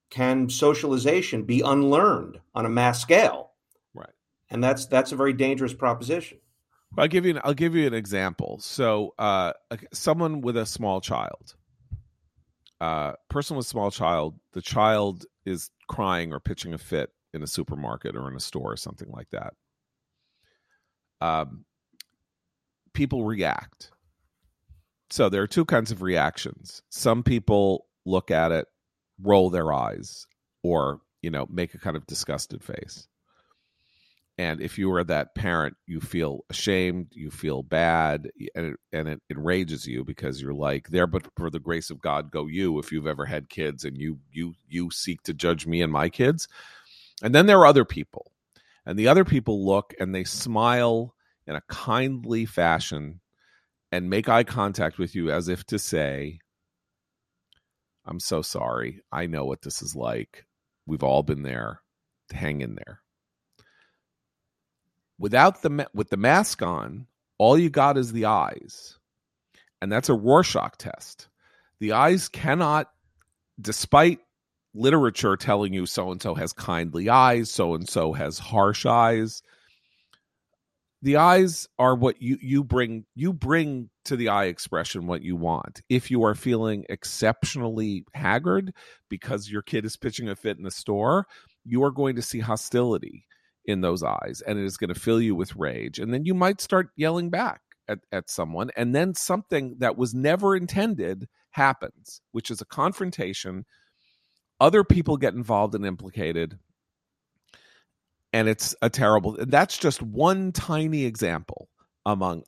can 0.10 0.50
socialization 0.50 1.44
be 1.44 1.62
unlearned 1.62 2.40
on 2.54 2.66
a 2.66 2.70
mass 2.70 3.02
scale? 3.02 3.52
Right. 3.94 4.10
And 4.50 4.64
that's 4.64 4.86
that's 4.86 5.12
a 5.12 5.16
very 5.16 5.34
dangerous 5.34 5.74
proposition. 5.74 6.40
I'll 6.98 7.08
give 7.08 7.26
you 7.26 7.32
an, 7.32 7.42
I'll 7.44 7.54
give 7.54 7.76
you 7.76 7.88
an 7.88 7.94
example. 7.94 8.60
So, 8.60 9.14
uh, 9.18 9.54
someone 9.94 10.42
with 10.42 10.58
a 10.58 10.66
small 10.66 11.02
child, 11.02 11.56
uh, 12.80 13.14
person 13.30 13.58
with 13.58 13.66
small 13.66 13.90
child, 13.90 14.40
the 14.52 14.62
child 14.62 15.26
is 15.46 15.72
crying 15.88 16.34
or 16.34 16.40
pitching 16.40 16.74
a 16.74 16.78
fit 16.78 17.10
in 17.34 17.42
a 17.42 17.48
supermarket 17.48 18.16
or 18.16 18.30
in 18.30 18.36
a 18.36 18.40
store 18.40 18.74
or 18.74 18.78
something 18.78 19.10
like 19.10 19.30
that. 19.32 19.54
Um, 21.20 21.66
people 22.94 23.24
react. 23.26 23.92
So 25.10 25.30
there 25.30 25.42
are 25.42 25.48
two 25.48 25.66
kinds 25.66 25.92
of 25.92 26.02
reactions. 26.02 26.82
Some 26.90 27.24
people 27.24 27.86
look 28.06 28.32
at 28.32 28.52
it, 28.52 28.68
roll 29.22 29.50
their 29.50 29.72
eyes, 29.72 30.26
or 30.64 31.02
you 31.22 31.30
know, 31.30 31.48
make 31.50 31.74
a 31.74 31.80
kind 31.80 31.96
of 31.96 32.06
disgusted 32.08 32.64
face 32.64 33.08
and 34.38 34.62
if 34.62 34.78
you 34.78 34.92
are 34.92 35.04
that 35.04 35.36
parent 35.36 35.76
you 35.86 36.00
feel 36.00 36.44
ashamed 36.50 37.08
you 37.12 37.30
feel 37.30 37.62
bad 37.64 38.30
and 38.56 38.74
it, 38.74 38.80
and 38.92 39.08
it 39.08 39.22
enrages 39.30 39.86
you 39.86 40.04
because 40.04 40.42
you're 40.42 40.54
like 40.54 40.88
there 40.90 41.08
but 41.08 41.28
for 41.38 41.50
the 41.50 41.60
grace 41.60 41.90
of 41.90 42.02
god 42.02 42.32
go 42.32 42.48
you 42.48 42.80
if 42.80 42.92
you've 42.92 43.08
ever 43.08 43.26
had 43.26 43.50
kids 43.50 43.86
and 43.86 43.98
you 43.98 44.18
you 44.32 44.54
you 44.68 44.90
seek 44.92 45.22
to 45.24 45.34
judge 45.34 45.68
me 45.68 45.82
and 45.82 45.92
my 45.92 46.10
kids 46.10 46.48
and 47.22 47.34
then 47.34 47.46
there 47.46 47.60
are 47.60 47.66
other 47.66 47.86
people 47.86 48.32
and 48.86 48.98
the 48.98 49.08
other 49.08 49.26
people 49.26 49.66
look 49.66 49.94
and 50.00 50.14
they 50.14 50.24
smile 50.24 51.14
in 51.48 51.56
a 51.56 51.64
kindly 51.68 52.46
fashion 52.46 53.20
and 53.92 54.10
make 54.10 54.30
eye 54.30 54.44
contact 54.44 54.98
with 54.98 55.16
you 55.16 55.32
as 55.32 55.48
if 55.48 55.66
to 55.66 55.78
say 55.78 56.40
i'm 58.06 58.20
so 58.20 58.42
sorry 58.42 59.02
i 59.12 59.26
know 59.26 59.46
what 59.46 59.62
this 59.62 59.82
is 59.82 59.96
like 59.96 60.46
we've 60.86 61.04
all 61.04 61.24
been 61.24 61.44
there 61.44 61.82
hang 62.32 62.62
in 62.62 62.76
there 62.76 63.04
without 65.24 65.62
the 65.62 65.88
with 65.94 66.10
the 66.10 66.18
mask 66.18 66.62
on, 66.62 67.08
all 67.38 67.58
you 67.58 67.70
got 67.70 67.98
is 67.98 68.12
the 68.12 68.26
eyes, 68.26 69.00
and 69.82 69.92
that's 69.92 70.10
a 70.10 70.14
Rorschach 70.14 70.78
test. 70.78 71.30
The 71.80 71.94
eyes 71.94 72.30
cannot, 72.30 72.90
despite 73.60 74.20
literature 74.74 75.38
telling 75.38 75.74
you 75.74 75.86
so 75.86 76.12
and 76.12 76.22
so 76.22 76.36
has 76.36 76.54
kindly 76.54 77.10
eyes, 77.10 77.50
so 77.50 77.74
and 77.74 77.88
so 77.88 78.14
has 78.14 78.40
harsh 78.40 78.86
eyes. 78.86 79.42
The 81.04 81.18
eyes 81.18 81.68
are 81.78 81.96
what 81.96 82.22
you 82.22 82.38
you 82.42 82.64
bring 82.64 83.04
you 83.14 83.34
bring 83.34 83.90
to 84.06 84.16
the 84.16 84.30
eye 84.30 84.46
expression 84.46 85.06
what 85.06 85.22
you 85.22 85.36
want. 85.36 85.82
If 85.90 86.10
you 86.10 86.24
are 86.24 86.34
feeling 86.34 86.86
exceptionally 86.88 88.06
haggard 88.14 88.74
because 89.10 89.52
your 89.52 89.64
kid 89.64 89.84
is 89.84 89.98
pitching 89.98 90.30
a 90.30 90.36
fit 90.38 90.58
in 90.58 90.64
the 90.64 90.72
store, 90.72 91.28
you 91.66 91.84
are 91.84 91.92
going 91.92 92.16
to 92.16 92.22
see 92.22 92.40
hostility 92.40 93.26
in 93.66 93.82
those 93.82 94.02
eyes 94.02 94.42
and 94.48 94.58
it 94.58 94.64
is 94.64 94.78
going 94.78 94.94
to 94.94 95.00
fill 95.00 95.22
you 95.22 95.36
with 95.36 95.58
rage 95.58 96.00
and 96.00 96.14
then 96.14 96.24
you 96.24 96.34
might 96.34 96.62
start 96.62 96.90
yelling 96.96 97.30
back 97.30 97.62
at, 97.88 98.00
at 98.12 98.30
someone 98.30 98.70
and 98.76 98.96
then 98.96 99.14
something 99.14 99.76
that 99.80 99.98
was 99.98 100.14
never 100.14 100.56
intended 100.56 101.28
happens 101.52 102.22
which 102.34 102.52
is 102.52 102.60
a 102.60 102.66
confrontation 102.66 103.66
other 104.60 104.84
people 104.84 105.16
get 105.16 105.34
involved 105.34 105.76
and 105.76 105.86
implicated 105.86 106.60
and 108.34 108.50
it's 108.50 108.76
a 108.82 108.90
terrible 108.90 109.38
that's 109.48 109.78
just 109.78 110.02
one 110.02 110.52
tiny 110.52 111.06
example 111.06 111.70
among 112.06 112.44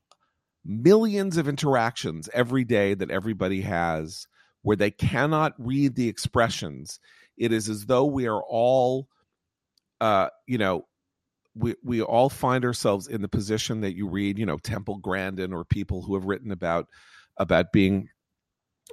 millions 0.66 1.38
of 1.38 1.48
interactions 1.48 2.28
every 2.34 2.64
day 2.64 2.96
that 2.96 3.12
everybody 3.12 3.62
has 3.62 4.28
where 4.64 4.76
they 4.76 4.90
cannot 4.90 5.54
read 5.60 5.96
the 5.96 6.10
expressions. 6.10 7.00
It 7.38 7.54
is 7.54 7.70
as 7.70 7.86
though 7.86 8.06
we 8.06 8.28
are 8.28 8.42
all 8.50 9.08
uh 10.02 10.28
you 10.48 10.58
know 10.58 10.86
we 11.54 11.76
we 11.84 12.02
all 12.02 12.30
find 12.30 12.66
ourselves 12.66 13.08
in 13.08 13.22
the 13.22 13.30
position 13.30 13.82
that 13.82 13.96
you 13.96 14.10
read, 14.10 14.38
you 14.38 14.46
know, 14.46 14.58
Temple 14.58 14.98
Grandin 14.98 15.54
or 15.54 15.64
people 15.64 16.02
who 16.02 16.16
have 16.16 16.26
written 16.26 16.52
about 16.52 16.88
about 17.38 17.72
being 17.72 18.10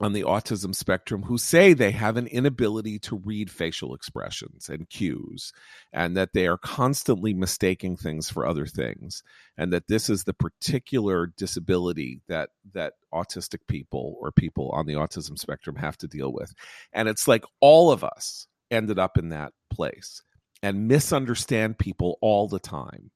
on 0.01 0.14
the 0.14 0.22
autism 0.22 0.74
spectrum 0.74 1.22
who 1.22 1.36
say 1.36 1.72
they 1.72 1.90
have 1.90 2.16
an 2.16 2.26
inability 2.28 2.99
to 2.99 3.16
read 3.16 3.51
facial 3.51 3.95
expressions 3.95 4.68
and 4.68 4.88
cues 4.88 5.53
and 5.93 6.16
that 6.16 6.32
they 6.32 6.47
are 6.47 6.57
constantly 6.57 7.34
mistaking 7.34 7.97
things 7.97 8.30
for 8.30 8.47
other 8.47 8.66
things 8.66 9.22
and 9.59 9.70
that 9.72 9.86
this 9.88 10.09
is 10.09 10.24
the 10.24 10.32
particular 10.32 11.26
disability 11.36 12.20
that 12.26 12.49
that 12.72 12.95
autistic 13.12 13.59
people 13.68 14.16
or 14.18 14.32
people 14.32 14.70
on 14.70 14.86
the 14.86 14.95
autism 14.95 15.38
spectrum 15.38 15.76
have 15.76 15.99
to 15.99 16.09
deal 16.09 16.32
with 16.32 16.55
and 16.95 17.07
it's 17.07 17.28
like 17.28 17.45
all 17.61 17.93
of 17.93 18.03
us 18.03 18.47
ended 18.70 18.99
up 18.99 19.18
in 19.18 19.28
that 19.28 19.53
place 19.70 20.22
and 20.62 20.88
misunderstand 20.88 21.78
people 21.78 22.18
all 22.20 22.49
the 22.49 22.59
time 22.59 23.11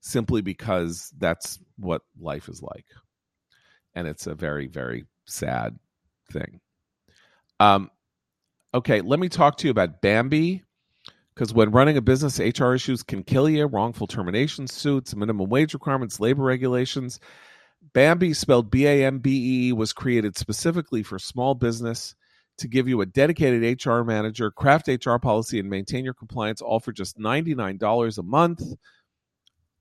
simply 0.00 0.40
because 0.42 1.12
that's 1.18 1.58
what 1.76 2.02
life 2.20 2.48
is 2.48 2.62
like. 2.62 2.86
And 3.94 4.06
it's 4.06 4.26
a 4.26 4.34
very, 4.34 4.68
very 4.68 5.04
sad 5.26 5.78
thing. 6.30 6.60
Um, 7.60 7.90
okay, 8.74 9.00
let 9.00 9.18
me 9.18 9.28
talk 9.28 9.56
to 9.58 9.66
you 9.66 9.70
about 9.70 10.00
Bambee. 10.00 10.62
Because 11.34 11.54
when 11.54 11.70
running 11.70 11.96
a 11.96 12.02
business, 12.02 12.40
HR 12.40 12.74
issues 12.74 13.04
can 13.04 13.22
kill 13.22 13.48
you, 13.48 13.64
wrongful 13.66 14.08
termination 14.08 14.66
suits, 14.66 15.14
minimum 15.14 15.48
wage 15.48 15.72
requirements, 15.72 16.18
labor 16.18 16.42
regulations. 16.42 17.20
Bambee, 17.92 18.34
spelled 18.34 18.72
B 18.72 18.86
A 18.86 19.06
M 19.06 19.20
B 19.20 19.68
E, 19.68 19.72
was 19.72 19.92
created 19.92 20.36
specifically 20.36 21.04
for 21.04 21.16
small 21.16 21.54
business 21.54 22.16
to 22.58 22.66
give 22.66 22.88
you 22.88 23.00
a 23.00 23.06
dedicated 23.06 23.84
HR 23.84 24.02
manager, 24.02 24.50
craft 24.50 24.88
HR 24.88 25.16
policy, 25.16 25.60
and 25.60 25.70
maintain 25.70 26.04
your 26.04 26.14
compliance 26.14 26.60
all 26.60 26.80
for 26.80 26.90
just 26.90 27.18
$99 27.18 28.18
a 28.18 28.22
month, 28.22 28.62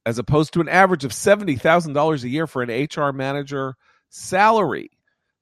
as 0.06 0.20
opposed 0.20 0.54
to 0.54 0.62
an 0.62 0.70
average 0.70 1.04
of 1.04 1.12
$70,000 1.12 2.24
a 2.24 2.30
year 2.30 2.46
for 2.46 2.62
an 2.62 2.70
HR 2.70 3.12
manager 3.12 3.76
salary. 4.10 4.92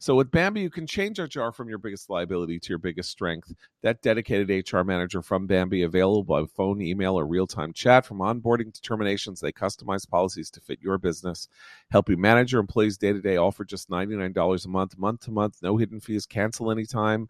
So 0.06 0.14
with 0.14 0.30
Bambee, 0.30 0.62
you 0.62 0.70
can 0.70 0.86
change 0.86 1.18
HR 1.18 1.50
from 1.50 1.68
your 1.68 1.80
biggest 1.80 2.12
liability 2.12 2.60
to 2.60 2.70
your 2.70 2.78
biggest 2.78 3.10
strength. 3.10 3.52
That 3.82 4.04
dedicated 4.04 4.72
HR 4.72 4.84
manager 4.84 5.24
from 5.24 5.48
Bambee, 5.48 5.82
available 5.82 6.24
by 6.24 6.46
phone, 6.46 6.80
email, 6.80 7.18
or 7.18 7.26
real-time 7.26 7.74
chat. 7.74 8.06
From 8.06 8.20
onboarding 8.20 8.72
to 8.72 8.82
terminations, 8.84 9.40
they 9.40 9.52
customize 9.52 10.08
policies 10.08 10.52
to 10.52 10.62
fit 10.62 10.78
your 10.80 11.00
business, 11.00 11.48
help 11.90 12.08
you 12.08 12.18
manage 12.18 12.52
your 12.52 12.62
employees 12.62 13.00
day 13.00 13.14
to 13.14 13.20
day, 13.20 13.38
all 13.38 13.52
for 13.52 13.66
just 13.66 13.90
$99 13.90 14.66
a 14.66 14.70
month, 14.70 14.96
month 14.96 15.22
to 15.22 15.32
month, 15.32 15.58
no 15.64 15.76
hidden 15.76 16.00
fees, 16.00 16.28
cancel 16.28 16.70
anytime. 16.70 17.28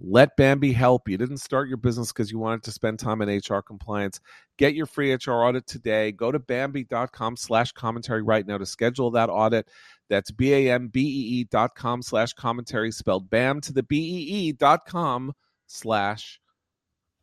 Let 0.00 0.36
Bambee 0.36 0.72
help. 0.72 1.08
You 1.08 1.18
didn't 1.18 1.38
start 1.38 1.68
your 1.68 1.76
business 1.76 2.12
because 2.12 2.30
you 2.30 2.38
wanted 2.38 2.62
to 2.64 2.70
spend 2.70 3.00
time 3.00 3.20
in 3.20 3.28
HR 3.28 3.60
compliance. 3.62 4.20
Get 4.56 4.74
your 4.74 4.86
free 4.86 5.12
HR 5.12 5.32
audit 5.32 5.66
today. 5.66 6.12
Go 6.12 6.30
to 6.30 6.38
Bambee.com 6.38 7.36
slash 7.36 7.72
commentary 7.72 8.22
right 8.22 8.46
now 8.46 8.58
to 8.58 8.66
schedule 8.66 9.10
that 9.12 9.28
audit. 9.28 9.68
That's 10.08 10.30
B-A-M-B-E-E 10.30 11.44
dot 11.44 11.74
com 11.74 12.02
slash 12.02 12.32
commentary, 12.32 12.90
spelled 12.90 13.28
BAM 13.28 13.60
to 13.62 13.72
the 13.72 13.82
B-E-E 13.82 14.52
dot 14.52 14.86
com 14.86 15.32
slash 15.66 16.40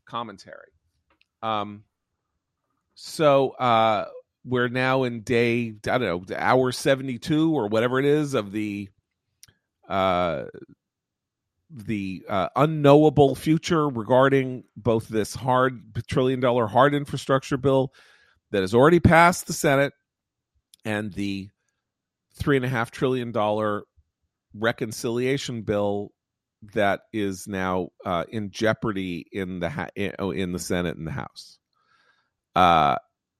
commentary. 0.05 0.71
Um, 1.41 1.83
so 2.93 3.49
uh, 3.51 4.05
we're 4.45 4.69
now 4.69 5.03
in 5.03 5.21
day, 5.21 5.73
I 5.87 5.97
don't 5.97 6.29
know, 6.29 6.35
hour 6.35 6.71
72 6.71 7.53
or 7.53 7.67
whatever 7.67 7.99
it 7.99 8.05
is 8.05 8.33
of 8.33 8.51
the 8.51 8.89
uh, 9.89 10.45
the 11.69 12.25
uh, 12.29 12.49
unknowable 12.55 13.35
future 13.35 13.89
regarding 13.89 14.63
both 14.77 15.07
this 15.07 15.35
hard 15.35 15.81
trillion 16.07 16.39
dollar 16.39 16.67
hard 16.67 16.93
infrastructure 16.93 17.57
bill 17.57 17.91
that 18.51 18.61
has 18.61 18.73
already 18.73 18.99
passed 18.99 19.47
the 19.47 19.53
Senate 19.53 19.93
and 20.85 21.11
the 21.13 21.49
three 22.37 22.55
and 22.55 22.65
a 22.65 22.69
half 22.69 22.91
trillion 22.91 23.31
dollar 23.31 23.83
reconciliation 24.53 25.63
bill 25.63 26.11
that 26.73 27.01
is 27.13 27.47
now 27.47 27.89
uh, 28.05 28.23
in 28.29 28.51
jeopardy 28.51 29.25
in 29.31 29.59
the 29.59 29.69
ha- 29.69 29.89
in, 29.95 30.13
oh, 30.19 30.33
the 30.33 30.59
Senate 30.59 30.97
and 30.97 31.07
the 31.07 31.11
House. 31.11 31.59
Uh, 32.55 32.95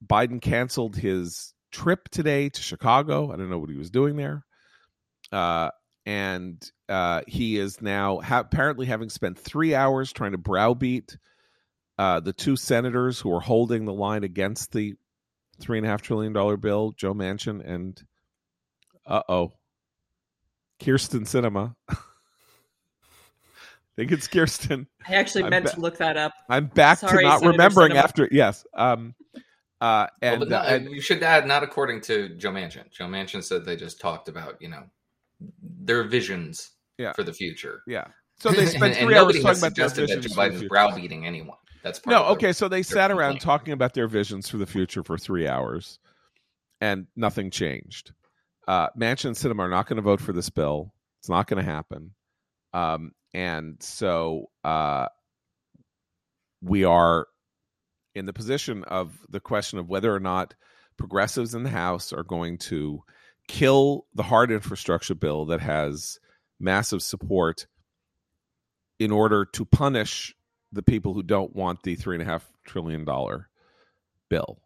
Biden 0.06 0.41
canceled 0.41 0.96
his 0.96 1.54
trip 1.72 2.10
today 2.10 2.50
to 2.50 2.62
Chicago. 2.62 3.32
I 3.32 3.38
don't 3.38 3.50
know 3.50 3.60
what 3.60 3.70
he 3.70 3.78
was 3.78 3.89
doing 3.89 4.16
there. 4.16 4.43
Uh, 5.32 5.70
and 6.06 6.64
uh, 6.88 7.22
he 7.28 7.58
is 7.58 7.82
now 7.82 8.20
ha- 8.20 8.39
apparently 8.39 8.86
having 8.86 9.10
spent 9.10 9.39
three 9.39 9.74
hours 9.74 10.14
trying 10.14 10.34
to 10.34 10.38
browbeat 10.38 11.18
uh, 11.98 12.20
the 12.20 12.34
two 12.34 12.56
senators 12.56 13.20
who 13.20 13.34
are 13.34 13.41
holding 13.41 13.86
the 13.86 13.93
line 13.93 14.24
against 14.24 14.72
the 14.72 14.96
three 15.60 15.78
and 15.78 15.88
a 15.88 15.89
half 15.89 16.02
trillion 16.02 16.34
dollar 16.34 16.58
bill, 16.58 16.93
Joe 16.96 17.14
Manchin 17.14 17.66
and 17.66 18.02
uh 19.06 19.22
oh, 19.30 19.51
Kyrsten 20.80 21.22
Sinema. 21.22 21.76
I 21.89 21.95
think 23.95 24.12
it's 24.12 24.28
Kirsten. 24.28 24.88
I 25.08 25.16
actually 25.16 25.45
I'm 25.45 25.49
meant 25.51 25.66
ba- 25.66 25.72
to 25.72 25.80
look 25.80 25.97
that 25.97 26.18
up. 26.18 26.34
I'm 26.49 26.68
back 26.68 26.99
Sorry, 26.99 27.24
to 27.24 27.30
not 27.30 27.39
Senator 27.39 27.51
remembering 27.51 27.91
Sinema. 27.93 28.03
after. 28.03 28.30
Yes. 28.32 28.66
Um, 28.74 29.16
uh, 29.82 30.08
and, 30.22 30.41
well, 30.41 30.49
not, 30.49 30.72
uh, 30.72 30.80
you 30.89 31.01
should 31.01 31.22
add 31.22 31.45
not 31.45 31.64
according 31.64 32.01
to 32.01 32.30
Joe 32.38 32.51
Manchin. 32.51 32.89
Joe 32.91 33.06
Manchin 33.06 33.43
said 33.43 33.66
they 33.66 33.76
just 33.76 33.99
talked 33.99 34.30
about 34.30 34.56
you 34.62 34.70
know 34.70 34.84
their 35.62 36.03
visions 36.03 36.72
Yeah. 36.97 37.14
for 37.14 37.24
the 37.24 37.34
future. 37.34 37.82
Yeah. 37.88 38.08
So 38.39 38.49
they 38.51 38.66
spent 38.78 38.95
and 38.97 39.06
three 39.06 39.16
hours 39.16 39.36
talking 39.41 39.60
about 39.60 39.76
their 39.76 39.89
suggested 39.89 40.10
that. 40.10 40.22
Joe 40.22 40.22
for 40.22 40.30
the 40.49 40.56
Biden's 40.58 40.68
browbeating 40.70 41.26
anyone. 41.26 41.58
That's 41.84 41.99
part 41.99 42.12
No, 42.14 42.22
of 42.24 42.28
the- 42.39 42.47
okay. 42.47 42.53
So 42.53 42.68
they 42.68 42.84
sat 42.84 43.12
around 43.12 43.39
talking 43.41 43.74
about 43.74 43.93
their 43.93 44.08
visions 44.08 44.49
for 44.49 44.58
the 44.58 44.66
future 44.66 45.03
for 45.03 45.18
three 45.18 45.47
hours, 45.47 45.99
and 46.82 47.06
nothing 47.16 47.51
changed. 47.51 48.14
Uh, 48.68 48.89
Manchin 48.97 49.26
and 49.26 49.36
Sinema 49.36 49.59
are 49.59 49.70
not 49.70 49.88
going 49.88 49.97
to 49.97 50.01
vote 50.01 50.22
for 50.22 50.34
this 50.34 50.49
bill. 50.49 50.93
It's 51.20 51.30
not 51.30 51.47
going 51.47 51.63
to 51.63 51.72
happen. 51.72 52.11
Um, 52.74 53.11
and 53.34 53.82
so 53.82 54.49
uh, 54.63 55.07
we 56.61 56.84
are 56.84 57.28
in 58.16 58.26
the 58.26 58.34
position 58.34 58.84
of 58.86 59.18
the 59.30 59.39
question 59.39 59.78
of 59.78 59.89
whether 59.89 60.13
or 60.13 60.20
not 60.20 60.55
progressives 60.97 61.53
in 61.53 61.63
the 61.63 61.70
House 61.70 62.13
are 62.13 62.24
going 62.24 62.57
to 62.57 63.03
kill 63.47 64.05
the 64.16 64.24
hard 64.24 64.51
infrastructure 64.51 65.16
bill 65.16 65.45
that 65.45 65.61
has 65.61 66.20
massive 66.59 67.01
support 67.01 67.68
in 68.99 69.11
order 69.11 69.45
to 69.45 69.66
punish 69.66 70.34
the 70.72 70.82
people 70.82 71.13
who 71.13 71.24
don't 71.24 71.55
want 71.55 71.84
the 71.84 71.95
three 71.95 72.16
and 72.16 72.22
a 72.22 72.26
half 72.26 72.49
trillion 72.66 73.05
dollar 73.05 73.49
bill. 74.30 74.59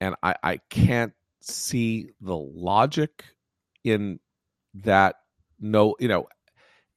And 0.00 0.14
I, 0.22 0.34
I 0.42 0.56
can't 0.70 1.12
see 1.52 2.10
the 2.20 2.36
logic 2.36 3.24
in 3.84 4.18
that 4.74 5.16
no, 5.60 5.94
you 6.00 6.08
know, 6.08 6.26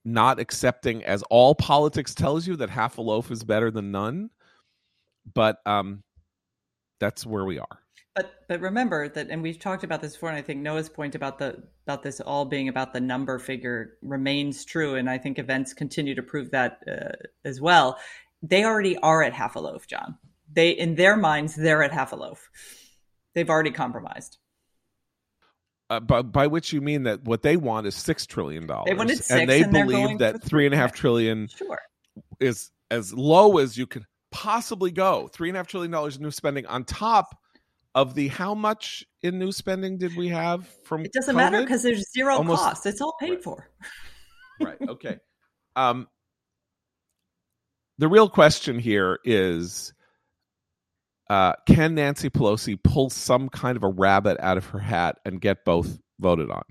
not 0.05 0.39
accepting 0.39 1.03
as 1.03 1.23
all 1.23 1.53
politics 1.53 2.15
tells 2.15 2.47
you 2.47 2.55
that 2.57 2.69
half 2.69 2.97
a 2.97 3.01
loaf 3.01 3.29
is 3.31 3.43
better 3.43 3.71
than 3.71 3.91
none. 3.91 4.29
But 5.33 5.57
um 5.65 6.03
that's 6.99 7.25
where 7.25 7.45
we 7.45 7.59
are. 7.59 7.79
But 8.15 8.33
but 8.47 8.61
remember 8.61 9.07
that, 9.09 9.29
and 9.29 9.43
we've 9.43 9.59
talked 9.59 9.83
about 9.83 10.01
this 10.01 10.13
before, 10.13 10.29
and 10.29 10.37
I 10.37 10.41
think 10.41 10.61
Noah's 10.61 10.89
point 10.89 11.13
about 11.13 11.37
the 11.37 11.61
about 11.85 12.01
this 12.01 12.19
all 12.19 12.45
being 12.45 12.67
about 12.67 12.91
the 12.91 12.99
number 12.99 13.37
figure 13.37 13.97
remains 14.01 14.65
true, 14.65 14.95
and 14.95 15.07
I 15.07 15.19
think 15.19 15.37
events 15.37 15.73
continue 15.73 16.15
to 16.15 16.23
prove 16.23 16.49
that 16.49 16.79
uh, 16.87 17.15
as 17.45 17.61
well. 17.61 17.99
They 18.41 18.63
already 18.63 18.97
are 18.97 19.21
at 19.21 19.33
half 19.33 19.55
a 19.55 19.59
loaf, 19.59 19.85
John. 19.85 20.17
They 20.51 20.71
in 20.71 20.95
their 20.95 21.15
minds 21.15 21.55
they're 21.55 21.83
at 21.83 21.91
half 21.91 22.11
a 22.11 22.15
loaf. 22.15 22.49
They've 23.37 23.49
already 23.51 23.69
compromised. 23.69 24.39
Uh, 25.91 25.99
by, 25.99 26.23
by 26.23 26.47
which 26.47 26.73
you 26.73 26.81
mean 26.81 27.03
that 27.03 27.23
what 27.23 27.43
they 27.43 27.55
want 27.55 27.85
is 27.85 27.93
six 27.93 28.25
trillion 28.25 28.65
dollars, 28.65 28.85
They 28.87 28.95
wanted 28.95 29.17
six, 29.17 29.29
and 29.29 29.47
they 29.47 29.61
and 29.61 29.71
believe 29.71 30.17
that 30.17 30.41
three 30.41 30.65
and 30.65 30.73
a 30.73 30.77
half 30.77 30.91
three. 30.91 31.47
Sure. 31.47 31.79
is 32.39 32.71
as 32.89 33.13
low 33.13 33.59
as 33.59 33.77
you 33.77 33.85
could 33.85 34.05
possibly 34.31 34.89
go. 34.89 35.27
Three 35.27 35.49
and 35.49 35.55
a 35.55 35.59
half 35.59 35.67
trillion 35.67 35.91
dollars 35.91 36.17
in 36.17 36.23
new 36.23 36.31
spending 36.31 36.65
on 36.65 36.83
top 36.83 37.37
of 37.93 38.15
the 38.15 38.27
how 38.29 38.55
much 38.55 39.05
in 39.21 39.37
new 39.37 39.51
spending 39.51 39.99
did 39.99 40.15
we 40.17 40.29
have 40.29 40.67
from 40.83 41.05
It 41.05 41.13
doesn't 41.13 41.35
matter 41.35 41.61
because 41.61 41.83
there's 41.83 42.11
zero 42.11 42.37
Almost- 42.37 42.63
cost. 42.63 42.85
It's 42.87 43.01
all 43.01 43.15
paid 43.19 43.33
Right. 43.33 43.43
for. 43.43 43.69
right 44.61 44.77
okay 44.89 45.19
um 45.75 46.07
the 47.99 48.07
real 48.07 48.29
question 48.29 48.79
here 48.79 49.19
is 49.23 49.93
uh 51.29 51.53
can 51.65 51.95
nancy 51.95 52.29
pelosi 52.29 52.77
pull 52.81 53.09
some 53.09 53.49
kind 53.49 53.75
of 53.77 53.83
a 53.83 53.89
rabbit 53.89 54.37
out 54.39 54.57
of 54.57 54.65
her 54.67 54.79
hat 54.79 55.17
and 55.25 55.41
get 55.41 55.65
both 55.65 55.99
voted 56.19 56.49
on 56.49 56.63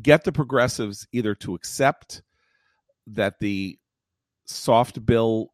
get 0.00 0.24
the 0.24 0.32
progressives 0.32 1.06
either 1.12 1.34
to 1.34 1.54
accept 1.54 2.22
that 3.06 3.40
the 3.40 3.78
soft 4.46 5.04
bill 5.04 5.48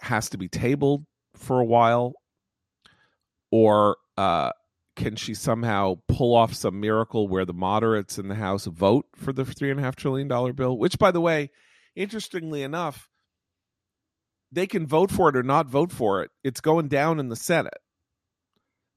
has 0.00 0.28
to 0.28 0.38
be 0.38 0.48
tabled 0.48 1.04
for 1.36 1.60
a 1.60 1.64
while 1.64 2.14
or 3.50 3.96
uh 4.16 4.50
can 4.96 5.16
she 5.16 5.34
somehow 5.34 5.96
pull 6.08 6.34
off 6.34 6.54
some 6.54 6.80
miracle 6.80 7.26
where 7.26 7.44
the 7.44 7.52
moderates 7.52 8.18
in 8.18 8.28
the 8.28 8.34
House 8.34 8.66
vote 8.66 9.06
for 9.16 9.32
the 9.32 9.44
three 9.44 9.70
and 9.70 9.80
a 9.80 9.82
half 9.82 9.96
trillion 9.96 10.28
dollar 10.28 10.52
bill? 10.52 10.78
Which, 10.78 10.98
by 10.98 11.10
the 11.10 11.20
way, 11.20 11.50
interestingly 11.96 12.62
enough, 12.62 13.08
they 14.54 14.66
can 14.66 14.86
vote 14.86 15.10
for 15.10 15.28
it 15.28 15.36
or 15.36 15.42
not 15.42 15.66
vote 15.66 15.92
for 15.92 16.22
it. 16.22 16.30
It's 16.42 16.60
going 16.60 16.88
down 16.88 17.20
in 17.20 17.28
the 17.28 17.36
Senate. 17.36 17.74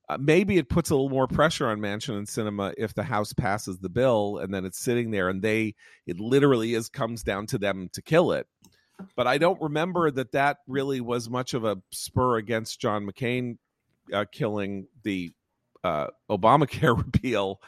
Uh, 0.09 0.17
maybe 0.19 0.57
it 0.57 0.69
puts 0.69 0.89
a 0.89 0.95
little 0.95 1.09
more 1.09 1.27
pressure 1.27 1.67
on 1.67 1.79
Manchin 1.79 2.17
and 2.17 2.27
Sinema 2.27 2.73
if 2.77 2.93
the 2.93 3.03
House 3.03 3.33
passes 3.33 3.79
the 3.79 3.89
bill 3.89 4.37
and 4.37 4.53
then 4.53 4.63
it's 4.63 4.79
sitting 4.79 5.11
there 5.11 5.27
and 5.27 5.41
they 5.41 5.75
it 6.05 6.19
literally 6.19 6.75
is 6.75 6.87
comes 6.87 7.23
down 7.23 7.45
to 7.47 7.57
them 7.57 7.89
to 7.91 8.01
kill 8.01 8.31
it. 8.31 8.47
But 9.15 9.27
I 9.27 9.37
don't 9.37 9.61
remember 9.61 10.09
that 10.09 10.31
that 10.31 10.57
really 10.65 11.01
was 11.01 11.29
much 11.29 11.53
of 11.53 11.65
a 11.65 11.77
spur 11.91 12.37
against 12.37 12.79
John 12.79 13.05
McCain 13.05 13.57
uh, 14.13 14.25
killing 14.31 14.87
the 15.03 15.33
uh, 15.83 16.07
Obamacare 16.29 16.97
repeal 17.05 17.59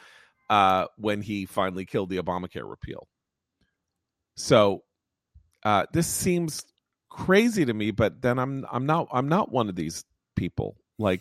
uh, 0.48 0.86
when 0.96 1.20
he 1.20 1.46
finally 1.46 1.84
killed 1.84 2.08
the 2.08 2.18
Obamacare 2.18 2.68
repeal. 2.68 3.06
So 4.36 4.82
uh, 5.62 5.86
this 5.92 6.06
seems 6.06 6.64
crazy 7.20 7.66
to 7.66 7.74
me, 7.74 7.90
but 7.90 8.22
then 8.22 8.38
I'm 8.38 8.66
I'm 8.72 8.86
not 8.86 9.08
I'm 9.12 9.28
not 9.28 9.52
one 9.52 9.68
of 9.68 9.76
these 9.76 10.04
people. 10.36 10.76
Like, 10.98 11.20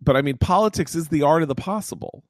but 0.00 0.16
I 0.16 0.22
mean, 0.22 0.38
politics 0.38 0.94
is 0.94 1.08
the 1.08 1.22
art 1.22 1.42
of 1.42 1.48
the 1.48 1.54
possible, 1.54 2.24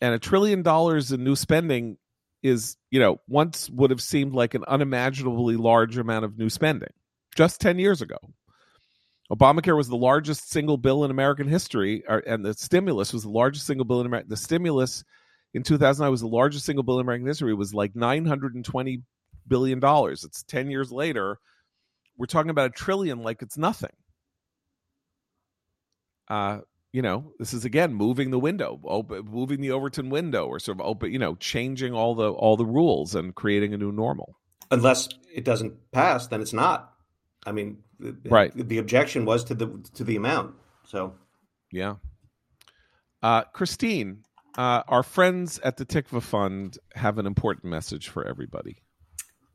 and 0.00 0.14
a 0.14 0.18
trillion 0.18 0.62
dollars 0.62 1.10
in 1.10 1.24
new 1.24 1.36
spending 1.36 1.98
is 2.42 2.76
you 2.90 3.00
know 3.00 3.18
once 3.28 3.68
would 3.70 3.90
have 3.90 4.00
seemed 4.00 4.34
like 4.34 4.54
an 4.54 4.64
unimaginably 4.68 5.56
large 5.56 5.98
amount 5.98 6.24
of 6.24 6.38
new 6.38 6.48
spending 6.48 6.92
just 7.34 7.60
ten 7.60 7.78
years 7.78 8.00
ago. 8.00 8.18
Obamacare 9.32 9.76
was 9.76 9.88
the 9.88 9.96
largest 9.96 10.48
single 10.48 10.76
bill 10.76 11.04
in 11.04 11.10
American 11.10 11.48
history, 11.48 12.04
or, 12.08 12.18
and 12.18 12.44
the 12.44 12.54
stimulus 12.54 13.12
was 13.12 13.24
the 13.24 13.28
largest 13.28 13.66
single 13.66 13.84
bill 13.84 14.00
in 14.00 14.06
America. 14.06 14.28
The 14.28 14.36
stimulus 14.36 15.02
in 15.54 15.64
2009 15.64 16.08
was 16.08 16.20
the 16.20 16.28
largest 16.28 16.64
single 16.64 16.84
bill 16.84 17.00
in 17.00 17.04
American 17.04 17.26
history. 17.26 17.50
It 17.50 17.56
was 17.56 17.74
like 17.74 17.96
920 17.96 19.02
billion 19.48 19.80
dollars. 19.80 20.22
It's 20.22 20.44
10 20.44 20.70
years 20.70 20.92
later. 20.92 21.40
We're 22.16 22.26
talking 22.26 22.50
about 22.50 22.66
a 22.66 22.70
trillion 22.70 23.22
like 23.22 23.42
it's 23.42 23.58
nothing. 23.58 23.92
Uh, 26.28 26.60
you 26.92 27.02
know, 27.02 27.32
this 27.38 27.52
is 27.52 27.64
again 27.64 27.94
moving 27.94 28.30
the 28.30 28.38
window, 28.38 28.80
open, 28.84 29.26
moving 29.26 29.60
the 29.60 29.70
Overton 29.70 30.08
window, 30.08 30.46
or 30.46 30.58
sort 30.58 30.80
of 30.80 30.86
open, 30.86 31.12
you 31.12 31.18
know, 31.18 31.34
changing 31.36 31.92
all 31.92 32.14
the 32.14 32.30
all 32.30 32.56
the 32.56 32.64
rules 32.64 33.14
and 33.14 33.34
creating 33.34 33.74
a 33.74 33.76
new 33.76 33.92
normal. 33.92 34.36
Unless 34.70 35.08
it 35.32 35.44
doesn't 35.44 35.92
pass, 35.92 36.26
then 36.26 36.40
it's 36.40 36.52
not. 36.52 36.94
I 37.44 37.52
mean, 37.52 37.78
the- 38.00 38.16
Right. 38.28 38.52
The 38.54 38.78
objection 38.78 39.24
was 39.24 39.44
to 39.44 39.54
the 39.54 39.68
to 39.94 40.04
the 40.04 40.16
amount. 40.16 40.54
So 40.84 41.14
Yeah. 41.70 41.96
Uh, 43.22 43.42
Christine, 43.44 44.22
uh, 44.56 44.82
our 44.88 45.02
friends 45.02 45.58
at 45.60 45.76
the 45.76 45.86
Tikvah 45.86 46.22
Fund 46.22 46.78
have 46.94 47.18
an 47.18 47.26
important 47.26 47.64
message 47.66 48.08
for 48.08 48.24
everybody. 48.26 48.82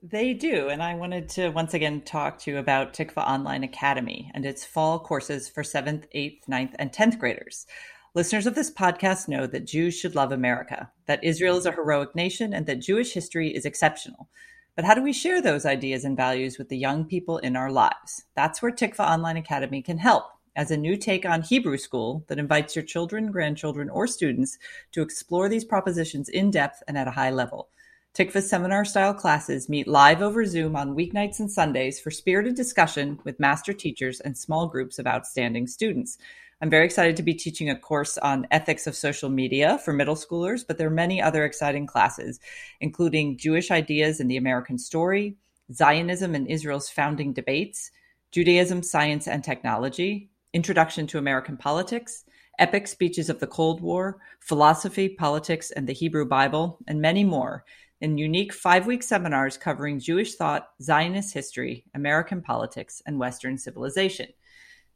They 0.04 0.34
do. 0.34 0.68
And 0.70 0.82
I 0.82 0.96
wanted 0.96 1.30
to 1.30 1.50
once 1.50 1.76
again 1.76 2.02
talk 2.02 2.40
to 2.40 2.52
you 2.52 2.58
about 2.58 2.94
Tikvah 2.94 3.18
Online 3.18 3.64
Academy 3.64 4.32
and 4.34 4.48
its 4.48 4.66
fall 4.66 4.98
courses 5.00 5.48
for 5.48 5.62
7th, 5.62 6.06
8th, 6.16 6.40
9th, 6.50 6.74
and 6.80 6.92
10th 6.92 7.20
graders. 7.20 7.68
Listeners 8.16 8.48
of 8.48 8.56
this 8.56 8.72
podcast 8.72 9.28
know 9.28 9.46
that 9.46 9.68
Jews 9.68 9.94
should 9.94 10.16
love 10.16 10.32
America, 10.32 10.92
that 11.06 11.24
Israel 11.24 11.56
is 11.56 11.68
a 11.68 11.72
heroic 11.72 12.16
nation, 12.16 12.52
and 12.52 12.66
that 12.66 12.82
Jewish 12.82 13.14
history 13.14 13.56
is 13.56 13.64
exceptional. 13.64 14.28
But 14.76 14.86
how 14.86 14.96
do 14.96 15.04
we 15.04 15.14
share 15.14 15.40
those 15.40 15.68
ideas 15.68 16.04
and 16.04 16.18
values 16.18 16.58
with 16.58 16.70
the 16.70 16.80
young 16.80 17.06
people 17.06 17.38
in 17.38 17.56
our 17.56 17.72
lives? 17.72 18.24
That's 18.36 18.60
where 18.60 18.72
Tikvah 18.72 19.08
Online 19.08 19.38
Academy 19.38 19.84
can 19.84 20.00
help 20.00 20.26
as 20.56 20.72
a 20.72 20.78
new 20.78 20.98
take 20.98 21.28
on 21.28 21.44
Hebrew 21.44 21.78
school 21.78 22.26
that 22.28 22.40
invites 22.40 22.76
your 22.76 22.84
children, 22.84 23.32
grandchildren, 23.32 23.88
or 23.88 24.08
students 24.08 24.58
to 24.94 25.04
explore 25.04 25.48
these 25.48 25.64
propositions 25.64 26.28
in 26.28 26.50
depth 26.50 26.82
and 26.88 26.98
at 26.98 27.08
a 27.08 27.12
high 27.12 27.30
level. 27.30 27.70
Tikvah 28.14 28.44
seminar 28.44 28.84
style 28.84 29.14
classes 29.14 29.70
meet 29.70 29.88
live 29.88 30.22
over 30.22 30.44
Zoom 30.44 30.76
on 30.76 30.98
weeknights 30.98 31.40
and 31.40 31.50
Sundays 31.50 31.98
for 31.98 32.12
spirited 32.12 32.56
discussion 32.56 33.18
with 33.24 33.40
master 33.40 33.72
teachers 33.72 34.20
and 34.20 34.38
small 34.38 34.68
groups 34.68 35.00
of 35.00 35.08
outstanding 35.08 35.66
students. 35.66 36.18
I'm 36.62 36.70
very 36.70 36.84
excited 36.84 37.16
to 37.16 37.24
be 37.24 37.34
teaching 37.34 37.70
a 37.70 37.80
course 37.80 38.18
on 38.18 38.48
ethics 38.52 38.86
of 38.86 38.98
social 38.98 39.30
media 39.30 39.78
for 39.86 39.94
middle 39.94 40.16
schoolers, 40.16 40.68
but 40.68 40.78
there 40.78 40.88
are 40.88 40.92
many 40.92 41.22
other 41.22 41.46
exciting 41.46 41.88
classes, 41.88 42.42
including 42.82 43.38
Jewish 43.38 43.72
ideas 43.72 44.20
in 44.20 44.28
the 44.28 44.36
American 44.36 44.78
story, 44.78 45.38
Zionism 45.72 46.36
and 46.36 46.48
Israel's 46.48 46.90
founding 46.90 47.32
debates, 47.32 47.92
Judaism, 48.32 48.84
science, 48.84 49.26
and 49.26 49.42
technology, 49.42 50.30
Introduction 50.54 51.08
to 51.08 51.18
American 51.18 51.56
Politics, 51.56 52.26
epic 52.60 52.88
speeches 52.88 53.30
of 53.30 53.40
the 53.40 53.48
Cold 53.48 53.80
War, 53.80 54.20
philosophy, 54.42 55.08
politics, 55.08 55.72
and 55.72 55.88
the 55.88 55.94
Hebrew 55.94 56.26
Bible, 56.26 56.78
and 56.90 57.00
many 57.00 57.24
more 57.24 57.64
in 58.02 58.18
unique 58.18 58.52
five 58.52 58.88
week 58.88 59.04
seminars 59.04 59.58
covering 59.58 60.00
Jewish 60.00 60.36
thought, 60.36 60.70
Zionist 60.82 61.34
history, 61.34 61.86
American 61.94 62.42
politics, 62.42 63.02
and 63.06 63.20
Western 63.20 63.58
civilization. 63.58 64.28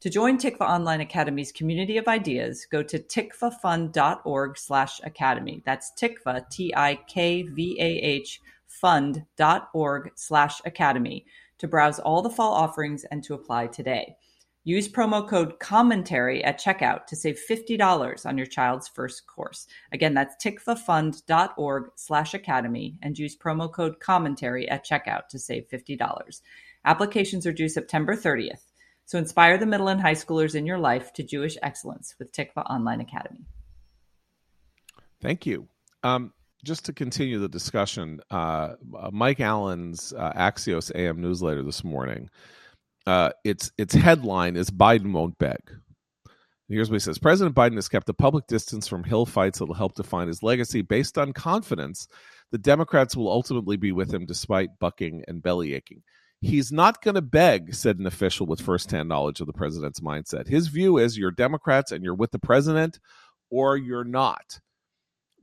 To 0.00 0.10
join 0.10 0.36
Tikvah 0.36 0.60
Online 0.60 1.00
Academy's 1.00 1.52
community 1.52 1.96
of 1.96 2.06
ideas, 2.06 2.66
go 2.70 2.82
to 2.82 2.98
tikvahfund.org 2.98 4.58
slash 4.58 5.00
academy. 5.04 5.62
That's 5.64 5.92
tikvah, 5.98 6.50
T-I-K-V-A-H, 6.50 8.40
fund.org 8.66 10.10
slash 10.14 10.60
academy 10.66 11.24
to 11.58 11.68
browse 11.68 11.98
all 11.98 12.20
the 12.20 12.28
fall 12.28 12.52
offerings 12.52 13.04
and 13.04 13.24
to 13.24 13.32
apply 13.32 13.68
today. 13.68 14.16
Use 14.68 14.88
promo 14.88 15.26
code 15.26 15.60
commentary 15.60 16.42
at 16.42 16.58
checkout 16.58 17.06
to 17.06 17.14
save 17.14 17.40
$50 17.48 18.26
on 18.26 18.36
your 18.36 18.48
child's 18.48 18.88
first 18.88 19.24
course. 19.28 19.68
Again, 19.92 20.12
that's 20.12 20.44
tikvahfund.org 20.44 21.90
slash 21.94 22.34
academy 22.34 22.98
and 23.00 23.16
use 23.16 23.36
promo 23.36 23.72
code 23.72 24.00
commentary 24.00 24.68
at 24.68 24.84
checkout 24.84 25.28
to 25.28 25.38
save 25.38 25.68
$50. 25.72 26.40
Applications 26.84 27.46
are 27.46 27.52
due 27.52 27.68
September 27.68 28.16
30th. 28.16 28.72
So 29.04 29.18
inspire 29.18 29.56
the 29.56 29.66
middle 29.66 29.86
and 29.86 30.00
high 30.00 30.14
schoolers 30.14 30.56
in 30.56 30.66
your 30.66 30.78
life 30.78 31.12
to 31.12 31.22
Jewish 31.22 31.56
excellence 31.62 32.16
with 32.18 32.32
Tikvah 32.32 32.68
Online 32.68 33.00
Academy. 33.00 33.46
Thank 35.22 35.46
you. 35.46 35.68
Um, 36.02 36.32
just 36.64 36.86
to 36.86 36.92
continue 36.92 37.38
the 37.38 37.48
discussion, 37.48 38.20
uh, 38.32 38.70
Mike 39.12 39.38
Allen's 39.38 40.12
uh, 40.12 40.32
Axios 40.32 40.90
AM 40.92 41.20
newsletter 41.20 41.62
this 41.62 41.84
morning– 41.84 42.30
uh, 43.06 43.30
its 43.44 43.72
its 43.78 43.94
headline 43.94 44.56
is 44.56 44.70
Biden 44.70 45.12
won't 45.12 45.38
beg. 45.38 45.58
Here's 46.68 46.90
what 46.90 46.96
he 46.96 47.00
says: 47.00 47.18
President 47.18 47.54
Biden 47.54 47.76
has 47.76 47.88
kept 47.88 48.08
a 48.08 48.14
public 48.14 48.46
distance 48.48 48.88
from 48.88 49.04
Hill 49.04 49.26
fights 49.26 49.58
that 49.58 49.66
will 49.66 49.74
help 49.74 49.94
define 49.94 50.28
his 50.28 50.42
legacy, 50.42 50.82
based 50.82 51.16
on 51.16 51.32
confidence 51.32 52.08
the 52.52 52.58
Democrats 52.58 53.16
will 53.16 53.30
ultimately 53.30 53.76
be 53.76 53.92
with 53.92 54.12
him 54.12 54.26
despite 54.26 54.78
bucking 54.78 55.24
and 55.28 55.42
belly 55.42 55.74
aching. 55.74 56.02
He's 56.40 56.70
not 56.70 57.02
going 57.02 57.14
to 57.14 57.22
beg, 57.22 57.74
said 57.74 57.98
an 57.98 58.06
official 58.06 58.46
with 58.46 58.60
firsthand 58.60 59.08
knowledge 59.08 59.40
of 59.40 59.46
the 59.46 59.52
president's 59.52 60.00
mindset. 60.00 60.46
His 60.46 60.68
view 60.68 60.98
is 60.98 61.16
you're 61.16 61.30
Democrats 61.30 61.92
and 61.92 62.04
you're 62.04 62.14
with 62.14 62.30
the 62.30 62.38
president, 62.38 63.00
or 63.50 63.76
you're 63.76 64.04
not. 64.04 64.60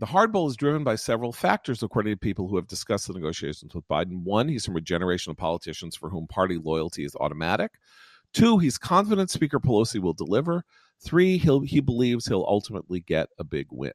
The 0.03 0.09
hardball 0.09 0.49
is 0.49 0.57
driven 0.57 0.83
by 0.83 0.97
several 0.97 1.31
factors, 1.31 1.81
according 1.81 2.11
to 2.11 2.17
people 2.17 2.49
who 2.49 2.57
have 2.57 2.67
discussed 2.67 3.07
the 3.07 3.13
negotiations 3.13 3.73
with 3.73 3.87
Biden. 3.87 4.23
One, 4.23 4.49
he's 4.49 4.65
from 4.65 4.75
a 4.75 4.81
generation 4.81 5.31
of 5.31 5.37
politicians 5.37 5.95
for 5.95 6.09
whom 6.09 6.27
party 6.27 6.57
loyalty 6.57 7.05
is 7.05 7.15
automatic. 7.15 7.71
Two, 8.33 8.57
he's 8.57 8.77
confident 8.77 9.29
Speaker 9.29 9.61
Pelosi 9.61 10.01
will 10.01 10.11
deliver. 10.11 10.65
Three, 11.05 11.37
he 11.37 11.79
believes 11.79 12.25
he'll 12.25 12.43
ultimately 12.45 12.99
get 12.99 13.29
a 13.39 13.45
big 13.45 13.67
win. 13.71 13.93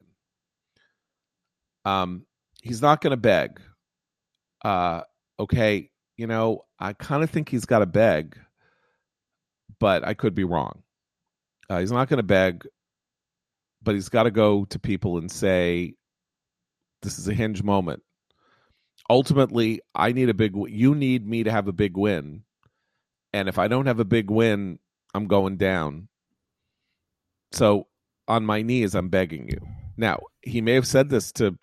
Um, 1.85 2.25
he's 2.63 2.81
not 2.81 3.01
going 3.01 3.11
to 3.11 3.17
beg. 3.17 3.61
Uh, 4.65 5.01
okay, 5.39 5.91
you 6.17 6.25
know, 6.25 6.63
I 6.79 6.93
kind 6.93 7.21
of 7.21 7.29
think 7.29 7.49
he's 7.49 7.65
got 7.65 7.79
to 7.79 7.85
beg, 7.85 8.35
but 9.79 10.03
I 10.03 10.15
could 10.15 10.33
be 10.33 10.43
wrong. 10.43 10.81
Uh, 11.69 11.81
he's 11.81 11.91
not 11.91 12.09
going 12.09 12.17
to 12.17 12.23
beg, 12.23 12.65
but 13.83 13.93
he's 13.93 14.09
got 14.09 14.23
to 14.23 14.31
go 14.31 14.65
to 14.65 14.79
people 14.79 15.19
and 15.19 15.31
say, 15.31 15.93
this 17.01 17.19
is 17.19 17.27
a 17.27 17.33
hinge 17.33 17.63
moment. 17.63 18.03
Ultimately, 19.09 19.81
I 19.95 20.11
need 20.11 20.29
a 20.29 20.33
big. 20.33 20.53
You 20.67 20.93
need 20.93 21.27
me 21.27 21.43
to 21.43 21.51
have 21.51 21.67
a 21.67 21.73
big 21.73 21.97
win, 21.97 22.43
and 23.33 23.49
if 23.49 23.57
I 23.57 23.67
don't 23.67 23.87
have 23.87 23.99
a 23.99 24.05
big 24.05 24.29
win, 24.29 24.79
I'm 25.13 25.27
going 25.27 25.57
down. 25.57 26.09
So 27.51 27.87
on 28.27 28.45
my 28.45 28.61
knees, 28.61 28.93
I'm 28.93 29.09
begging 29.09 29.49
you. 29.49 29.59
Now 29.97 30.19
he 30.41 30.61
may 30.61 30.73
have 30.73 30.87
said 30.87 31.09
this 31.09 31.31
to 31.33 31.57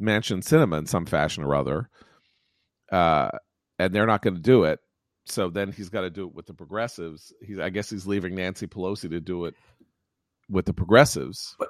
Manchin 0.00 0.42
Sinema 0.42 0.78
in 0.78 0.86
some 0.86 1.06
fashion 1.06 1.44
or 1.44 1.54
other, 1.54 1.90
uh, 2.90 3.30
and 3.78 3.94
they're 3.94 4.06
not 4.06 4.22
going 4.22 4.36
to 4.36 4.40
do 4.40 4.64
it. 4.64 4.80
So 5.26 5.50
then 5.50 5.72
he's 5.72 5.90
got 5.90 6.02
to 6.02 6.10
do 6.10 6.26
it 6.26 6.34
with 6.34 6.46
the 6.46 6.54
progressives. 6.54 7.34
He's, 7.46 7.58
I 7.58 7.68
guess, 7.68 7.90
he's 7.90 8.06
leaving 8.06 8.34
Nancy 8.34 8.66
Pelosi 8.66 9.10
to 9.10 9.20
do 9.20 9.44
it 9.44 9.54
with 10.48 10.64
the 10.64 10.72
progressives. 10.72 11.54
But 11.58 11.68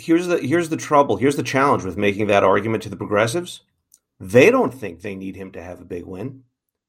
here's 0.00 0.26
the 0.26 0.38
here's 0.38 0.68
the 0.68 0.76
trouble. 0.76 1.16
Here's 1.16 1.36
the 1.36 1.42
challenge 1.42 1.84
with 1.84 1.96
making 1.96 2.28
that 2.28 2.44
argument 2.44 2.82
to 2.84 2.88
the 2.88 2.96
progressives. 2.96 3.62
They 4.18 4.50
don't 4.50 4.74
think 4.74 5.00
they 5.00 5.14
need 5.14 5.36
him 5.36 5.52
to 5.52 5.62
have 5.62 5.80
a 5.80 5.84
big 5.84 6.04
win. 6.04 6.44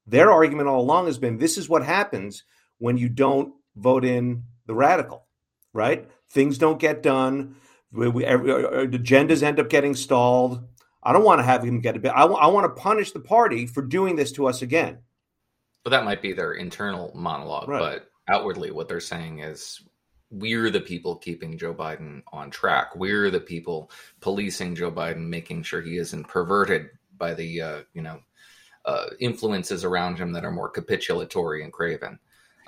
Their 0.06 0.30
argument 0.30 0.68
all 0.68 0.80
along 0.80 1.06
has 1.06 1.18
been 1.18 1.38
this 1.38 1.56
is 1.56 1.68
what 1.68 1.84
happens 1.84 2.44
when 2.78 2.96
you 2.98 3.08
don't 3.08 3.54
vote 3.76 4.04
in 4.04 4.44
the 4.66 4.74
radical, 4.74 5.26
right? 5.72 6.08
Things 6.30 6.58
don't 6.58 6.80
get 6.80 7.02
done. 7.02 7.56
We, 7.92 8.08
we, 8.08 8.24
every, 8.24 8.52
uh, 8.52 8.56
uh, 8.56 8.86
agendas 8.86 9.42
end 9.42 9.60
up 9.60 9.68
getting 9.68 9.94
stalled. 9.94 10.66
I 11.02 11.12
don't 11.12 11.24
want 11.24 11.40
to 11.40 11.44
have 11.44 11.62
him 11.62 11.80
get 11.80 11.96
a 11.96 12.00
bit. 12.00 12.12
I, 12.14 12.24
I 12.24 12.46
want 12.48 12.64
to 12.64 12.80
punish 12.80 13.12
the 13.12 13.20
party 13.20 13.66
for 13.66 13.82
doing 13.82 14.16
this 14.16 14.32
to 14.32 14.46
us 14.46 14.62
again. 14.62 14.98
But 15.84 15.90
that 15.90 16.04
might 16.04 16.22
be 16.22 16.32
their 16.32 16.52
internal 16.52 17.12
monologue. 17.14 17.68
Right. 17.68 17.80
But 17.80 18.08
outwardly, 18.32 18.70
what 18.70 18.88
they're 18.88 19.00
saying 19.00 19.40
is 19.40 19.82
we're 20.32 20.70
the 20.70 20.80
people 20.80 21.16
keeping 21.16 21.58
Joe 21.58 21.74
Biden 21.74 22.22
on 22.32 22.50
track. 22.50 22.96
We're 22.96 23.30
the 23.30 23.40
people 23.40 23.90
policing 24.20 24.74
Joe 24.74 24.90
Biden, 24.90 25.28
making 25.28 25.62
sure 25.62 25.82
he 25.82 25.98
isn't 25.98 26.26
perverted 26.26 26.88
by 27.18 27.34
the 27.34 27.60
uh, 27.60 27.82
you 27.92 28.02
know 28.02 28.20
uh, 28.84 29.06
influences 29.20 29.84
around 29.84 30.18
him 30.18 30.32
that 30.32 30.44
are 30.44 30.50
more 30.50 30.72
capitulatory 30.72 31.62
and 31.62 31.72
craven. 31.72 32.18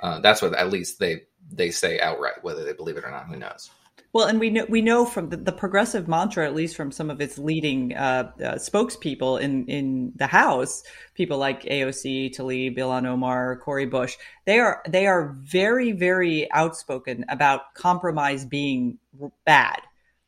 Uh, 0.00 0.20
that's 0.20 0.42
what 0.42 0.54
at 0.54 0.70
least 0.70 0.98
they 0.98 1.22
they 1.50 1.70
say 1.70 1.98
outright. 2.00 2.42
Whether 2.42 2.64
they 2.64 2.74
believe 2.74 2.98
it 2.98 3.04
or 3.04 3.10
not, 3.10 3.26
who 3.26 3.36
knows? 3.36 3.70
Well, 4.14 4.26
and 4.28 4.38
we 4.38 4.48
know 4.48 4.64
we 4.68 4.80
know 4.80 5.04
from 5.04 5.30
the, 5.30 5.36
the 5.36 5.50
progressive 5.50 6.06
mantra, 6.06 6.46
at 6.46 6.54
least 6.54 6.76
from 6.76 6.92
some 6.92 7.10
of 7.10 7.20
its 7.20 7.36
leading 7.36 7.96
uh, 7.96 8.30
uh, 8.38 8.54
spokespeople 8.54 9.40
in 9.40 9.66
in 9.66 10.12
the 10.14 10.28
House, 10.28 10.84
people 11.14 11.36
like 11.36 11.64
AOC, 11.64 12.32
Tlaib, 12.36 12.78
Ilhan 12.78 13.06
Omar, 13.06 13.56
Cori 13.56 13.86
Bush, 13.86 14.16
they 14.44 14.60
are 14.60 14.84
they 14.88 15.08
are 15.08 15.34
very 15.40 15.90
very 15.90 16.48
outspoken 16.52 17.24
about 17.28 17.74
compromise 17.74 18.44
being 18.44 18.98
bad. 19.44 19.80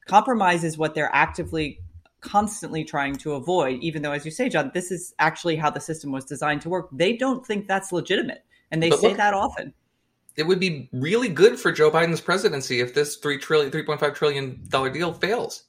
Compromise 0.09 0.65
is 0.65 0.77
what 0.77 0.97
they're 0.97 1.15
actively 1.15 1.79
constantly 2.21 2.83
trying 2.83 3.15
to 3.15 3.35
avoid 3.35 3.79
even 3.83 4.03
though 4.03 4.11
as 4.11 4.25
you 4.25 4.33
say 4.33 4.49
john 4.49 4.69
this 4.75 4.91
is 4.91 5.15
actually 5.21 5.55
how 5.55 5.71
the 5.71 5.79
system 5.79 6.11
was 6.11 6.25
designed 6.25 6.61
to 6.61 6.69
work 6.69 6.89
they 6.91 7.17
don't 7.17 7.47
think 7.47 7.69
that's 7.69 7.93
legitimate 7.93 8.43
and 8.73 8.83
they 8.83 8.91
but 8.91 8.99
say 8.99 9.09
look, 9.09 9.17
that 9.19 9.33
often 9.33 9.73
it 10.37 10.47
would 10.47 10.61
be 10.61 10.89
really 10.93 11.29
good 11.29 11.59
for 11.59 11.73
Joe 11.73 11.91
Biden's 11.91 12.21
presidency 12.21 12.81
if 12.81 12.95
this 12.95 13.17
three 13.17 13.39
trillion, 13.39 13.71
three 13.71 13.85
point 13.85 14.01
five 14.01 14.15
trillion 14.15 14.61
dollar 14.69 14.91
deal 14.91 15.13
fails. 15.13 15.65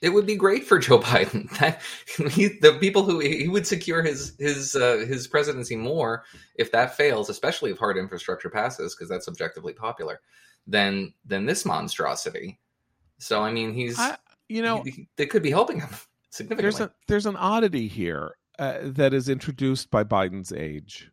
It 0.00 0.10
would 0.10 0.26
be 0.26 0.36
great 0.36 0.64
for 0.64 0.78
Joe 0.78 1.00
Biden. 1.00 1.50
That 1.58 1.82
he, 2.30 2.48
the 2.60 2.74
people 2.74 3.02
who 3.02 3.18
he 3.18 3.48
would 3.48 3.66
secure 3.66 4.02
his 4.02 4.34
his 4.38 4.76
uh, 4.76 5.04
his 5.08 5.26
presidency 5.26 5.76
more 5.76 6.24
if 6.54 6.70
that 6.72 6.96
fails, 6.96 7.28
especially 7.28 7.72
if 7.72 7.78
hard 7.78 7.96
infrastructure 7.96 8.50
passes, 8.50 8.94
because 8.94 9.08
that's 9.08 9.28
objectively 9.28 9.72
popular, 9.72 10.20
than 10.66 11.12
than 11.24 11.46
this 11.46 11.64
monstrosity. 11.64 12.60
So 13.18 13.42
I 13.42 13.50
mean, 13.50 13.74
he's 13.74 13.98
I, 13.98 14.16
you 14.48 14.62
know 14.62 14.82
he, 14.84 15.08
they 15.16 15.26
could 15.26 15.42
be 15.42 15.50
helping 15.50 15.80
him 15.80 15.90
significantly. 16.30 16.62
There's 16.62 16.80
a 16.80 16.92
there's 17.08 17.26
an 17.26 17.36
oddity 17.36 17.88
here 17.88 18.36
uh, 18.60 18.78
that 18.82 19.12
is 19.12 19.28
introduced 19.28 19.90
by 19.90 20.04
Biden's 20.04 20.52
age 20.52 21.10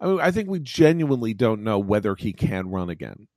I, 0.00 0.06
mean, 0.06 0.20
I 0.20 0.30
think 0.30 0.48
we 0.48 0.60
genuinely 0.60 1.34
don't 1.34 1.62
know 1.62 1.78
whether 1.78 2.14
he 2.14 2.32
can 2.32 2.68
run 2.68 2.90
again. 2.90 3.28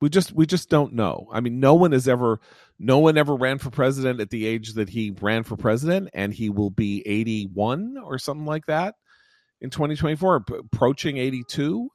We 0.00 0.08
just 0.08 0.32
we 0.32 0.46
just 0.46 0.68
don't 0.68 0.94
know. 0.94 1.28
I 1.32 1.40
mean, 1.40 1.60
no 1.60 1.74
one 1.74 1.92
has 1.92 2.08
ever 2.08 2.40
no 2.78 2.98
one 2.98 3.16
ever 3.16 3.36
ran 3.36 3.58
for 3.58 3.70
president 3.70 4.20
at 4.20 4.30
the 4.30 4.46
age 4.46 4.74
that 4.74 4.88
he 4.88 5.14
ran 5.20 5.44
for 5.44 5.56
president, 5.56 6.10
and 6.12 6.34
he 6.34 6.50
will 6.50 6.70
be 6.70 7.06
81 7.06 7.96
or 8.04 8.18
something 8.18 8.46
like 8.46 8.66
that 8.66 8.96
in 9.60 9.70
2024, 9.70 10.44
approaching 10.58 11.18
82. 11.18 11.88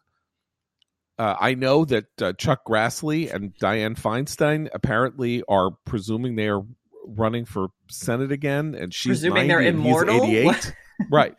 Uh, 1.20 1.36
I 1.38 1.56
know 1.56 1.84
that 1.84 2.06
uh, 2.22 2.34
Chuck 2.34 2.62
Grassley 2.66 3.34
and 3.34 3.54
Dianne 3.56 4.00
Feinstein 4.00 4.70
apparently 4.74 5.44
are 5.50 5.72
presuming 5.84 6.36
they 6.36 6.48
are 6.48 6.64
running 7.06 7.44
for 7.44 7.70
Senate 7.90 8.32
again, 8.32 8.74
and 8.74 8.94
she's 8.94 9.20
presuming 9.20 9.48
they're 9.48 9.62
immortal. 9.62 10.24
88, 10.24 10.74
right? 11.12 11.36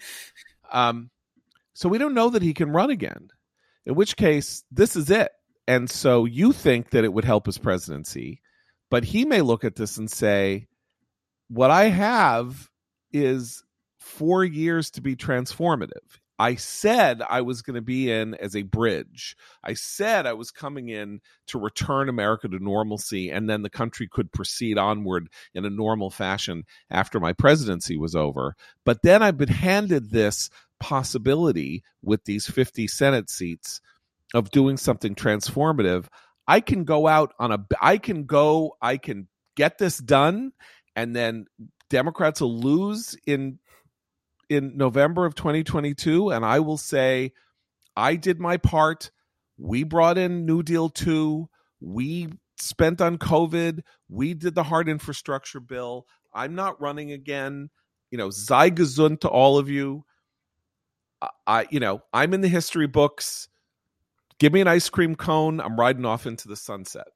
Um, 0.71 1.11
so 1.79 1.89
we 1.89 1.99
don't 1.99 2.13
know 2.13 2.29
that 2.29 2.43
he 2.43 2.55
can 2.55 2.73
run 2.73 2.91
again. 2.91 3.29
In 3.87 3.95
which 3.95 4.17
case, 4.17 4.65
this 4.69 4.97
is 4.97 5.11
it. 5.11 5.31
And 5.69 5.89
so 5.89 6.25
you 6.25 6.53
think 6.53 6.91
that 6.91 7.05
it 7.05 7.13
would 7.13 7.25
help 7.25 7.47
his 7.47 7.57
presidency, 7.57 8.43
but 8.91 9.05
he 9.05 9.25
may 9.25 9.43
look 9.43 9.63
at 9.63 9.77
this 9.77 9.97
and 9.97 10.11
say, 10.11 10.67
what 11.47 11.71
I 11.71 11.85
have 11.85 12.69
is 13.13 13.63
four 14.01 14.43
years 14.45 14.91
to 14.91 15.01
be 15.01 15.15
transformative. 15.15 16.19
I 16.41 16.57
said 16.57 17.23
I 17.29 17.43
was 17.43 17.63
going 17.63 17.75
to 17.75 17.81
be 17.81 18.11
in 18.11 18.35
as 18.35 18.57
a 18.57 18.63
bridge. 18.63 19.37
I 19.63 19.75
said 19.75 20.27
I 20.27 20.33
was 20.33 20.51
coming 20.51 20.89
in 20.89 21.21
to 21.49 21.61
return 21.61 22.09
America 22.09 22.49
to 22.49 22.59
normalcy, 22.59 23.31
and 23.31 23.49
then 23.49 23.63
the 23.63 23.71
country 23.71 24.09
could 24.09 24.33
proceed 24.33 24.79
onward 24.79 25.29
in 25.55 25.65
a 25.65 25.71
normal 25.71 26.11
fashion 26.11 26.65
after 26.91 27.21
my 27.21 27.33
presidency 27.33 27.97
was 27.97 28.17
over. 28.17 28.55
But 28.85 29.03
then 29.03 29.23
I've 29.23 29.37
been 29.37 29.49
handed 29.49 30.11
this 30.11 30.51
possibility 30.81 31.83
with 32.03 32.25
these 32.25 32.47
50 32.47 32.87
Senate 32.87 33.31
seats 33.31 33.81
of 34.35 34.51
doing 34.51 34.77
something 34.77 35.15
transformative. 35.15 36.07
I 36.47 36.61
can 36.61 36.85
go 36.85 37.07
out 37.07 37.33
on 37.39 37.53
a, 37.53 37.65
I 37.81 37.99
can 37.99 38.25
go, 38.25 38.77
I 38.81 38.97
can 38.97 39.29
get 39.57 39.79
this 39.79 39.99
done, 39.99 40.53
and 40.97 41.15
then 41.15 41.47
Democrats 41.91 42.41
will 42.41 42.59
lose 42.59 43.17
in 43.27 43.59
in 44.49 44.77
November 44.77 45.27
of 45.27 45.35
2022, 45.35 46.31
and 46.31 46.45
I 46.45 46.61
will 46.61 46.79
say, 46.79 47.33
I 47.97 48.17
did 48.17 48.41
my 48.41 48.57
part. 48.57 49.11
We 49.59 49.83
brought 49.83 50.17
in 50.17 50.47
New 50.47 50.63
Deal 50.63 50.89
2. 50.89 51.49
We 51.81 52.29
spent 52.57 53.01
on 53.01 53.19
COVID. 53.19 53.83
We 54.09 54.35
did 54.35 54.55
the 54.55 54.63
hard 54.63 54.89
infrastructure 54.89 55.61
bill. 55.61 56.07
I'm 56.33 56.55
not 56.55 56.81
running 56.81 57.13
again. 57.13 57.71
You 58.11 58.19
know, 58.19 58.31
sei 58.31 58.71
to 58.71 59.29
all 59.29 59.59
of 59.59 59.69
you. 59.69 60.05
I, 61.47 61.67
you 61.71 61.81
know, 61.81 62.03
I'm 62.13 62.35
in 62.35 62.41
the 62.41 62.49
history 62.49 62.87
books. 62.87 63.49
Give 64.39 64.53
me 64.53 64.61
an 64.61 64.69
ice 64.69 64.89
cream 64.89 65.17
cone. 65.17 65.61
I'm 65.61 65.79
riding 65.79 66.05
off 66.05 66.27
into 66.27 66.49
the 66.49 66.57
sunset. 66.57 67.09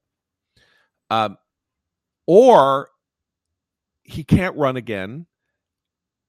Um, 1.11 1.37
or 2.27 2.89
he 4.03 4.25
can't 4.25 4.57
run 4.57 4.77
again. 4.77 5.27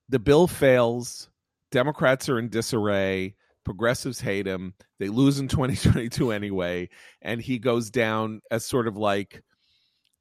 The 0.10 0.20
bill 0.20 0.48
fails. 0.48 1.30
Democrats 1.72 2.30
are 2.30 2.38
in 2.38 2.50
disarray. 2.50 3.36
Progressives 3.64 4.20
hate 4.20 4.46
him. 4.46 4.74
They 5.00 5.10
lose 5.10 5.40
in 5.40 5.48
2022 5.50 6.32
anyway. 6.32 6.90
And 7.22 7.42
he 7.42 7.58
goes 7.58 7.90
down 7.90 8.42
as 8.52 8.66
sort 8.66 8.88
of 8.88 8.98
like, 8.98 9.42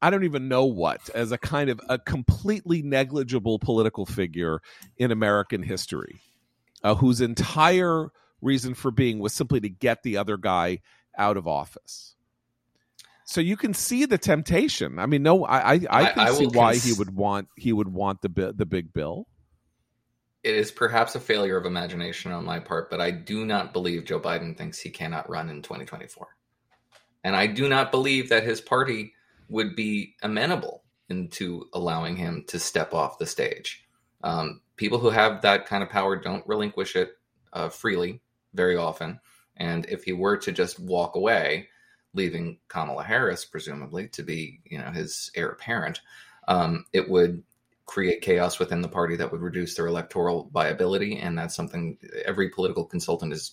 I 0.00 0.10
don't 0.10 0.24
even 0.24 0.48
know 0.48 0.64
what, 0.64 1.10
as 1.14 1.30
a 1.30 1.38
kind 1.38 1.70
of 1.70 1.80
a 1.88 1.98
completely 1.98 2.82
negligible 2.82 3.58
political 3.58 4.04
figure 4.04 4.60
in 4.96 5.12
American 5.12 5.62
history, 5.62 6.20
uh, 6.82 6.94
whose 6.94 7.20
entire 7.20 8.10
reason 8.40 8.74
for 8.74 8.90
being 8.90 9.18
was 9.18 9.32
simply 9.32 9.60
to 9.60 9.68
get 9.68 10.02
the 10.02 10.16
other 10.16 10.36
guy 10.36 10.80
out 11.16 11.36
of 11.36 11.46
office. 11.46 12.14
So 13.24 13.40
you 13.40 13.56
can 13.56 13.72
see 13.72 14.04
the 14.04 14.18
temptation. 14.18 14.98
I 14.98 15.06
mean, 15.06 15.22
no, 15.22 15.44
I 15.44 15.74
I, 15.74 15.80
I 15.88 16.04
can 16.12 16.28
I, 16.28 16.30
see 16.32 16.46
why 16.46 16.72
cons- 16.72 16.84
he 16.84 16.92
would 16.92 17.14
want 17.14 17.48
he 17.56 17.72
would 17.72 17.88
want 17.88 18.20
the 18.20 18.52
the 18.54 18.66
big 18.66 18.92
bill. 18.92 19.26
It 20.42 20.56
is 20.56 20.72
perhaps 20.72 21.14
a 21.14 21.20
failure 21.20 21.56
of 21.56 21.66
imagination 21.66 22.32
on 22.32 22.44
my 22.44 22.58
part, 22.58 22.90
but 22.90 23.00
I 23.00 23.12
do 23.12 23.46
not 23.46 23.72
believe 23.72 24.04
Joe 24.04 24.18
Biden 24.18 24.56
thinks 24.56 24.80
he 24.80 24.90
cannot 24.90 25.30
run 25.30 25.48
in 25.48 25.62
2024, 25.62 26.26
and 27.22 27.36
I 27.36 27.46
do 27.46 27.68
not 27.68 27.92
believe 27.92 28.28
that 28.30 28.42
his 28.42 28.60
party 28.60 29.14
would 29.48 29.76
be 29.76 30.16
amenable 30.22 30.82
into 31.08 31.68
allowing 31.72 32.16
him 32.16 32.44
to 32.48 32.58
step 32.58 32.92
off 32.92 33.18
the 33.18 33.26
stage. 33.26 33.84
Um, 34.24 34.62
people 34.82 34.98
who 34.98 35.10
have 35.10 35.42
that 35.42 35.64
kind 35.64 35.80
of 35.80 35.88
power 35.88 36.16
don't 36.16 36.44
relinquish 36.44 36.96
it 36.96 37.12
uh, 37.52 37.68
freely 37.68 38.20
very 38.52 38.76
often. 38.76 39.20
And 39.56 39.86
if 39.86 40.02
he 40.02 40.12
were 40.12 40.36
to 40.38 40.50
just 40.50 40.80
walk 40.80 41.14
away, 41.14 41.68
leaving 42.14 42.58
Kamala 42.66 43.04
Harris 43.04 43.44
presumably 43.44 44.08
to 44.08 44.24
be, 44.24 44.58
you 44.64 44.78
know, 44.78 44.90
his 44.90 45.30
heir 45.36 45.50
apparent, 45.50 46.00
um, 46.48 46.84
it 46.92 47.08
would 47.08 47.44
create 47.86 48.22
chaos 48.22 48.58
within 48.58 48.80
the 48.82 48.88
party 48.88 49.14
that 49.14 49.30
would 49.30 49.40
reduce 49.40 49.76
their 49.76 49.86
electoral 49.86 50.50
viability, 50.52 51.16
and 51.16 51.38
that's 51.38 51.54
something 51.54 51.96
every 52.24 52.48
political 52.48 52.84
consultant 52.84 53.32
is 53.32 53.52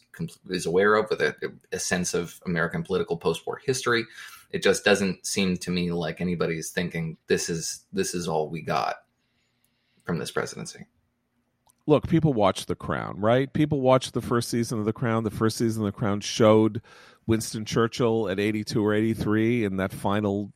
is 0.50 0.66
aware 0.66 0.96
of 0.96 1.12
with 1.12 1.22
a, 1.22 1.36
a 1.72 1.78
sense 1.78 2.16
of 2.16 2.42
American 2.48 2.82
political 2.82 3.18
post-war 3.18 3.62
history. 3.64 4.04
It 4.50 4.64
just 4.64 4.84
doesn't 4.84 5.28
seem 5.28 5.58
to 5.58 5.70
me 5.70 5.92
like 5.92 6.22
anybody's 6.22 6.72
thinking 6.72 7.18
this 7.28 7.52
is 7.52 7.86
this 7.94 8.16
is 8.16 8.28
all 8.28 8.50
we 8.50 8.64
got 8.64 8.96
from 10.06 10.18
this 10.18 10.32
presidency 10.32 10.88
look, 11.90 12.08
people 12.08 12.34
watch 12.34 12.68
The 12.68 12.76
Crown, 12.76 13.20
right? 13.20 13.52
People 13.52 13.82
watch 13.82 14.12
the 14.12 14.22
first 14.22 14.50
season 14.50 14.80
of 14.80 14.86
The 14.86 14.94
Crown. 14.94 15.24
The 15.24 15.32
first 15.32 15.58
season 15.58 15.82
of 15.82 15.92
The 15.92 15.98
Crown 15.98 16.22
showed 16.22 16.82
Winston 17.26 17.66
Churchill 17.66 18.30
at 18.30 18.40
82 18.40 18.86
or 18.86 18.94
83 18.94 19.66
in 19.66 19.78
that 19.78 19.92
final 19.92 20.54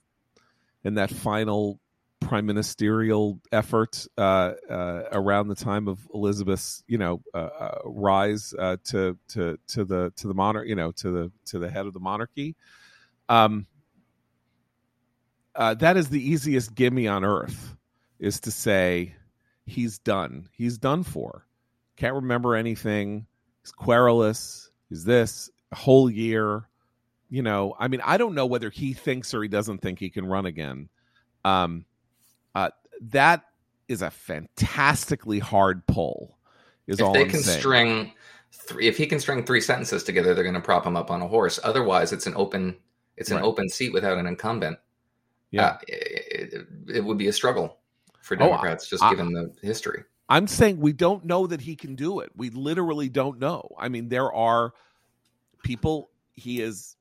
in 0.84 0.96
that 0.96 1.10
final 1.10 1.80
prime 2.20 2.46
ministerial 2.46 3.40
effort 3.52 4.06
uh, 4.18 4.54
uh, 4.70 5.04
around 5.12 5.48
the 5.48 5.56
time 5.56 5.88
of 5.88 6.00
Elizabeth's, 6.14 6.84
you 6.88 6.98
know, 6.98 7.22
uh, 7.34 7.38
uh 7.38 7.78
rise 7.86 8.54
uh, 8.58 8.78
to 8.86 9.18
to 9.30 9.58
to 9.68 9.84
the 9.84 10.14
to 10.16 10.28
the 10.28 10.34
monarch, 10.34 10.68
you 10.68 10.76
know, 10.76 10.92
to 10.92 11.12
the 11.12 11.32
to 11.46 11.60
the 11.60 11.70
head 11.70 11.86
of 11.86 11.94
the 11.94 12.00
monarchy. 12.00 12.56
Um, 13.28 13.66
uh, 15.56 15.74
that 15.76 15.98
is 15.98 16.10
the 16.10 16.30
easiest 16.30 16.74
gimme 16.74 17.08
on 17.08 17.24
earth, 17.24 17.76
is 18.20 18.40
to 18.42 18.52
say 18.52 19.16
he's 19.66 20.00
done. 20.00 20.48
He's 20.52 20.78
done 20.78 21.04
for. 21.04 21.46
Can't 21.96 22.16
remember 22.16 22.56
anything. 22.56 23.28
He's 23.62 23.72
querulous. 23.72 24.70
He's 24.90 25.04
this 25.06 25.50
a 25.72 25.76
whole 25.76 26.10
year. 26.10 26.68
You 27.30 27.42
know, 27.42 27.76
I 27.80 27.88
mean, 27.88 28.02
I 28.04 28.18
don't 28.18 28.36
know 28.36 28.46
whether 28.46 28.70
he 28.70 28.94
thinks 28.94 29.34
or 29.34 29.42
he 29.42 29.50
doesn't 29.50 29.80
think 29.80 30.00
he 30.00 30.10
can 30.10 30.26
run 30.26 30.46
again. 30.46 30.90
Um, 31.44 31.86
uh, 32.54 32.70
that 33.10 33.46
is 33.88 34.02
a 34.02 34.12
fantastically 34.12 35.40
hard 35.40 35.86
pull. 35.88 36.38
Is 36.86 37.00
if 37.00 37.06
all 37.06 37.14
they 37.14 37.22
I'm 37.22 37.30
can 37.30 37.40
saying. 37.40 37.60
string 37.60 38.14
three, 38.52 38.88
if 38.88 38.98
he 38.98 39.08
can 39.08 39.20
string 39.20 39.44
three 39.44 39.62
sentences 39.62 40.04
together, 40.04 40.34
they're 40.34 40.44
going 40.44 40.54
to 40.54 40.62
prop 40.62 40.86
him 40.86 40.96
up 40.96 41.10
on 41.10 41.22
a 41.22 41.28
horse. 41.28 41.60
Otherwise, 41.64 42.12
it's 42.12 42.28
an 42.28 42.34
open 42.36 42.76
it's 43.18 43.32
an 43.32 43.38
right. 43.38 43.46
open 43.46 43.70
seat 43.70 43.94
without 43.94 44.18
an 44.18 44.28
incumbent. 44.28 44.78
Yeah, 45.52 45.68
uh, 45.68 45.78
it, 45.88 46.54
it, 46.54 46.68
it, 46.96 47.06
would 47.06 47.18
be 47.18 47.28
a 47.28 47.34
struggle 47.34 47.78
for 48.24 48.36
oh, 48.36 48.48
Democrats, 48.48 48.86
oh, 48.88 48.90
just 48.90 49.04
I, 49.04 49.10
given 49.12 49.34
the 49.34 49.54
history. 49.62 50.04
I'm 50.30 50.48
saying 50.48 50.80
we 50.80 50.94
don't 50.94 51.26
know 51.26 51.46
that 51.48 51.62
he 51.62 51.76
can 51.76 51.96
do 51.96 52.22
it. 52.22 52.32
We 52.36 52.50
literally 52.50 53.10
don't 53.10 53.40
know. 53.40 53.68
I 53.78 53.90
mean, 53.90 54.10
there 54.10 54.32
are 54.32 54.74
people 55.64 56.10
he 56.34 56.62
is 56.62 56.96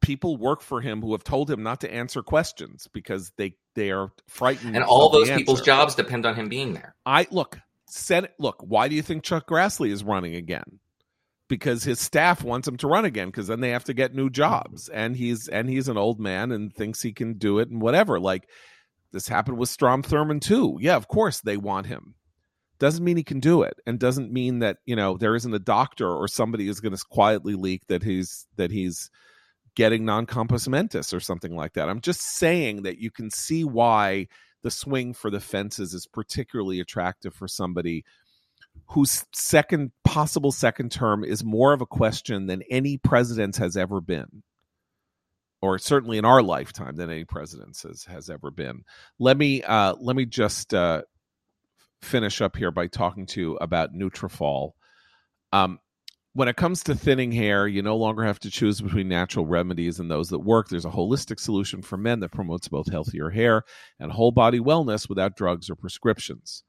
people 0.00 0.36
work 0.36 0.62
for 0.62 0.80
him 0.80 1.02
who 1.02 1.12
have 1.12 1.24
told 1.24 1.50
him 1.50 1.62
not 1.62 1.80
to 1.80 1.92
answer 1.92 2.22
questions 2.22 2.88
because 2.92 3.32
they 3.36 3.54
they 3.74 3.90
are 3.90 4.12
frightened. 4.26 4.76
And 4.76 4.84
all 4.84 5.10
those 5.10 5.30
people's 5.30 5.62
jobs 5.62 5.94
depend 5.94 6.26
on 6.26 6.34
him 6.34 6.48
being 6.48 6.74
there. 6.74 6.94
I 7.06 7.26
look, 7.30 7.58
Senate 7.88 8.34
look, 8.38 8.56
why 8.60 8.88
do 8.88 8.94
you 8.94 9.02
think 9.02 9.22
Chuck 9.22 9.48
Grassley 9.48 9.90
is 9.90 10.04
running 10.04 10.34
again? 10.34 10.80
Because 11.48 11.82
his 11.82 11.98
staff 11.98 12.44
wants 12.44 12.68
him 12.68 12.76
to 12.76 12.86
run 12.86 13.06
again 13.06 13.28
because 13.28 13.46
then 13.46 13.60
they 13.60 13.70
have 13.70 13.84
to 13.84 13.94
get 13.94 14.14
new 14.14 14.28
jobs. 14.28 14.88
And 14.90 15.16
he's 15.16 15.48
and 15.48 15.68
he's 15.68 15.88
an 15.88 15.96
old 15.96 16.20
man 16.20 16.52
and 16.52 16.74
thinks 16.74 17.00
he 17.00 17.12
can 17.12 17.34
do 17.34 17.58
it 17.58 17.70
and 17.70 17.80
whatever. 17.80 18.20
Like 18.20 18.48
this 19.12 19.28
happened 19.28 19.58
with 19.58 19.68
Strom 19.68 20.02
Thurmond 20.02 20.42
too. 20.42 20.78
Yeah, 20.80 20.96
of 20.96 21.08
course 21.08 21.40
they 21.40 21.56
want 21.56 21.86
him. 21.86 22.14
Doesn't 22.78 23.04
mean 23.04 23.16
he 23.16 23.24
can 23.24 23.40
do 23.40 23.62
it, 23.62 23.80
and 23.86 23.98
doesn't 23.98 24.32
mean 24.32 24.60
that 24.60 24.78
you 24.86 24.94
know 24.94 25.16
there 25.16 25.34
isn't 25.34 25.54
a 25.54 25.58
doctor 25.58 26.08
or 26.08 26.28
somebody 26.28 26.68
is 26.68 26.80
going 26.80 26.96
to 26.96 27.04
quietly 27.10 27.54
leak 27.54 27.86
that 27.88 28.02
he's 28.02 28.46
that 28.56 28.70
he's 28.70 29.10
getting 29.74 30.04
non 30.04 30.26
compos 30.26 30.68
mentis 30.68 31.12
or 31.12 31.20
something 31.20 31.56
like 31.56 31.74
that. 31.74 31.88
I'm 31.88 32.00
just 32.00 32.20
saying 32.20 32.82
that 32.82 32.98
you 32.98 33.10
can 33.10 33.30
see 33.30 33.64
why 33.64 34.28
the 34.62 34.70
swing 34.70 35.14
for 35.14 35.30
the 35.30 35.40
fences 35.40 35.94
is 35.94 36.06
particularly 36.06 36.80
attractive 36.80 37.34
for 37.34 37.48
somebody 37.48 38.04
whose 38.86 39.24
second 39.32 39.92
possible 40.04 40.52
second 40.52 40.90
term 40.90 41.24
is 41.24 41.44
more 41.44 41.72
of 41.72 41.80
a 41.80 41.86
question 41.86 42.46
than 42.46 42.62
any 42.70 42.96
president's 42.96 43.58
has 43.58 43.76
ever 43.76 44.00
been 44.00 44.42
or 45.60 45.78
certainly 45.78 46.18
in 46.18 46.24
our 46.24 46.42
lifetime 46.42 46.96
than 46.96 47.10
any 47.10 47.24
president's 47.24 47.82
has, 47.82 48.04
has 48.04 48.30
ever 48.30 48.50
been. 48.50 48.84
Let 49.18 49.36
me 49.36 49.62
uh, 49.62 49.94
let 50.00 50.16
me 50.16 50.24
just 50.24 50.74
uh, 50.74 51.02
finish 52.02 52.40
up 52.40 52.56
here 52.56 52.70
by 52.70 52.86
talking 52.86 53.26
to 53.26 53.40
you 53.40 53.56
about 53.56 53.94
Nutrafol. 53.94 54.72
Um, 55.52 55.78
when 56.34 56.46
it 56.48 56.56
comes 56.56 56.84
to 56.84 56.94
thinning 56.94 57.32
hair, 57.32 57.66
you 57.66 57.82
no 57.82 57.96
longer 57.96 58.22
have 58.22 58.38
to 58.40 58.50
choose 58.50 58.80
between 58.80 59.08
natural 59.08 59.46
remedies 59.46 59.98
and 59.98 60.10
those 60.10 60.28
that 60.28 60.38
work. 60.38 60.68
There's 60.68 60.84
a 60.84 60.90
holistic 60.90 61.40
solution 61.40 61.82
for 61.82 61.96
men 61.96 62.20
that 62.20 62.30
promotes 62.30 62.68
both 62.68 62.92
healthier 62.92 63.30
hair 63.30 63.64
and 63.98 64.12
whole 64.12 64.30
body 64.30 64.60
wellness 64.60 65.08
without 65.08 65.36
drugs 65.36 65.68
or 65.68 65.74
prescriptions. 65.74 66.62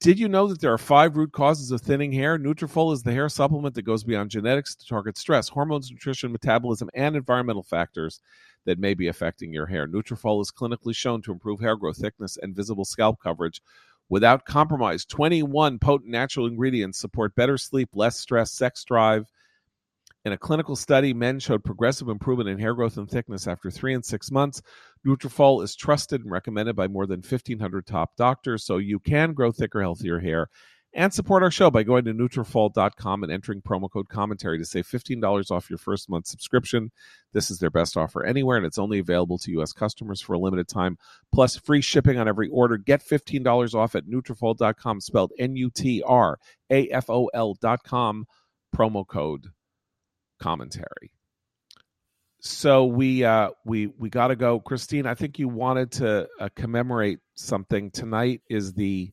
Did 0.00 0.18
you 0.18 0.28
know 0.28 0.46
that 0.46 0.62
there 0.62 0.72
are 0.72 0.78
five 0.78 1.18
root 1.18 1.30
causes 1.30 1.72
of 1.72 1.82
thinning 1.82 2.10
hair? 2.10 2.38
Nutrafol 2.38 2.94
is 2.94 3.02
the 3.02 3.12
hair 3.12 3.28
supplement 3.28 3.74
that 3.74 3.82
goes 3.82 4.02
beyond 4.02 4.30
genetics 4.30 4.74
to 4.74 4.86
target 4.86 5.18
stress, 5.18 5.50
hormones, 5.50 5.90
nutrition, 5.90 6.32
metabolism, 6.32 6.88
and 6.94 7.14
environmental 7.14 7.62
factors 7.62 8.22
that 8.64 8.78
may 8.78 8.94
be 8.94 9.08
affecting 9.08 9.52
your 9.52 9.66
hair. 9.66 9.86
Nutrafol 9.86 10.40
is 10.40 10.50
clinically 10.50 10.96
shown 10.96 11.20
to 11.20 11.32
improve 11.32 11.60
hair 11.60 11.76
growth, 11.76 11.98
thickness, 11.98 12.38
and 12.40 12.56
visible 12.56 12.86
scalp 12.86 13.20
coverage 13.22 13.60
without 14.08 14.46
compromise. 14.46 15.04
21 15.04 15.78
potent 15.78 16.10
natural 16.10 16.46
ingredients 16.46 16.98
support 16.98 17.34
better 17.34 17.58
sleep, 17.58 17.90
less 17.92 18.18
stress, 18.18 18.52
sex 18.52 18.82
drive, 18.84 19.26
in 20.24 20.32
a 20.32 20.38
clinical 20.38 20.76
study, 20.76 21.14
men 21.14 21.38
showed 21.38 21.64
progressive 21.64 22.08
improvement 22.08 22.50
in 22.50 22.58
hair 22.58 22.74
growth 22.74 22.98
and 22.98 23.08
thickness 23.08 23.46
after 23.46 23.70
three 23.70 23.94
and 23.94 24.04
six 24.04 24.30
months. 24.30 24.60
Nutrafol 25.06 25.64
is 25.64 25.74
trusted 25.74 26.20
and 26.20 26.30
recommended 26.30 26.76
by 26.76 26.88
more 26.88 27.06
than 27.06 27.20
1,500 27.20 27.86
top 27.86 28.16
doctors, 28.16 28.64
so 28.64 28.76
you 28.76 28.98
can 28.98 29.32
grow 29.32 29.50
thicker, 29.50 29.80
healthier 29.80 30.20
hair. 30.20 30.48
And 30.92 31.14
support 31.14 31.44
our 31.44 31.52
show 31.52 31.70
by 31.70 31.84
going 31.84 32.04
to 32.06 32.12
Nutrafol.com 32.12 33.22
and 33.22 33.32
entering 33.32 33.62
promo 33.62 33.88
code 33.88 34.08
commentary 34.08 34.58
to 34.58 34.64
save 34.64 34.88
$15 34.88 35.50
off 35.52 35.70
your 35.70 35.78
first 35.78 36.10
month 36.10 36.26
subscription. 36.26 36.90
This 37.32 37.48
is 37.48 37.60
their 37.60 37.70
best 37.70 37.96
offer 37.96 38.24
anywhere, 38.24 38.56
and 38.56 38.66
it's 38.66 38.78
only 38.78 38.98
available 38.98 39.38
to 39.38 39.52
U.S. 39.52 39.72
customers 39.72 40.20
for 40.20 40.34
a 40.34 40.38
limited 40.38 40.66
time, 40.68 40.98
plus 41.32 41.56
free 41.56 41.80
shipping 41.80 42.18
on 42.18 42.26
every 42.26 42.48
order. 42.48 42.76
Get 42.76 43.06
$15 43.06 43.74
off 43.74 43.94
at 43.94 44.08
Nutrafol.com, 44.08 45.00
spelled 45.00 45.30
N-U-T-R-A-F-O-L.com, 45.38 45.86
promo 48.74 49.06
code 49.06 49.46
commentary. 50.40 51.12
So 52.40 52.86
we 52.86 53.22
uh, 53.22 53.50
we 53.64 53.88
we 53.98 54.08
got 54.08 54.28
to 54.28 54.36
go, 54.36 54.60
Christine. 54.60 55.06
I 55.06 55.14
think 55.14 55.38
you 55.38 55.48
wanted 55.48 55.92
to 55.92 56.26
uh, 56.40 56.48
commemorate 56.54 57.18
something 57.34 57.90
tonight. 57.90 58.40
Is 58.48 58.72
the 58.72 59.12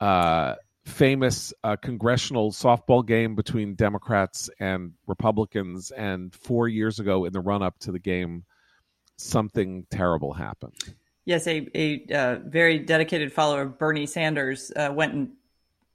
uh, 0.00 0.54
famous 0.84 1.54
uh, 1.62 1.76
congressional 1.76 2.52
softball 2.52 3.06
game 3.06 3.34
between 3.34 3.74
Democrats 3.74 4.50
and 4.60 4.92
Republicans, 5.06 5.90
and 5.90 6.34
four 6.34 6.68
years 6.68 7.00
ago, 7.00 7.24
in 7.24 7.32
the 7.32 7.40
run 7.40 7.62
up 7.62 7.78
to 7.78 7.92
the 7.92 7.98
game, 7.98 8.44
something 9.16 9.86
terrible 9.90 10.34
happened. 10.34 10.76
Yes, 11.24 11.46
a 11.46 11.66
a 11.74 12.04
uh, 12.14 12.38
very 12.44 12.78
dedicated 12.78 13.32
follower 13.32 13.62
of 13.62 13.78
Bernie 13.78 14.04
Sanders 14.04 14.70
uh, 14.76 14.92
went 14.92 15.14
and 15.14 15.30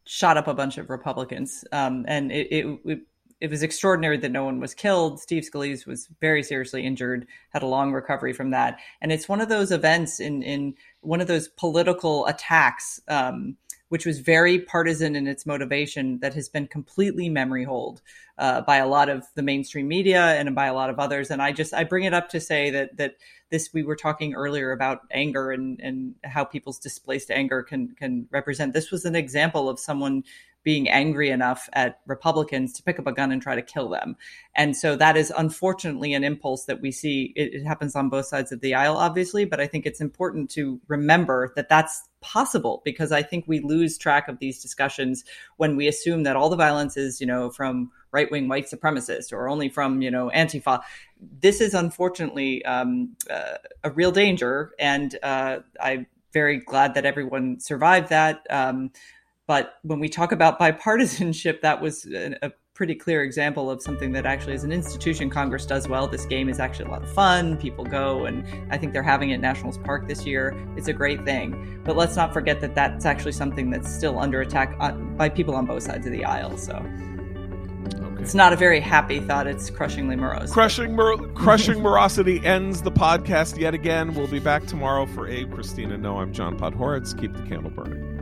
shot 0.05 0.37
up 0.37 0.47
a 0.47 0.55
bunch 0.55 0.79
of 0.79 0.89
Republicans, 0.89 1.63
um, 1.71 2.05
and 2.07 2.31
it, 2.31 2.47
it, 2.51 2.79
it 2.85 2.99
it 3.41 3.49
was 3.49 3.63
extraordinary 3.63 4.17
that 4.17 4.31
no 4.31 4.43
one 4.43 4.59
was 4.59 4.73
killed. 4.73 5.19
Steve 5.19 5.43
Scalise 5.43 5.85
was 5.85 6.07
very 6.19 6.43
seriously 6.43 6.85
injured, 6.85 7.27
had 7.51 7.63
a 7.63 7.67
long 7.67 7.91
recovery 7.93 8.33
from 8.33 8.51
that, 8.51 8.79
and 9.01 9.11
it's 9.11 9.29
one 9.29 9.41
of 9.41 9.49
those 9.49 9.71
events 9.71 10.19
in 10.19 10.43
in 10.43 10.75
one 11.01 11.21
of 11.21 11.27
those 11.27 11.47
political 11.47 12.25
attacks. 12.27 13.01
Um, 13.07 13.57
which 13.89 14.05
was 14.05 14.19
very 14.19 14.59
partisan 14.59 15.15
in 15.15 15.27
its 15.27 15.45
motivation, 15.45 16.19
that 16.19 16.35
has 16.35 16.47
been 16.47 16.67
completely 16.67 17.27
memory 17.27 17.63
hold 17.63 18.01
uh, 18.37 18.61
by 18.61 18.77
a 18.77 18.87
lot 18.87 19.09
of 19.09 19.25
the 19.35 19.41
mainstream 19.41 19.87
media 19.87 20.35
and 20.35 20.53
by 20.55 20.67
a 20.67 20.73
lot 20.73 20.91
of 20.91 20.99
others. 20.99 21.31
And 21.31 21.41
I 21.41 21.51
just 21.51 21.73
I 21.73 21.83
bring 21.83 22.05
it 22.05 22.13
up 22.13 22.29
to 22.29 22.39
say 22.39 22.69
that 22.69 22.97
that 22.97 23.15
this 23.49 23.73
we 23.73 23.83
were 23.83 23.95
talking 23.95 24.35
earlier 24.35 24.71
about 24.71 25.01
anger 25.11 25.51
and 25.51 25.79
and 25.81 26.15
how 26.23 26.45
people's 26.45 26.79
displaced 26.79 27.31
anger 27.31 27.63
can 27.63 27.95
can 27.95 28.27
represent. 28.31 28.73
This 28.73 28.91
was 28.91 29.05
an 29.05 29.15
example 29.15 29.67
of 29.67 29.79
someone 29.79 30.23
being 30.63 30.89
angry 30.89 31.29
enough 31.29 31.69
at 31.73 31.99
Republicans 32.05 32.73
to 32.73 32.83
pick 32.83 32.99
up 32.99 33.07
a 33.07 33.13
gun 33.13 33.31
and 33.31 33.41
try 33.41 33.55
to 33.55 33.61
kill 33.61 33.89
them. 33.89 34.15
And 34.55 34.75
so 34.75 34.95
that 34.97 35.15
is 35.15 35.31
unfortunately 35.35 36.13
an 36.13 36.23
impulse 36.23 36.65
that 36.65 36.81
we 36.81 36.91
see. 36.91 37.33
It, 37.35 37.53
it, 37.53 37.65
happens 37.65 37.95
on 37.95 38.09
both 38.09 38.25
sides 38.25 38.51
of 38.51 38.61
the 38.61 38.75
aisle, 38.75 38.97
obviously, 38.97 39.45
but 39.45 39.59
I 39.59 39.67
think 39.67 39.85
it's 39.85 40.01
important 40.01 40.49
to 40.51 40.81
remember 40.87 41.53
that 41.55 41.69
that's 41.69 42.09
possible 42.21 42.81
because 42.83 43.11
I 43.11 43.23
think 43.23 43.45
we 43.47 43.61
lose 43.61 43.97
track 43.97 44.27
of 44.27 44.39
these 44.39 44.61
discussions 44.61 45.23
when 45.57 45.77
we 45.77 45.87
assume 45.87 46.23
that 46.23 46.35
all 46.35 46.49
the 46.49 46.57
violence 46.57 46.97
is, 46.97 47.21
you 47.21 47.27
know, 47.27 47.49
from 47.49 47.91
right 48.11 48.29
wing 48.31 48.47
white 48.47 48.69
supremacists 48.69 49.31
or 49.31 49.47
only 49.47 49.69
from, 49.69 50.01
you 50.01 50.11
know, 50.11 50.31
Antifa. 50.35 50.81
This 51.41 51.61
is 51.61 51.73
unfortunately 51.73 52.65
um, 52.65 53.15
uh, 53.29 53.57
a 53.83 53.91
real 53.91 54.11
danger. 54.11 54.71
And 54.79 55.17
uh, 55.23 55.59
I'm 55.79 56.07
very 56.33 56.57
glad 56.57 56.95
that 56.95 57.05
everyone 57.05 57.59
survived 57.59 58.09
that. 58.09 58.45
Um, 58.49 58.91
but 59.49 59.79
when 59.81 59.99
we 59.99 60.07
talk 60.07 60.31
about 60.31 60.59
bipartisanship, 60.59 61.61
that 61.61 61.81
was 61.81 62.05
a, 62.05 62.51
pretty 62.75 62.93
clear 62.93 63.23
example 63.23 63.69
of 63.69 63.81
something 63.81 64.13
that 64.13 64.25
actually, 64.25 64.53
as 64.53 64.63
an 64.63 64.71
institution, 64.71 65.27
Congress 65.29 65.65
does 65.65 65.87
well. 65.87 66.07
This 66.07 66.25
game 66.25 66.47
is 66.47 66.59
actually 66.59 66.85
a 66.85 66.91
lot 66.91 67.03
of 67.03 67.11
fun. 67.11 67.57
People 67.57 67.83
go, 67.83 68.25
and 68.25 68.45
I 68.71 68.77
think 68.77 68.93
they're 68.93 69.03
having 69.03 69.31
it 69.31 69.33
at 69.33 69.39
Nationals 69.41 69.79
Park 69.79 70.07
this 70.07 70.23
year. 70.25 70.55
It's 70.77 70.87
a 70.87 70.93
great 70.93 71.25
thing. 71.25 71.81
But 71.83 71.97
let's 71.97 72.15
not 72.15 72.31
forget 72.31 72.61
that 72.61 72.75
that's 72.75 73.05
actually 73.05 73.31
something 73.31 73.71
that's 73.71 73.91
still 73.91 74.19
under 74.19 74.39
attack 74.39 74.77
by 75.17 75.27
people 75.27 75.55
on 75.55 75.65
both 75.65 75.81
sides 75.81 76.05
of 76.05 76.13
the 76.13 76.23
aisle. 76.23 76.55
So. 76.55 76.75
Okay. 76.75 78.21
It's 78.21 78.35
not 78.35 78.53
a 78.53 78.55
very 78.55 78.79
happy 78.79 79.19
thought. 79.19 79.47
It's 79.47 79.71
crushingly 79.71 80.15
morose. 80.15 80.53
Crushing, 80.53 80.95
mor- 80.95 81.27
crushing 81.33 81.81
morosity 81.81 82.39
ends 82.45 82.83
the 82.83 82.91
podcast 82.91 83.57
yet 83.57 83.73
again. 83.73 84.13
We'll 84.13 84.27
be 84.27 84.39
back 84.39 84.67
tomorrow 84.67 85.07
for 85.07 85.27
Abe, 85.27 85.51
Christina. 85.51 85.97
No, 85.97 86.19
I'm 86.19 86.31
John 86.31 86.57
Podhoretz. 86.57 87.19
Keep 87.19 87.33
the 87.33 87.41
candle 87.41 87.71
burning. 87.71 88.18